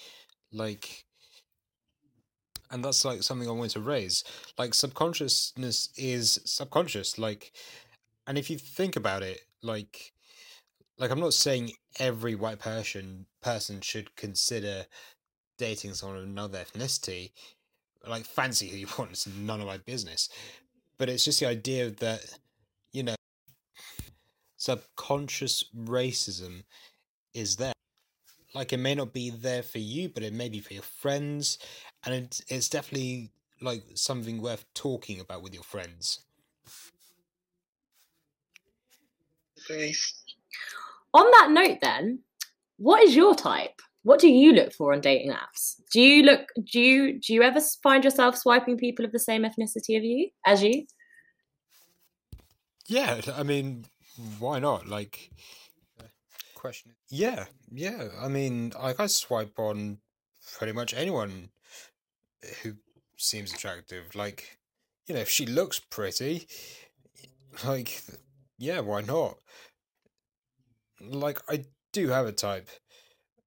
like 0.52 1.04
and 2.72 2.84
that's 2.84 3.06
like 3.06 3.22
something 3.22 3.48
i 3.48 3.52
want 3.52 3.72
to 3.72 3.80
raise 3.80 4.24
like 4.58 4.74
subconsciousness 4.74 5.90
is 5.98 6.40
subconscious 6.46 7.18
like 7.18 7.52
and 8.28 8.38
if 8.38 8.50
you 8.50 8.58
think 8.58 8.96
about 8.96 9.22
it 9.22 9.42
like 9.62 10.14
like 10.98 11.12
I'm 11.12 11.20
not 11.20 11.34
saying 11.34 11.72
every 12.00 12.36
white 12.36 12.60
person 12.60 13.26
person 13.42 13.82
should 13.82 14.16
consider 14.16 14.86
dating 15.58 15.94
someone 15.94 16.18
of 16.20 16.24
another 16.24 16.64
ethnicity. 16.64 17.32
Like 18.08 18.26
fancy 18.26 18.68
who 18.68 18.78
you 18.78 18.88
want, 18.98 19.12
it's 19.12 19.28
none 19.28 19.62
of 19.62 19.68
my 19.68 19.78
business. 19.78 20.30
But 20.98 21.10
it's 21.10 21.26
just 21.26 21.40
the 21.40 21.48
idea 21.48 21.90
that, 21.90 22.22
you 22.92 23.04
know, 23.04 23.16
subconscious 24.58 25.64
racism 25.76 26.64
is 27.34 27.58
there. 27.58 27.74
Like 28.54 28.74
it 28.74 28.78
may 28.78 28.96
not 28.96 29.14
be 29.14 29.30
there 29.30 29.64
for 29.64 29.80
you, 29.80 30.10
but 30.10 30.24
it 30.24 30.34
may 30.34 30.50
be 30.50 30.60
for 30.62 30.74
your 30.74 30.84
friends, 30.84 31.58
and 32.06 32.16
it, 32.16 32.42
it's 32.48 32.70
definitely 32.70 33.32
like 33.62 33.84
something 33.96 34.42
worth 34.42 34.66
talking 34.74 35.20
about 35.20 35.42
with 35.44 35.54
your 35.54 35.64
friends. 35.64 36.22
Okay. 39.60 39.94
On 41.16 41.32
that 41.32 41.50
note, 41.50 41.78
then, 41.82 42.20
what 42.76 43.02
is 43.02 43.16
your 43.16 43.34
type? 43.36 43.82
What 44.04 44.20
do 44.20 44.28
you 44.28 44.52
look 44.52 44.74
for 44.74 44.92
on 44.92 45.00
dating 45.00 45.32
apps? 45.32 45.76
Do 45.94 46.02
you 46.02 46.24
look? 46.24 46.50
Do 46.70 46.82
you 46.82 47.20
do 47.22 47.34
you 47.34 47.42
ever 47.42 47.62
find 47.82 48.04
yourself 48.04 48.38
swiping 48.38 48.78
people 48.78 49.06
of 49.06 49.14
the 49.14 49.20
same 49.20 49.44
ethnicity 49.44 49.98
of 49.98 50.04
you 50.04 50.30
as 50.46 50.62
you? 50.62 50.86
Yeah, 52.88 53.22
I 53.34 53.44
mean, 53.44 53.86
why 54.40 54.60
not? 54.60 54.88
Like, 54.88 55.32
question. 56.54 56.92
Yeah, 57.10 57.46
yeah. 57.72 58.10
I 58.22 58.28
mean, 58.28 58.74
like 58.78 59.00
I 59.00 59.08
swipe 59.08 59.58
on 59.58 60.00
pretty 60.58 60.74
much 60.74 60.94
anyone 60.94 61.50
who 62.62 62.74
seems 63.16 63.54
attractive. 63.54 64.14
Like, 64.16 64.58
you 65.08 65.16
know, 65.16 65.22
if 65.22 65.30
she 65.30 65.46
looks 65.46 65.80
pretty, 65.80 66.48
like, 67.66 68.04
yeah, 68.58 68.82
why 68.82 69.00
not? 69.00 69.38
Like 71.10 71.40
I 71.50 71.66
do 71.94 72.10
have 72.10 72.26
a 72.28 72.32
type, 72.32 72.70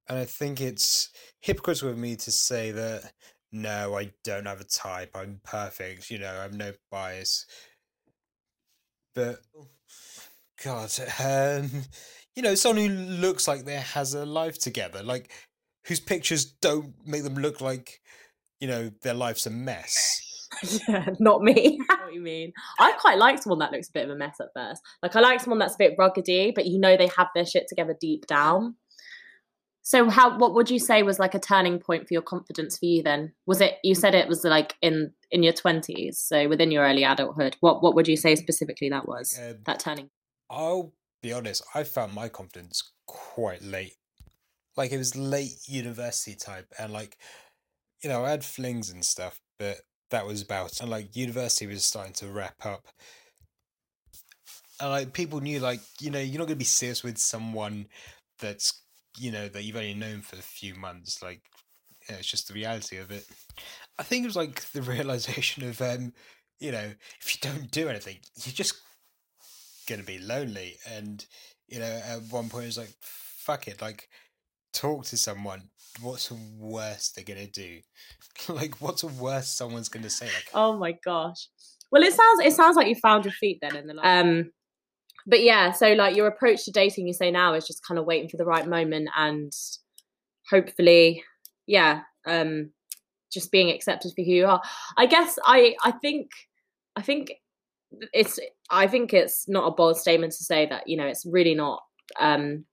and 0.08 0.18
I 0.18 0.24
think 0.24 0.60
it's 0.60 1.10
hypocritical 1.40 1.90
of 1.90 1.98
me 1.98 2.16
to 2.16 2.30
say 2.30 2.70
that 2.72 3.12
no, 3.52 3.96
I 3.96 4.12
don't 4.24 4.46
have 4.46 4.60
a 4.60 4.64
type. 4.64 5.12
I'm 5.14 5.40
perfect. 5.44 6.10
You 6.10 6.18
know, 6.18 6.30
I 6.30 6.42
have 6.42 6.54
no 6.54 6.72
bias. 6.90 7.46
But 9.14 9.40
God, 10.62 10.90
um, 11.24 11.70
you 12.36 12.42
know, 12.42 12.54
someone 12.54 12.86
who 12.86 12.94
looks 12.94 13.48
like 13.48 13.64
they 13.64 13.74
has 13.74 14.14
a 14.14 14.26
life 14.26 14.58
together, 14.58 15.02
like 15.02 15.30
whose 15.86 16.00
pictures 16.00 16.44
don't 16.44 16.94
make 17.06 17.22
them 17.22 17.34
look 17.34 17.60
like, 17.60 18.00
you 18.60 18.68
know, 18.68 18.90
their 19.02 19.14
life's 19.14 19.46
a 19.46 19.50
mess. 19.50 20.20
yeah, 20.88 21.06
not 21.18 21.42
me. 21.42 21.80
you 22.18 22.24
mean? 22.24 22.52
I 22.78 22.92
quite 22.92 23.18
like 23.18 23.42
someone 23.42 23.60
that 23.60 23.72
looks 23.72 23.88
a 23.88 23.92
bit 23.92 24.04
of 24.04 24.10
a 24.10 24.16
mess 24.16 24.36
at 24.40 24.48
first. 24.54 24.82
Like 25.02 25.14
I 25.16 25.20
like 25.20 25.40
someone 25.40 25.58
that's 25.58 25.74
a 25.74 25.78
bit 25.78 25.96
ruggedy, 25.98 26.54
but 26.54 26.66
you 26.66 26.78
know 26.78 26.96
they 26.96 27.10
have 27.16 27.28
their 27.34 27.46
shit 27.46 27.66
together 27.68 27.96
deep 27.98 28.26
down. 28.26 28.76
So 29.82 30.10
how 30.10 30.36
what 30.36 30.54
would 30.54 30.68
you 30.68 30.78
say 30.78 31.02
was 31.02 31.18
like 31.18 31.34
a 31.34 31.38
turning 31.38 31.78
point 31.78 32.06
for 32.06 32.12
your 32.12 32.22
confidence 32.22 32.76
for 32.76 32.84
you 32.84 33.02
then? 33.02 33.32
Was 33.46 33.60
it 33.60 33.78
you 33.82 33.94
said 33.94 34.14
it 34.14 34.28
was 34.28 34.44
like 34.44 34.74
in 34.82 35.12
in 35.30 35.42
your 35.42 35.54
20s, 35.54 36.16
so 36.16 36.48
within 36.48 36.70
your 36.70 36.84
early 36.84 37.04
adulthood. 37.04 37.56
What 37.60 37.82
what 37.82 37.94
would 37.94 38.08
you 38.08 38.16
say 38.16 38.36
specifically 38.36 38.90
that 38.90 39.08
was? 39.08 39.38
Um, 39.42 39.58
that 39.64 39.80
turning. 39.80 40.10
I'll 40.50 40.92
be 41.22 41.32
honest, 41.32 41.64
I 41.74 41.84
found 41.84 42.12
my 42.12 42.28
confidence 42.28 42.92
quite 43.06 43.62
late. 43.62 43.94
Like 44.76 44.92
it 44.92 44.98
was 44.98 45.16
late 45.16 45.56
university 45.66 46.36
type 46.36 46.66
and 46.78 46.92
like 46.92 47.16
you 48.02 48.08
know, 48.08 48.24
I 48.24 48.30
had 48.30 48.44
flings 48.44 48.90
and 48.90 49.04
stuff, 49.04 49.40
but 49.58 49.78
that 50.10 50.26
was 50.26 50.42
about. 50.42 50.80
And 50.80 50.90
like 50.90 51.16
university 51.16 51.66
was 51.66 51.84
starting 51.84 52.14
to 52.14 52.28
wrap 52.28 52.64
up. 52.64 52.86
And 54.80 54.90
like 54.90 55.12
people 55.12 55.40
knew, 55.40 55.58
like, 55.58 55.80
you 56.00 56.10
know, 56.10 56.20
you're 56.20 56.38
not 56.38 56.46
going 56.46 56.56
to 56.56 56.56
be 56.56 56.64
serious 56.64 57.02
with 57.02 57.18
someone 57.18 57.86
that's, 58.38 58.82
you 59.18 59.32
know, 59.32 59.48
that 59.48 59.64
you've 59.64 59.76
only 59.76 59.94
known 59.94 60.20
for 60.20 60.36
a 60.36 60.42
few 60.42 60.74
months. 60.74 61.22
Like, 61.22 61.42
it's 62.08 62.26
just 62.26 62.48
the 62.48 62.54
reality 62.54 62.96
of 62.98 63.10
it. 63.10 63.26
I 63.98 64.02
think 64.02 64.24
it 64.24 64.28
was 64.28 64.36
like 64.36 64.60
the 64.72 64.82
realization 64.96 65.68
of 65.68 65.80
um, 65.82 66.12
you 66.58 66.72
know, 66.72 66.92
if 67.20 67.34
you 67.34 67.50
don't 67.50 67.70
do 67.70 67.88
anything, 67.88 68.18
you're 68.44 68.52
just 68.52 68.74
gonna 69.88 70.02
be 70.02 70.18
lonely. 70.18 70.76
And 70.88 71.24
you 71.66 71.78
know, 71.78 72.00
at 72.06 72.22
one 72.30 72.48
point, 72.48 72.64
it 72.64 72.68
was 72.68 72.78
like, 72.78 72.94
fuck 73.00 73.68
it, 73.68 73.80
like 73.82 74.08
talk 74.72 75.04
to 75.06 75.16
someone. 75.16 75.70
What's 76.00 76.28
the 76.28 76.38
worst 76.58 77.16
they're 77.16 77.24
gonna 77.24 77.46
do? 77.46 77.80
like, 78.48 78.80
what's 78.80 79.02
the 79.02 79.08
worst 79.08 79.56
someone's 79.56 79.88
gonna 79.88 80.10
say? 80.10 80.26
Like, 80.26 80.50
oh 80.54 80.76
my 80.76 80.92
gosh. 81.04 81.48
Well, 81.90 82.02
it 82.02 82.12
sounds 82.12 82.40
it 82.44 82.52
sounds 82.52 82.76
like 82.76 82.88
you 82.88 82.94
found 82.96 83.24
your 83.24 83.32
feet 83.32 83.58
then 83.60 83.76
in 83.76 83.86
the 83.86 83.94
last. 83.94 84.24
Um, 84.24 84.50
but 85.26 85.42
yeah, 85.42 85.72
so 85.72 85.92
like 85.92 86.16
your 86.16 86.26
approach 86.26 86.64
to 86.64 86.70
dating, 86.70 87.06
you 87.06 87.12
say 87.12 87.30
now 87.30 87.54
is 87.54 87.66
just 87.66 87.84
kind 87.86 87.98
of 87.98 88.06
waiting 88.06 88.28
for 88.28 88.36
the 88.36 88.44
right 88.44 88.66
moment 88.66 89.08
and 89.16 89.52
hopefully, 90.50 91.22
yeah, 91.66 92.02
um, 92.26 92.70
just 93.32 93.52
being 93.52 93.70
accepted 93.70 94.12
for 94.14 94.22
who 94.22 94.30
you 94.30 94.46
are. 94.46 94.62
I 94.96 95.06
guess 95.06 95.38
I 95.44 95.76
I 95.82 95.92
think 95.92 96.30
I 96.96 97.02
think 97.02 97.32
it's 98.12 98.38
I 98.70 98.86
think 98.86 99.12
it's 99.12 99.48
not 99.48 99.68
a 99.68 99.74
bold 99.74 99.96
statement 99.96 100.32
to 100.32 100.44
say 100.44 100.66
that 100.66 100.88
you 100.88 100.96
know 100.96 101.06
it's 101.06 101.26
really 101.26 101.54
not 101.54 101.82
um 102.18 102.64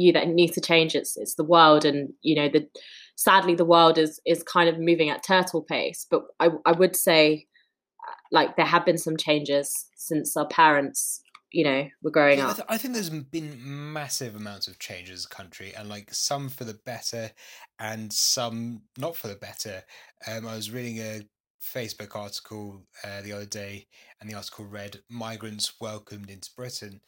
you 0.00 0.12
that 0.12 0.28
needs 0.28 0.54
to 0.54 0.60
change. 0.60 0.94
It's 0.94 1.16
it's 1.16 1.34
the 1.34 1.44
world, 1.44 1.84
and 1.84 2.12
you 2.22 2.34
know 2.34 2.48
the 2.48 2.68
sadly 3.16 3.54
the 3.54 3.64
world 3.64 3.98
is 3.98 4.20
is 4.26 4.42
kind 4.42 4.68
of 4.68 4.78
moving 4.78 5.10
at 5.10 5.22
turtle 5.22 5.62
pace. 5.62 6.06
But 6.10 6.22
I 6.38 6.50
I 6.64 6.72
would 6.72 6.96
say 6.96 7.46
uh, 8.08 8.12
like 8.32 8.56
there 8.56 8.66
have 8.66 8.86
been 8.86 8.98
some 8.98 9.16
changes 9.16 9.88
since 9.96 10.36
our 10.36 10.46
parents 10.48 11.22
you 11.52 11.64
know 11.64 11.88
were 12.02 12.10
growing 12.10 12.38
yeah, 12.38 12.46
up. 12.46 12.50
I, 12.50 12.54
th- 12.54 12.66
I, 12.70 12.78
think 12.78 12.94
there's 12.94 13.10
been 13.10 13.58
massive 13.92 14.36
amounts 14.36 14.68
of 14.68 14.78
change 14.78 15.10
as 15.10 15.26
a 15.26 15.34
country, 15.34 15.72
and 15.76 15.88
like 15.88 16.12
some 16.12 16.48
for 16.48 16.64
the 16.64 16.78
better, 16.86 17.30
and 17.78 18.12
some 18.12 18.82
not 18.96 19.16
for 19.16 19.28
the 19.28 19.36
better. 19.36 19.82
Um, 20.26 20.46
I 20.46 20.56
was 20.56 20.70
reading 20.70 20.98
a 20.98 21.22
Facebook 21.62 22.16
article 22.16 22.86
uh, 23.04 23.20
the 23.22 23.32
other 23.32 23.46
day, 23.46 23.86
and 24.20 24.30
the 24.30 24.34
article 24.34 24.64
read 24.64 25.00
"Migrants 25.08 25.74
welcomed 25.80 26.30
into 26.30 26.50
Britain," 26.56 27.00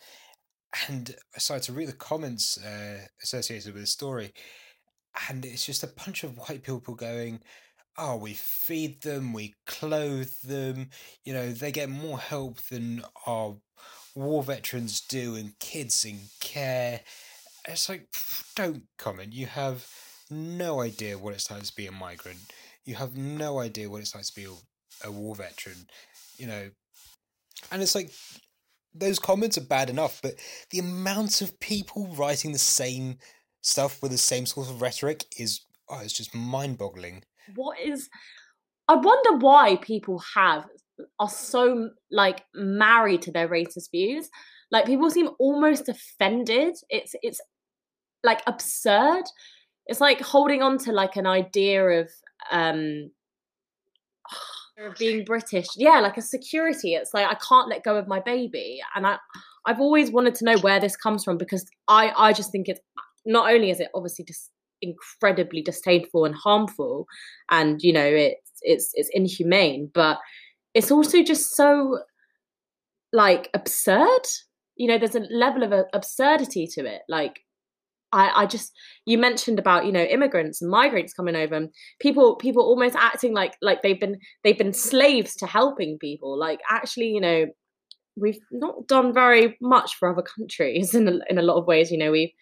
and 0.89 1.15
I 1.35 1.39
started 1.39 1.65
to 1.65 1.73
read 1.73 1.89
the 1.89 1.93
comments 1.93 2.59
uh, 2.63 3.07
associated 3.23 3.75
with 3.75 3.83
the 3.83 3.87
story, 3.87 4.33
and 5.29 5.45
it's 5.45 5.67
just 5.67 5.83
a 5.83 5.93
bunch 6.05 6.25
of 6.25 6.39
white 6.39 6.63
people 6.63 6.95
going, 6.95 7.41
"Oh, 7.99 8.17
we 8.17 8.35
feed 8.35 9.03
them, 9.03 9.33
we 9.33 9.55
clothe 9.67 10.33
them, 10.45 10.91
you 11.25 11.33
know, 11.33 11.53
they 11.53 11.73
get 11.73 11.91
more 11.91 12.19
help 12.19 12.61
than 12.63 13.03
our 13.27 13.57
war 14.15 14.43
veterans 14.43 15.01
do, 15.01 15.35
and 15.35 15.59
kids 15.59 16.05
in 16.05 16.21
care." 16.41 17.01
It's 17.69 17.89
like, 17.89 18.09
don't 18.57 18.85
comment. 18.99 19.33
You 19.33 19.47
have 19.47 19.87
no 20.31 20.81
idea 20.81 21.19
what 21.19 21.35
it's 21.35 21.51
like 21.51 21.63
to 21.63 21.75
be 21.75 21.87
a 21.87 21.93
migrant. 21.93 22.39
You 22.85 22.97
have 22.97 23.17
no 23.17 23.61
idea 23.61 23.89
what 23.89 24.01
it's 24.01 24.15
like 24.15 24.25
to 24.25 24.35
be 24.35 24.47
a 25.05 25.11
war 25.13 25.37
veteran. 25.37 25.87
You 26.37 26.47
know, 26.49 26.71
and 27.71 27.83
it's 27.83 27.95
like 27.95 28.11
those 28.95 29.19
comments 29.19 29.57
are 29.59 29.63
bad 29.63 29.91
enough, 29.91 30.21
but 30.23 30.35
the 30.71 30.79
amount 30.79 31.41
of 31.41 31.59
people 31.61 32.15
writing 32.15 32.53
the 32.53 32.59
same 32.59 33.19
stuff 33.63 34.03
with 34.03 34.11
the 34.11 34.19
same 34.19 34.47
sort 34.47 34.69
of 34.69 34.83
rhetoric 34.83 35.25
is 35.39 35.63
oh, 35.89 36.01
it's 36.03 36.13
just 36.13 36.35
mind 36.35 36.79
boggling. 36.79 37.23
What 37.55 37.79
is 37.81 38.09
I 38.89 38.97
wonder 38.97 39.39
why 39.39 39.77
people 39.77 40.23
have 40.35 40.67
are 41.19 41.29
so 41.29 41.91
like 42.11 42.45
married 42.55 43.23
to 43.23 43.33
their 43.33 43.49
racist 43.49 43.91
views. 43.91 44.29
Like 44.71 44.87
people 44.87 45.11
seem 45.11 45.31
almost 45.39 45.89
offended. 45.89 46.75
It's 46.91 47.15
it's 47.23 47.41
like 48.23 48.43
absurd. 48.47 49.25
It's 49.87 50.01
like 50.01 50.21
holding 50.21 50.63
on 50.63 50.79
to 50.79 50.93
like 50.93 51.17
an 51.17 51.27
idea 51.27 51.85
of 52.01 52.11
um 52.51 53.11
of 54.79 54.97
being 54.97 55.25
British. 55.25 55.67
Yeah, 55.77 56.01
like 56.01 56.17
a 56.17 56.23
security. 56.23 56.95
It's 56.95 57.15
like 57.15 57.27
I 57.27 57.37
can't 57.47 57.69
let 57.69 57.85
go 57.85 57.97
of 57.97 58.09
my 58.09 58.21
baby. 58.21 58.81
And 58.95 59.07
I 59.07 59.19
I've 59.67 59.81
always 59.81 60.11
wanted 60.11 60.35
to 60.37 60.45
know 60.45 60.59
where 60.59 60.81
this 60.81 60.97
comes 60.97 61.25
from 61.25 61.39
because 61.39 61.67
I 61.89 62.13
I 62.17 62.33
just 62.33 62.51
think 62.53 62.69
it's 62.69 62.81
not 63.25 63.53
only 63.53 63.71
is 63.71 63.81
it 63.81 63.89
obviously 63.95 64.25
just 64.25 64.51
incredibly 64.81 65.63
disdainful 65.63 66.25
and 66.25 66.35
harmful 66.35 67.07
and 67.51 67.81
you 67.83 67.93
know 67.93 68.05
it's 68.05 68.51
it's 68.63 68.91
it's 68.95 69.11
inhumane, 69.13 69.91
but 69.93 70.19
it's 70.75 70.91
also 70.91 71.23
just 71.23 71.55
so 71.57 72.01
like 73.13 73.51
absurd. 73.55 74.27
You 74.77 74.89
know, 74.89 74.99
there's 74.99 75.15
a 75.15 75.27
level 75.31 75.63
of 75.63 75.73
absurdity 75.93 76.67
to 76.69 76.87
it. 76.87 77.03
Like 77.09 77.41
I, 78.13 78.43
I 78.43 78.47
just 78.47 78.73
you 79.07 79.19
mentioned 79.19 79.59
about 79.59 79.87
you 79.87 79.93
know 79.93 80.03
immigrants 80.03 80.61
and 80.61 80.71
migrants 80.71 81.15
coming 81.15 81.37
over 81.37 81.55
and 81.55 81.71
people 82.01 82.37
people 82.37 82.63
almost 82.63 82.95
acting 82.97 83.33
like 83.33 83.57
like 83.63 83.83
they've 83.83 83.99
been 83.99 84.19
they've 84.45 84.59
been 84.59 84.73
slaves 84.73 85.35
to 85.37 85.47
helping 85.47 85.99
people. 85.99 86.39
Like 86.39 86.61
actually 86.71 87.09
you 87.09 87.21
know 87.21 87.47
we've 88.17 88.39
not 88.51 88.87
done 88.87 89.15
very 89.15 89.57
much 89.61 89.97
for 89.97 90.11
other 90.11 90.23
countries 90.23 90.95
in 90.95 91.09
a, 91.09 91.19
in 91.29 91.39
a 91.39 91.43
lot 91.43 91.57
of 91.57 91.67
ways. 91.67 91.91
You 91.91 91.99
know 91.99 92.11
we've 92.11 92.33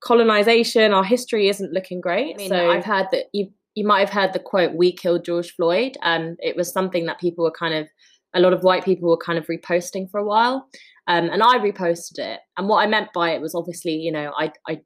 colonization 0.00 0.92
our 0.92 1.04
history 1.04 1.48
isn't 1.48 1.72
looking 1.72 2.00
great. 2.00 2.34
I 2.34 2.36
mean, 2.36 2.48
so 2.50 2.70
i've 2.70 2.84
heard 2.84 3.06
that 3.12 3.24
you 3.32 3.48
you 3.74 3.86
might 3.86 4.00
have 4.00 4.10
heard 4.10 4.32
the 4.34 4.38
quote 4.38 4.74
we 4.74 4.92
killed 4.92 5.24
george 5.24 5.52
floyd 5.52 5.96
and 6.02 6.36
it 6.40 6.54
was 6.54 6.70
something 6.70 7.06
that 7.06 7.18
people 7.18 7.44
were 7.44 7.50
kind 7.50 7.74
of 7.74 7.88
a 8.34 8.40
lot 8.40 8.52
of 8.52 8.62
white 8.62 8.84
people 8.84 9.08
were 9.08 9.16
kind 9.16 9.38
of 9.38 9.46
reposting 9.46 10.10
for 10.10 10.20
a 10.20 10.24
while. 10.24 10.68
Um, 11.08 11.30
and 11.30 11.42
i 11.42 11.56
reposted 11.58 12.18
it 12.18 12.40
and 12.58 12.68
what 12.68 12.82
i 12.82 12.86
meant 12.86 13.10
by 13.14 13.30
it 13.30 13.40
was 13.40 13.54
obviously 13.54 13.92
you 13.92 14.10
know 14.10 14.32
i 14.36 14.52
i 14.68 14.80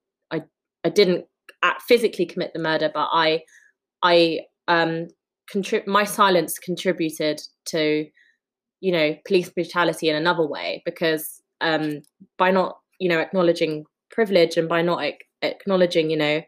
I 0.84 0.88
didn't 0.88 1.26
physically 1.86 2.26
commit 2.26 2.52
the 2.52 2.60
murder, 2.60 2.90
but 2.92 3.08
I 3.12 3.42
I 4.02 4.40
um 4.68 5.08
contrib- 5.52 5.86
my 5.86 6.04
silence 6.04 6.58
contributed 6.58 7.40
to 7.66 8.06
you 8.80 8.92
know 8.92 9.16
police 9.26 9.48
brutality 9.50 10.08
in 10.08 10.16
another 10.16 10.46
way 10.46 10.82
because 10.84 11.42
um 11.60 12.00
by 12.38 12.50
not 12.50 12.78
you 12.98 13.08
know 13.08 13.18
acknowledging 13.18 13.84
privilege 14.10 14.56
and 14.56 14.68
by 14.68 14.82
not 14.82 15.04
acknowledging 15.42 16.10
you 16.10 16.16
know 16.16 16.40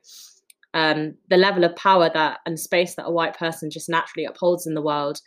um 0.74 1.14
the 1.28 1.36
level 1.36 1.64
of 1.64 1.76
power 1.76 2.10
that 2.12 2.38
and 2.46 2.58
space 2.58 2.94
that 2.94 3.06
a 3.06 3.10
white 3.10 3.36
person 3.36 3.70
just 3.70 3.88
naturally 3.88 4.24
upholds 4.24 4.66
in 4.66 4.74
the 4.74 4.82
world 4.82 5.20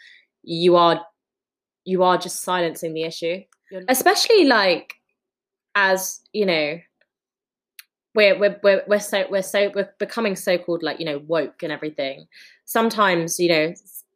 you 0.43 0.75
are 0.75 1.01
you 1.85 2.03
are 2.03 2.17
just 2.17 2.41
silencing 2.41 2.93
the 2.93 3.03
issue. 3.03 3.41
Especially 3.87 4.45
like 4.45 4.95
as 5.75 6.21
you 6.33 6.45
know 6.45 6.79
we're 8.15 8.37
we're 8.39 8.83
we're, 8.87 8.99
so 8.99 9.25
we're 9.29 9.41
so 9.41 9.71
we're 9.75 9.89
becoming 9.99 10.35
so 10.35 10.57
called 10.57 10.81
like 10.81 10.99
you 10.99 11.05
know 11.05 11.21
woke 11.27 11.61
and 11.61 11.71
everything. 11.71 12.25
Sometimes 12.65 13.39
you 13.39 13.49
know 13.49 13.73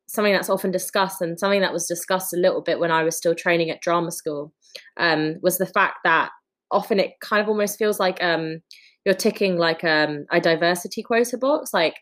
something 0.07 0.33
that's 0.33 0.49
often 0.49 0.71
discussed 0.71 1.21
and 1.21 1.39
something 1.39 1.61
that 1.61 1.73
was 1.73 1.85
discussed 1.85 2.33
a 2.33 2.37
little 2.37 2.61
bit 2.61 2.79
when 2.79 2.89
i 2.89 3.03
was 3.03 3.15
still 3.15 3.35
training 3.35 3.69
at 3.69 3.79
drama 3.79 4.09
school 4.11 4.51
um, 4.97 5.35
was 5.43 5.59
the 5.59 5.67
fact 5.67 5.97
that 6.03 6.31
often 6.71 6.99
it 6.99 7.19
kind 7.19 7.41
of 7.41 7.47
almost 7.47 7.77
feels 7.77 7.99
like 7.99 8.21
um, 8.23 8.61
you're 9.05 9.15
ticking 9.15 9.57
like 9.57 9.83
um, 9.83 10.25
a 10.31 10.39
diversity 10.39 11.03
quota 11.03 11.37
box. 11.37 11.73
Like 11.73 11.95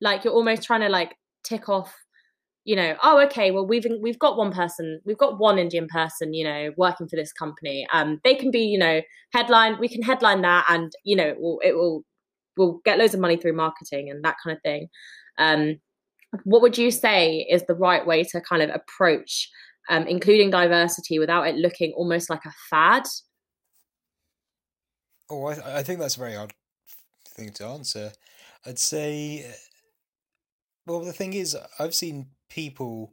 like 0.00 0.24
you're 0.24 0.34
almost 0.34 0.62
trying 0.62 0.82
to 0.82 0.88
like 0.88 1.14
tick 1.42 1.68
off 1.68 1.94
you 2.64 2.76
know, 2.76 2.94
oh, 3.02 3.20
okay, 3.26 3.50
well, 3.50 3.66
we've 3.66 3.86
we've 4.00 4.18
got 4.18 4.36
one 4.36 4.52
person, 4.52 5.00
we've 5.04 5.18
got 5.18 5.38
one 5.38 5.58
Indian 5.58 5.86
person, 5.88 6.34
you 6.34 6.44
know, 6.44 6.70
working 6.76 7.08
for 7.08 7.16
this 7.16 7.32
company. 7.32 7.86
Um, 7.92 8.20
they 8.22 8.34
can 8.34 8.50
be, 8.50 8.60
you 8.60 8.78
know, 8.78 9.00
headline. 9.32 9.78
We 9.80 9.88
can 9.88 10.02
headline 10.02 10.42
that, 10.42 10.66
and 10.68 10.92
you 11.04 11.16
know, 11.16 11.26
it 11.26 11.40
will 11.40 11.60
it 11.64 11.74
will 11.74 12.04
will 12.56 12.80
get 12.84 12.98
loads 12.98 13.14
of 13.14 13.20
money 13.20 13.36
through 13.36 13.56
marketing 13.56 14.10
and 14.10 14.24
that 14.24 14.36
kind 14.44 14.56
of 14.56 14.62
thing. 14.62 14.88
Um, 15.38 15.80
what 16.44 16.62
would 16.62 16.78
you 16.78 16.90
say 16.90 17.46
is 17.50 17.64
the 17.66 17.74
right 17.74 18.06
way 18.06 18.22
to 18.24 18.40
kind 18.40 18.62
of 18.62 18.70
approach 18.70 19.48
um, 19.88 20.06
including 20.06 20.50
diversity 20.50 21.18
without 21.18 21.48
it 21.48 21.56
looking 21.56 21.92
almost 21.96 22.30
like 22.30 22.44
a 22.44 22.52
fad? 22.70 23.04
Oh, 25.30 25.46
I, 25.46 25.78
I 25.78 25.82
think 25.82 26.00
that's 26.00 26.16
a 26.16 26.20
very 26.20 26.36
odd 26.36 26.52
thing 27.28 27.50
to 27.54 27.66
answer. 27.66 28.12
I'd 28.66 28.78
say, 28.78 29.52
well, 30.86 31.00
the 31.00 31.12
thing 31.12 31.32
is, 31.32 31.56
I've 31.78 31.94
seen 31.94 32.28
people 32.50 33.12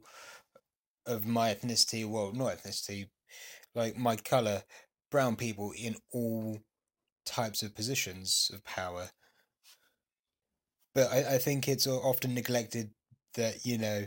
of 1.06 1.26
my 1.26 1.54
ethnicity, 1.54 2.06
well, 2.06 2.32
not 2.32 2.58
ethnicity, 2.58 3.08
like 3.74 3.96
my 3.96 4.16
color, 4.16 4.64
brown 5.10 5.36
people 5.36 5.72
in 5.76 5.96
all 6.12 6.58
types 7.24 7.62
of 7.62 7.74
positions 7.74 8.50
of 8.52 8.64
power. 8.64 9.10
But 10.94 11.10
I, 11.10 11.34
I 11.34 11.38
think 11.38 11.66
it's 11.68 11.86
often 11.86 12.34
neglected 12.34 12.90
that, 13.34 13.64
you 13.64 13.78
know, 13.78 14.04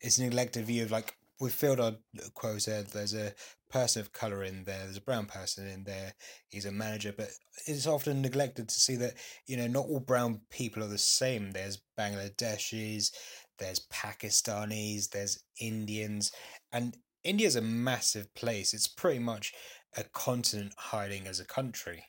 it's 0.00 0.18
a 0.18 0.22
neglected 0.22 0.64
view 0.64 0.84
of 0.84 0.90
like, 0.90 1.14
we 1.40 1.50
filled 1.50 1.80
our 1.80 1.96
quota, 2.34 2.84
there's 2.92 3.14
a 3.14 3.32
person 3.70 4.00
of 4.00 4.12
color 4.12 4.42
in 4.42 4.64
there, 4.64 4.80
there's 4.84 4.96
a 4.96 5.02
brown 5.02 5.26
person 5.26 5.68
in 5.68 5.84
there, 5.84 6.14
he's 6.48 6.66
a 6.66 6.72
manager, 6.72 7.14
but 7.16 7.28
it's 7.66 7.86
often 7.86 8.22
neglected 8.22 8.68
to 8.68 8.80
see 8.80 8.96
that, 8.96 9.14
you 9.46 9.56
know, 9.56 9.66
not 9.66 9.86
all 9.86 10.00
brown 10.00 10.40
people 10.50 10.82
are 10.82 10.88
the 10.88 10.98
same. 10.98 11.52
There's 11.52 11.80
Bangladeshis, 11.98 13.12
there's 13.58 13.86
Pakistanis, 13.92 15.10
there's 15.10 15.42
Indians, 15.60 16.32
and 16.72 16.96
India's 17.24 17.56
a 17.56 17.62
massive 17.62 18.32
place. 18.34 18.72
It's 18.72 18.86
pretty 18.86 19.18
much 19.18 19.52
a 19.96 20.04
continent 20.04 20.74
hiding 20.76 21.26
as 21.26 21.40
a 21.40 21.44
country. 21.44 22.04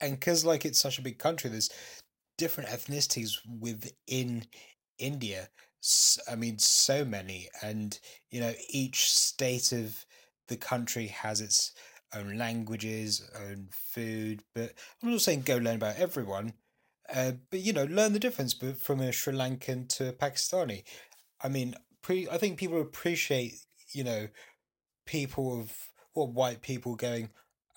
And 0.00 0.18
because, 0.18 0.44
like, 0.44 0.64
it's 0.64 0.80
such 0.80 0.98
a 0.98 1.02
big 1.02 1.18
country, 1.18 1.50
there's 1.50 1.70
different 2.38 2.70
ethnicities 2.70 3.32
within 3.60 4.44
India 4.98 5.50
I 6.30 6.36
mean, 6.36 6.58
so 6.58 7.04
many, 7.04 7.48
and 7.62 7.98
you 8.30 8.40
know, 8.40 8.52
each 8.68 9.10
state 9.10 9.72
of 9.72 10.04
the 10.48 10.56
country 10.56 11.06
has 11.06 11.40
its 11.40 11.72
own 12.14 12.36
languages, 12.36 13.28
own 13.34 13.68
food. 13.70 14.42
But 14.54 14.74
I'm 15.02 15.10
not 15.10 15.22
saying 15.22 15.42
go 15.42 15.56
learn 15.56 15.76
about 15.76 15.96
everyone, 15.96 16.52
uh, 17.14 17.32
but 17.50 17.60
you 17.60 17.72
know, 17.72 17.84
learn 17.84 18.12
the 18.12 18.18
difference 18.18 18.54
from 18.78 19.00
a 19.00 19.12
Sri 19.12 19.32
Lankan 19.32 19.88
to 19.96 20.08
a 20.08 20.12
Pakistani. 20.12 20.84
I 21.42 21.48
mean, 21.48 21.74
pre- 22.02 22.28
I 22.28 22.38
think 22.38 22.58
people 22.58 22.80
appreciate, 22.80 23.54
you 23.92 24.04
know, 24.04 24.28
people 25.06 25.60
of 25.60 25.72
or 26.14 26.28
white 26.28 26.62
people 26.62 26.96
going, 26.96 27.30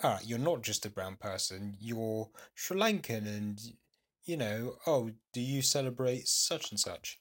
ah, 0.04 0.20
you're 0.24 0.40
not 0.40 0.62
just 0.62 0.86
a 0.86 0.90
brown 0.90 1.16
person, 1.16 1.76
you're 1.80 2.30
Sri 2.56 2.78
Lankan, 2.78 3.28
and 3.28 3.60
you 4.26 4.38
know, 4.38 4.76
oh, 4.88 5.12
do 5.34 5.42
you 5.42 5.62
celebrate 5.62 6.28
such 6.28 6.72
and 6.72 6.80
such? 6.80 7.20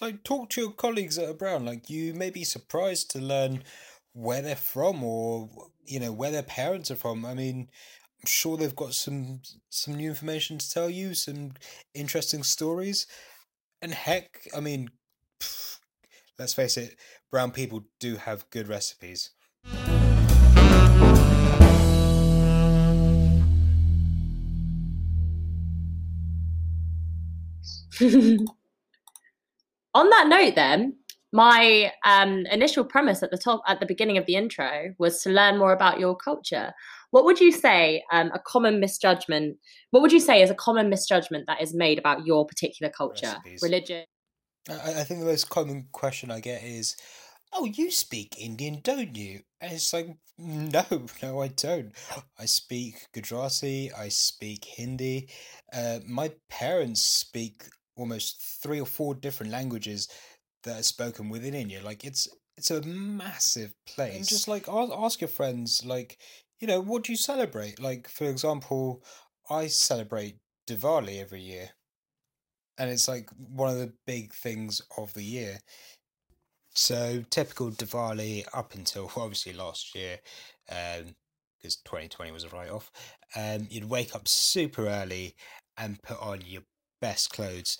Like, 0.00 0.24
talk 0.24 0.50
to 0.50 0.60
your 0.60 0.72
colleagues 0.72 1.16
that 1.16 1.28
are 1.28 1.34
brown. 1.34 1.64
Like, 1.64 1.88
you 1.88 2.12
may 2.12 2.28
be 2.28 2.44
surprised 2.44 3.10
to 3.12 3.18
learn 3.18 3.64
where 4.12 4.42
they're 4.42 4.56
from 4.56 5.02
or 5.04 5.48
you 5.84 6.00
know 6.00 6.12
where 6.12 6.30
their 6.30 6.42
parents 6.42 6.90
are 6.90 6.96
from. 6.96 7.24
I 7.24 7.34
mean, 7.34 7.68
sure 8.26 8.56
they've 8.56 8.76
got 8.76 8.94
some 8.94 9.40
some 9.70 9.94
new 9.94 10.08
information 10.08 10.58
to 10.58 10.70
tell 10.70 10.90
you, 10.90 11.14
some 11.14 11.52
interesting 11.94 12.42
stories, 12.42 13.06
and 13.82 13.92
heck, 13.92 14.48
I 14.54 14.60
mean, 14.60 14.90
pff, 15.40 15.78
let's 16.38 16.54
face 16.54 16.76
it, 16.76 16.96
brown 17.30 17.50
people 17.50 17.84
do 18.00 18.16
have 18.16 18.48
good 18.50 18.68
recipes. 18.68 19.30
On 29.94 30.10
that 30.10 30.26
note, 30.28 30.54
then, 30.54 30.96
my 31.32 31.92
um, 32.04 32.44
initial 32.46 32.84
premise 32.84 33.22
at 33.22 33.30
the 33.30 33.38
top, 33.38 33.62
at 33.66 33.80
the 33.80 33.86
beginning 33.86 34.18
of 34.18 34.26
the 34.26 34.36
intro, 34.36 34.94
was 34.98 35.22
to 35.22 35.30
learn 35.30 35.58
more 35.58 35.72
about 35.72 35.98
your 35.98 36.14
culture. 36.14 36.74
What 37.16 37.24
would 37.24 37.40
you 37.40 37.50
say 37.50 38.04
um, 38.12 38.30
a 38.34 38.38
common 38.38 38.78
misjudgment? 38.78 39.56
What 39.90 40.02
would 40.02 40.12
you 40.12 40.20
say 40.20 40.42
is 40.42 40.50
a 40.50 40.54
common 40.54 40.90
misjudgment 40.90 41.46
that 41.46 41.62
is 41.62 41.72
made 41.72 41.98
about 41.98 42.26
your 42.26 42.44
particular 42.44 42.92
culture, 42.92 43.28
Recipes. 43.28 43.62
religion? 43.62 44.04
I, 44.68 45.00
I 45.00 45.04
think 45.04 45.20
the 45.20 45.26
most 45.26 45.48
common 45.48 45.86
question 45.92 46.30
I 46.30 46.40
get 46.40 46.62
is, 46.62 46.94
"Oh, 47.54 47.64
you 47.64 47.90
speak 47.90 48.38
Indian, 48.38 48.80
don't 48.82 49.16
you?" 49.16 49.40
And 49.62 49.72
it's 49.72 49.94
like, 49.94 50.08
no, 50.38 50.84
no, 51.22 51.40
I 51.40 51.48
don't. 51.48 51.92
I 52.38 52.44
speak 52.44 53.06
Gujarati. 53.14 53.90
I 53.94 54.10
speak 54.10 54.66
Hindi. 54.66 55.30
Uh, 55.72 56.00
my 56.06 56.32
parents 56.50 57.00
speak 57.00 57.62
almost 57.96 58.60
three 58.62 58.78
or 58.78 58.84
four 58.86 59.14
different 59.14 59.52
languages 59.52 60.06
that 60.64 60.80
are 60.80 60.82
spoken 60.82 61.30
within 61.30 61.54
India. 61.54 61.80
Like 61.82 62.04
it's 62.04 62.28
it's 62.58 62.70
a 62.70 62.82
massive 62.82 63.74
place. 63.86 64.16
And 64.16 64.28
just 64.28 64.48
like 64.48 64.68
ask 64.68 65.20
your 65.20 65.28
friends, 65.28 65.82
like 65.84 66.18
you 66.60 66.66
know, 66.66 66.80
what 66.80 67.04
do 67.04 67.12
you 67.12 67.18
celebrate? 67.18 67.80
Like 67.80 68.08
for 68.08 68.24
example, 68.24 69.02
I 69.50 69.66
celebrate 69.68 70.38
Diwali 70.68 71.20
every 71.20 71.42
year, 71.42 71.70
and 72.78 72.90
it's 72.90 73.08
like 73.08 73.30
one 73.48 73.70
of 73.70 73.78
the 73.78 73.92
big 74.06 74.32
things 74.32 74.82
of 74.96 75.12
the 75.14 75.22
year. 75.22 75.58
So 76.74 77.24
typical 77.30 77.70
Diwali 77.70 78.44
up 78.52 78.74
until 78.74 79.10
obviously 79.16 79.52
last 79.52 79.94
year, 79.94 80.18
um, 80.70 81.14
because 81.58 81.76
2020 81.84 82.32
was 82.32 82.44
a 82.44 82.48
write 82.50 82.70
off. 82.70 82.90
Um, 83.34 83.66
you'd 83.70 83.88
wake 83.88 84.14
up 84.14 84.28
super 84.28 84.86
early 84.86 85.34
and 85.78 86.02
put 86.02 86.20
on 86.20 86.42
your 86.44 86.62
best 87.00 87.30
clothes 87.30 87.78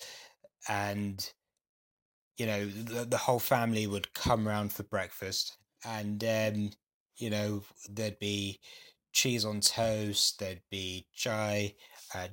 and 0.69 1.31
you 2.37 2.45
know 2.45 2.65
the, 2.65 3.05
the 3.05 3.17
whole 3.17 3.39
family 3.39 3.87
would 3.87 4.13
come 4.13 4.47
round 4.47 4.71
for 4.71 4.83
breakfast 4.83 5.57
and 5.85 6.23
um 6.23 6.69
you 7.17 7.29
know 7.29 7.63
there'd 7.89 8.19
be 8.19 8.59
cheese 9.13 9.45
on 9.45 9.59
toast 9.59 10.39
there'd 10.39 10.61
be 10.69 11.05
chai 11.13 11.73
uh, 12.15 12.27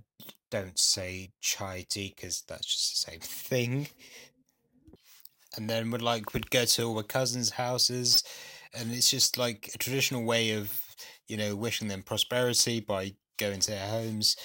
don't 0.51 0.78
say 0.78 1.30
chai 1.41 1.85
tea 1.89 2.12
because 2.14 2.43
that's 2.49 2.66
just 2.66 3.07
the 3.07 3.11
same 3.11 3.20
thing 3.22 3.89
and 5.57 5.70
then 5.70 5.91
we'd 5.91 6.03
like 6.03 6.35
we'd 6.35 6.51
go 6.51 6.64
to 6.64 6.82
all 6.85 6.95
my 6.95 7.03
cousins 7.03 7.51
houses 7.51 8.22
and 8.74 8.93
it's 8.93 9.11
just 9.11 9.39
like 9.39 9.70
a 9.74 9.78
traditional 9.78 10.24
way 10.24 10.53
of 10.53 10.80
you 11.28 11.37
know 11.37 11.57
wishing 11.57 11.89
them 11.89 12.03
prosperity 12.03 12.80
by 12.80 13.12
going 13.39 13.61
to 13.61 13.70
their 13.70 13.89
homes 13.89 14.37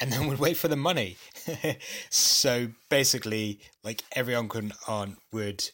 and 0.00 0.12
then 0.12 0.26
we'd 0.28 0.38
wait 0.38 0.56
for 0.56 0.68
the 0.68 0.76
money. 0.76 1.16
so 2.10 2.68
basically, 2.90 3.60
like 3.82 4.02
every 4.12 4.34
uncle 4.34 4.60
and 4.60 4.72
aunt 4.88 5.16
would 5.32 5.68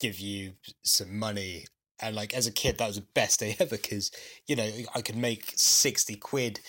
give 0.00 0.18
you 0.18 0.54
some 0.82 1.18
money. 1.18 1.66
And 2.02 2.16
like 2.16 2.34
as 2.34 2.46
a 2.46 2.52
kid, 2.52 2.78
that 2.78 2.86
was 2.86 2.96
the 2.96 3.06
best 3.14 3.40
day 3.40 3.56
ever 3.60 3.76
because, 3.76 4.10
you 4.46 4.56
know, 4.56 4.68
I 4.94 5.02
could 5.02 5.16
make 5.16 5.52
60 5.56 6.16
quid 6.16 6.60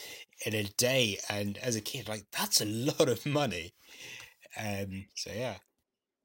in 0.46 0.54
a 0.54 0.64
day. 0.64 1.20
And 1.30 1.58
as 1.58 1.76
a 1.76 1.82
kid, 1.82 2.08
like 2.08 2.26
that's 2.32 2.62
a 2.62 2.66
lot 2.66 3.10
of 3.10 3.26
money. 3.26 3.74
Um, 4.58 5.06
so 5.16 5.32
yeah. 5.36 5.56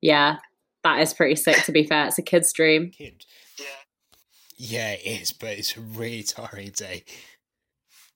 Yeah, 0.00 0.36
that 0.84 1.00
is 1.00 1.14
pretty 1.14 1.36
sick 1.36 1.64
to 1.64 1.72
be 1.72 1.84
fair. 1.84 2.06
It's 2.06 2.18
a 2.18 2.22
kid's 2.22 2.52
dream. 2.52 2.90
Kid. 2.96 3.24
Yeah. 3.58 3.64
Yeah, 4.60 4.92
it 4.92 5.22
is, 5.22 5.32
but 5.32 5.50
it's 5.50 5.76
a 5.76 5.80
really 5.80 6.22
tiring 6.24 6.70
day. 6.70 7.04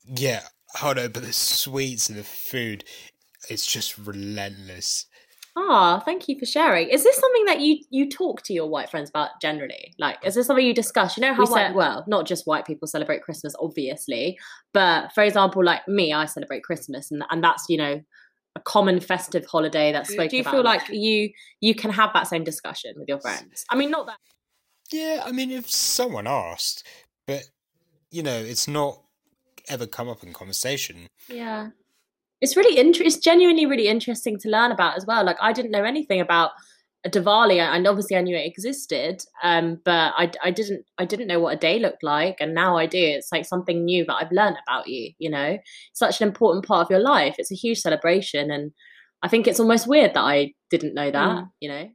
Yeah, 0.04 0.42
Oh 0.80 0.92
no, 0.94 1.08
but 1.08 1.22
the 1.22 1.32
sweets 1.32 2.08
and 2.08 2.18
the 2.18 2.24
food, 2.24 2.84
it's 3.48 3.66
just 3.66 3.98
relentless. 3.98 5.06
Ah, 5.54 6.00
thank 6.04 6.28
you 6.28 6.38
for 6.38 6.46
sharing. 6.46 6.88
Is 6.88 7.04
this 7.04 7.16
something 7.16 7.44
that 7.44 7.60
you 7.60 7.78
you 7.90 8.08
talk 8.08 8.42
to 8.42 8.54
your 8.54 8.68
white 8.68 8.90
friends 8.90 9.10
about 9.10 9.30
generally? 9.40 9.92
Like, 9.98 10.18
is 10.24 10.34
this 10.34 10.46
something 10.46 10.64
you 10.64 10.72
discuss? 10.72 11.16
You 11.16 11.20
know 11.20 11.34
how 11.34 11.44
we 11.44 11.50
white, 11.50 11.74
well, 11.74 12.04
not 12.06 12.26
just 12.26 12.46
white 12.46 12.66
people 12.66 12.88
celebrate 12.88 13.22
Christmas, 13.22 13.54
obviously, 13.60 14.38
but 14.72 15.12
for 15.12 15.22
example, 15.22 15.62
like 15.62 15.86
me, 15.86 16.12
I 16.12 16.24
celebrate 16.24 16.62
Christmas, 16.64 17.10
and 17.10 17.22
and 17.30 17.44
that's 17.44 17.66
you 17.68 17.76
know 17.76 18.00
a 18.56 18.60
common 18.60 19.00
festive 19.00 19.44
holiday 19.44 19.92
that's 19.92 20.10
spoken. 20.10 20.28
Do 20.28 20.36
you 20.38 20.44
feel 20.44 20.62
like 20.62 20.82
you 20.90 21.30
you 21.60 21.74
can 21.74 21.90
have 21.90 22.12
that 22.14 22.28
same 22.28 22.44
discussion 22.44 22.94
with 22.96 23.08
your 23.08 23.20
friends? 23.20 23.66
I 23.68 23.76
mean, 23.76 23.90
not 23.90 24.06
that. 24.06 24.18
Yeah, 24.90 25.22
I 25.24 25.32
mean, 25.32 25.50
if 25.50 25.70
someone 25.70 26.26
asked, 26.26 26.86
but 27.26 27.42
you 28.10 28.22
know, 28.22 28.38
it's 28.38 28.68
not 28.68 29.02
ever 29.68 29.86
come 29.86 30.08
up 30.08 30.22
in 30.22 30.32
conversation. 30.32 31.06
Yeah. 31.28 31.70
It's 32.42 32.56
really 32.56 32.76
interesting. 32.76 33.06
It's 33.06 33.16
genuinely 33.16 33.66
really 33.66 33.86
interesting 33.86 34.36
to 34.40 34.50
learn 34.50 34.72
about 34.72 34.96
as 34.96 35.06
well. 35.06 35.24
Like 35.24 35.38
I 35.40 35.52
didn't 35.52 35.70
know 35.70 35.84
anything 35.84 36.20
about 36.20 36.50
Diwali, 37.06 37.58
and 37.58 37.86
obviously 37.86 38.16
I 38.16 38.20
knew 38.20 38.36
it 38.36 38.46
existed, 38.46 39.22
um, 39.42 39.80
but 39.84 40.12
I, 40.16 40.30
I 40.42 40.50
didn't 40.50 40.84
I 40.98 41.04
didn't 41.04 41.28
know 41.28 41.40
what 41.40 41.54
a 41.54 41.58
day 41.58 41.78
looked 41.78 42.02
like, 42.02 42.36
and 42.40 42.52
now 42.52 42.76
I 42.76 42.86
do. 42.86 42.98
It's 42.98 43.30
like 43.32 43.44
something 43.44 43.84
new 43.84 44.04
that 44.04 44.14
I've 44.14 44.32
learned 44.32 44.56
about 44.66 44.88
you. 44.88 45.12
You 45.18 45.30
know, 45.30 45.58
such 45.92 46.20
an 46.20 46.28
important 46.28 46.66
part 46.66 46.84
of 46.84 46.90
your 46.90 47.00
life. 47.00 47.36
It's 47.38 47.52
a 47.52 47.56
huge 47.56 47.78
celebration, 47.78 48.50
and 48.50 48.72
I 49.22 49.28
think 49.28 49.46
it's 49.46 49.60
almost 49.60 49.88
weird 49.88 50.14
that 50.14 50.22
I 50.22 50.52
didn't 50.68 50.94
know 50.94 51.10
that. 51.12 51.36
Mm. 51.36 51.48
You 51.60 51.68
know, 51.68 51.88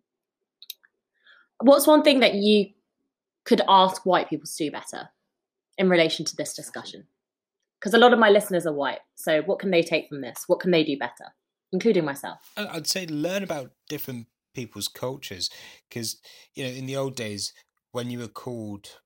what's 1.62 1.88
one 1.88 2.04
thing 2.04 2.22
that 2.22 2.36
you 2.36 2.68
could 3.46 3.62
ask 3.68 4.06
white 4.06 4.30
people 4.30 4.48
to 4.48 4.66
do 4.66 4.72
better 4.72 5.10
in 5.78 5.90
relation 5.90 6.26
to 6.26 6.36
this 6.36 6.54
discussion? 6.54 7.06
Because 7.80 7.94
a 7.94 7.98
lot 7.98 8.14
of 8.14 8.20
my 8.20 8.30
listeners 8.30 8.66
are 8.66 8.74
white. 8.74 9.00
So 9.16 9.42
what 9.44 9.60
can 9.60 9.72
they 9.72 9.82
take 9.82 10.08
from 10.10 10.22
this? 10.22 10.44
What 10.48 10.60
can 10.60 10.72
they 10.72 10.84
do 10.84 10.98
better, 10.98 11.34
including 11.72 12.06
myself? 12.06 12.40
I'd 12.58 12.88
say 12.88 13.06
learn 13.06 13.44
about 13.44 13.72
different 13.90 14.28
people's 14.54 14.88
cultures 14.88 15.50
because 15.88 16.20
you 16.56 16.64
know 16.64 16.72
in 16.72 16.88
the 16.88 16.98
old 16.98 17.16
days 17.16 17.54
when 17.92 18.10
you 18.10 18.20
were 18.20 18.28
called 18.28 19.00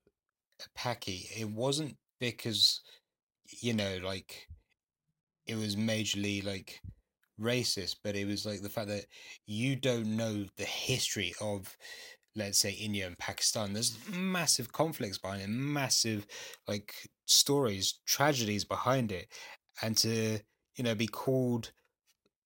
a 0.66 0.80
Paki, 0.80 1.26
it 1.40 1.50
wasn't 1.50 1.98
because 2.20 2.82
you 3.60 3.74
know 3.74 4.00
like 4.04 4.48
it 5.46 5.56
was 5.56 5.76
majorly 5.76 6.44
like 6.44 6.80
racist, 7.40 7.98
but 8.04 8.16
it 8.16 8.26
was 8.28 8.46
like 8.46 8.62
the 8.62 8.70
fact 8.70 8.88
that 8.88 9.06
you 9.46 9.76
don't 9.76 10.16
know 10.16 10.46
the 10.58 10.66
history 10.66 11.34
of 11.42 11.76
let's 12.36 12.60
say 12.60 12.72
India 12.72 13.06
and 13.06 13.18
Pakistan, 13.18 13.74
there's 13.74 13.98
massive 14.10 14.72
conflicts 14.72 15.18
behind 15.18 15.42
it, 15.42 15.50
massive 15.50 16.26
like 16.68 16.94
stories, 17.32 17.96
tragedies 18.06 18.66
behind 18.66 19.12
it. 19.12 19.28
And 19.82 19.98
to, 19.98 20.40
you 20.76 20.84
know, 20.84 20.96
be 20.96 21.08
called 21.08 21.72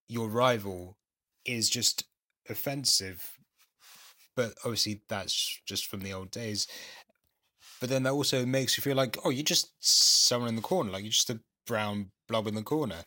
your 0.08 0.30
rival 0.30 0.98
is 1.46 1.70
just 1.70 2.06
offensive. 2.50 3.40
But 4.36 4.54
obviously 4.64 5.02
that's 5.08 5.62
just 5.66 5.88
from 5.88 6.02
the 6.02 6.14
old 6.14 6.32
days. 6.32 6.68
But 7.80 7.90
then 7.90 8.04
that 8.04 8.14
also 8.14 8.46
makes 8.46 8.78
you 8.78 8.82
feel 8.82 8.96
like, 8.96 9.18
oh, 9.24 9.30
you're 9.30 9.44
just 9.44 9.72
someone 9.80 10.50
in 10.50 10.56
the 10.56 10.62
corner, 10.62 10.92
like 10.92 11.04
you're 11.04 11.12
just 11.12 11.30
a 11.30 11.40
brown 11.68 12.12
blob 12.28 12.48
in 12.48 12.56
the 12.56 12.64
corner. 12.64 13.04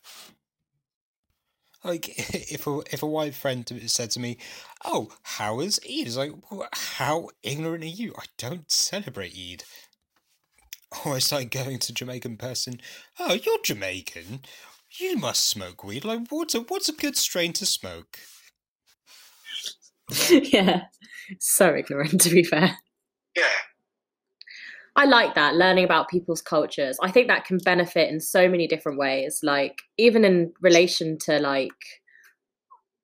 Like 1.84 2.08
if 2.52 2.66
a 2.66 2.80
if 2.92 3.02
a 3.02 3.06
white 3.06 3.34
friend 3.34 3.66
said 3.86 4.10
to 4.12 4.20
me, 4.20 4.38
"Oh, 4.84 5.12
how 5.22 5.60
is 5.60 5.80
Eid?" 5.84 6.06
It's 6.06 6.16
like, 6.16 6.32
how 6.72 7.28
ignorant 7.42 7.84
are 7.84 7.86
you? 7.86 8.14
I 8.18 8.24
don't 8.36 8.70
celebrate 8.70 9.34
Eid. 9.36 9.64
Or 11.04 11.18
it's 11.18 11.32
like 11.32 11.50
going 11.50 11.78
to 11.80 11.92
Jamaican 11.92 12.38
person. 12.38 12.80
Oh, 13.18 13.34
you're 13.34 13.58
Jamaican. 13.62 14.40
You 14.98 15.18
must 15.18 15.46
smoke 15.46 15.84
weed. 15.84 16.04
Like, 16.04 16.28
what's 16.30 16.54
a 16.54 16.60
what's 16.60 16.88
a 16.88 16.94
good 16.94 17.16
strain 17.16 17.52
to 17.54 17.66
smoke? 17.66 18.18
yeah, 20.30 20.84
so 21.38 21.74
ignorant 21.74 22.20
to 22.22 22.30
be 22.30 22.42
fair. 22.42 22.78
Yeah. 23.36 23.44
I 24.96 25.04
like 25.04 25.34
that 25.34 25.54
learning 25.54 25.84
about 25.84 26.08
people's 26.08 26.42
cultures. 26.42 26.98
I 27.00 27.10
think 27.10 27.28
that 27.28 27.44
can 27.44 27.58
benefit 27.58 28.10
in 28.10 28.18
so 28.18 28.48
many 28.48 28.66
different 28.66 28.98
ways. 28.98 29.40
Like 29.42 29.78
even 29.96 30.24
in 30.24 30.52
relation 30.60 31.18
to 31.20 31.38
like 31.38 31.70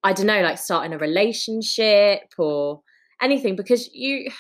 I 0.03 0.13
don't 0.13 0.27
know, 0.27 0.43
like 0.43 0.59
starting 0.59 0.93
a 0.93 0.99
relationship 0.99 2.35
or 2.37 2.83
anything 3.23 3.57
because 3.57 3.89
you 3.93 4.31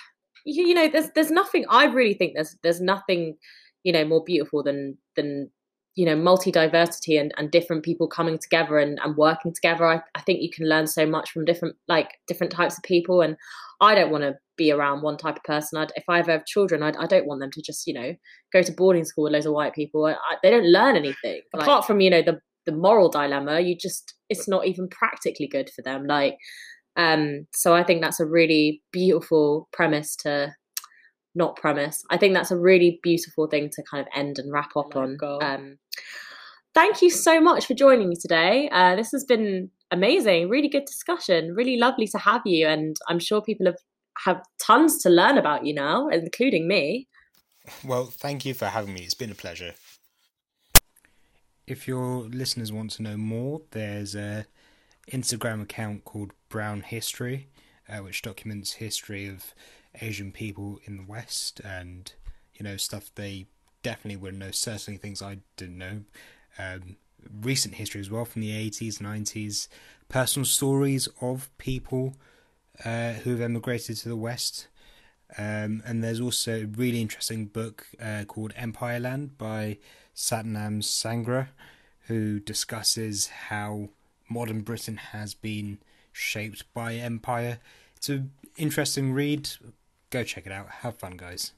you, 0.45 0.67
you 0.67 0.75
know 0.75 0.89
there's 0.89 1.11
there's 1.15 1.31
nothing 1.31 1.65
I 1.69 1.87
really 1.87 2.15
think 2.15 2.35
there's 2.35 2.57
there's 2.63 2.81
nothing 2.81 3.37
you 3.83 3.93
know 3.93 4.05
more 4.05 4.23
beautiful 4.25 4.63
than 4.63 4.99
than 5.17 5.51
you 5.95 6.05
know 6.05 6.17
multi-diversity 6.17 7.17
and, 7.17 7.33
and 7.37 7.51
different 7.51 7.85
people 7.85 8.09
coming 8.09 8.39
together 8.39 8.79
and, 8.79 8.99
and 9.05 9.17
working 9.17 9.53
together. 9.53 9.87
I, 9.87 10.01
I 10.15 10.21
think 10.23 10.43
you 10.43 10.51
can 10.51 10.69
learn 10.69 10.87
so 10.87 11.07
much 11.07 11.31
from 11.31 11.45
different 11.45 11.77
like 11.89 12.11
different 12.27 12.53
types 12.53 12.77
of 12.77 12.83
people 12.83 13.21
and 13.21 13.37
i 13.81 13.95
don't 13.95 14.11
want 14.11 14.23
to 14.23 14.35
be 14.57 14.71
around 14.71 15.03
one 15.03 15.17
type 15.17 15.37
of 15.37 15.43
person. 15.43 15.79
I'd, 15.79 15.93
if 15.97 16.05
i 16.09 16.19
ever 16.19 16.33
have 16.33 16.47
children 16.47 16.83
I'd, 16.83 16.97
i 16.97 17.07
do 17.07 17.19
not 17.19 17.27
want 17.27 17.41
them 17.41 17.51
to 17.53 17.63
just 17.63 17.87
you 17.87 17.95
know 17.95 18.15
go 18.53 18.63
to 18.63 18.73
boarding 18.73 19.05
school 19.05 19.25
with 19.25 19.33
loads 19.33 19.47
of 19.47 19.53
white 19.53 19.75
people. 19.75 20.07
I, 20.07 20.13
I, 20.13 20.37
they 20.43 20.51
don't 20.51 20.67
learn 20.67 20.97
anything. 20.97 21.43
Like, 21.53 21.63
apart 21.63 21.87
from 21.87 22.01
you 22.01 22.11
know 22.11 22.23
the 22.23 22.41
the 22.67 22.73
moral 22.73 23.11
dilemma 23.11 23.61
you 23.61 23.77
just 23.77 24.15
it's 24.31 24.49
not 24.49 24.67
even 24.67 24.89
practically 24.89 25.47
good 25.47 25.71
for 25.71 25.83
them. 25.83 26.07
Like 26.07 26.39
um 26.97 27.47
so 27.53 27.75
i 27.75 27.83
think 27.83 28.01
that's 28.01 28.21
a 28.21 28.27
really 28.27 28.83
beautiful 28.93 29.69
premise 29.73 30.17
to 30.17 30.55
not 31.35 31.57
premise. 31.57 32.05
I 32.11 32.17
think 32.17 32.35
that's 32.35 32.51
a 32.51 32.59
really 32.59 33.01
beautiful 33.03 33.47
thing 33.47 33.71
to 33.71 33.83
kind 33.83 34.01
of 34.01 34.07
end 34.15 34.39
and 34.39 34.53
wrap 34.53 34.77
up 34.77 34.95
on. 34.97 35.19
Um, 35.43 35.79
thank 36.75 37.03
you 37.03 37.11
so 37.11 37.41
much 37.41 37.67
for 37.67 37.75
joining 37.75 38.09
me 38.09 38.17
today. 38.17 38.69
Uh, 38.71 38.97
this 38.97 39.11
has 39.13 39.25
been 39.25 39.71
amazing, 39.91 40.49
really 40.49 40.69
good 40.69 40.85
discussion, 40.85 41.55
really 41.55 41.77
lovely 41.77 42.07
to 42.09 42.19
have 42.19 42.43
you, 42.45 42.67
and 42.67 42.97
I'm 43.09 43.19
sure 43.19 43.43
people 43.43 43.67
have 43.67 43.79
have 44.25 44.43
tons 44.61 45.03
to 45.03 45.11
learn 45.11 45.39
about 45.39 45.67
you 45.67 45.75
now, 45.75 46.07
including 46.09 46.69
me. 46.69 47.09
Well, 47.85 48.05
thank 48.05 48.45
you 48.45 48.55
for 48.55 48.67
having 48.67 48.95
me. 48.95 49.01
It's 49.01 49.15
been 49.15 49.33
a 49.33 49.35
pleasure. 49.35 49.75
If 51.67 51.89
your 51.89 52.21
listeners 52.29 52.71
want 52.71 52.93
to 52.93 53.03
know 53.03 53.17
more, 53.17 53.63
there's 53.73 54.15
a 54.15 54.47
Instagram 55.11 55.63
account 55.63 56.05
called 56.05 56.33
Brown 56.49 56.83
History, 56.83 57.49
uh, 57.89 57.99
which 57.99 58.23
documents 58.23 58.75
history 58.75 59.27
of 59.27 59.55
Asian 60.01 60.33
people 60.33 60.81
in 60.85 60.97
the 60.97 61.05
West 61.05 61.61
and 61.61 62.13
you 62.55 62.65
know 62.65 62.77
stuff 62.77 63.11
they 63.15 63.47
definitely 63.83 64.17
would 64.17 64.35
know. 64.35 64.51
Certainly 64.51 64.99
things 64.99 65.23
I 65.23 65.39
didn't 65.57 65.79
know. 65.79 66.01
Um, 66.59 66.97
recent 67.41 67.75
history 67.75 68.01
as 68.01 68.11
well 68.11 68.25
from 68.25 68.43
the 68.43 68.51
80s, 68.51 68.99
90s, 68.99 69.69
personal 70.09 70.45
stories 70.45 71.09
of 71.21 71.51
people 71.59 72.15
uh, 72.85 73.13
who 73.13 73.31
have 73.31 73.41
emigrated 73.41 73.97
to 73.99 74.09
the 74.09 74.17
West. 74.17 74.69
Um, 75.37 75.83
and 75.87 76.05
there's 76.05 76.21
also 76.21 76.63
a 76.63 76.67
really 76.67 77.01
interesting 77.01 77.47
book 77.47 77.87
uh, 78.03 78.25
called 78.27 78.53
Empire 78.57 79.01
Land 79.01 79.39
by 79.39 79.79
Sathnam 80.15 80.83
Sanghera, 80.83 81.49
who 82.07 82.39
discusses 82.41 83.29
how 83.49 83.89
modern 84.29 84.63
Britain 84.63 84.97
has 84.97 85.35
been 85.35 85.79
shaped 86.13 86.73
by 86.73 86.95
empire. 86.95 87.59
It's 87.97 88.09
an 88.09 88.33
interesting 88.57 89.13
read, 89.13 89.49
Go 90.15 90.23
check 90.23 90.47
it 90.47 90.53
out. 90.53 90.69
Have 90.69 90.97
fun, 90.97 91.17
guys. 91.17 91.51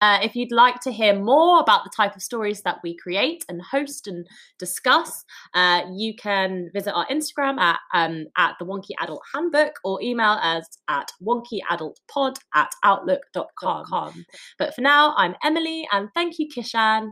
Uh, 0.00 0.18
if 0.24 0.34
you'd 0.34 0.50
like 0.50 0.80
to 0.80 0.90
hear 0.90 1.16
more 1.16 1.60
about 1.60 1.84
the 1.84 1.90
type 1.96 2.16
of 2.16 2.22
stories 2.22 2.62
that 2.62 2.78
we 2.82 2.96
create 2.96 3.44
and 3.48 3.62
host 3.62 4.08
and 4.08 4.26
discuss, 4.58 5.24
uh, 5.54 5.82
you 5.92 6.16
can 6.16 6.68
visit 6.74 6.92
our 6.94 7.06
Instagram 7.06 7.58
at 7.60 7.78
um, 7.94 8.26
at 8.36 8.56
the 8.58 8.64
Wonky 8.64 8.90
Adult 9.00 9.22
Handbook 9.32 9.74
or 9.84 10.02
email 10.02 10.38
us 10.42 10.66
at 10.88 11.12
wonkyadultpod 11.22 12.38
at 12.56 12.72
outlook.com. 12.82 14.24
But 14.58 14.74
for 14.74 14.80
now, 14.80 15.14
I'm 15.16 15.36
Emily 15.44 15.86
and 15.92 16.08
thank 16.12 16.40
you, 16.40 16.48
Kishan. 16.48 17.10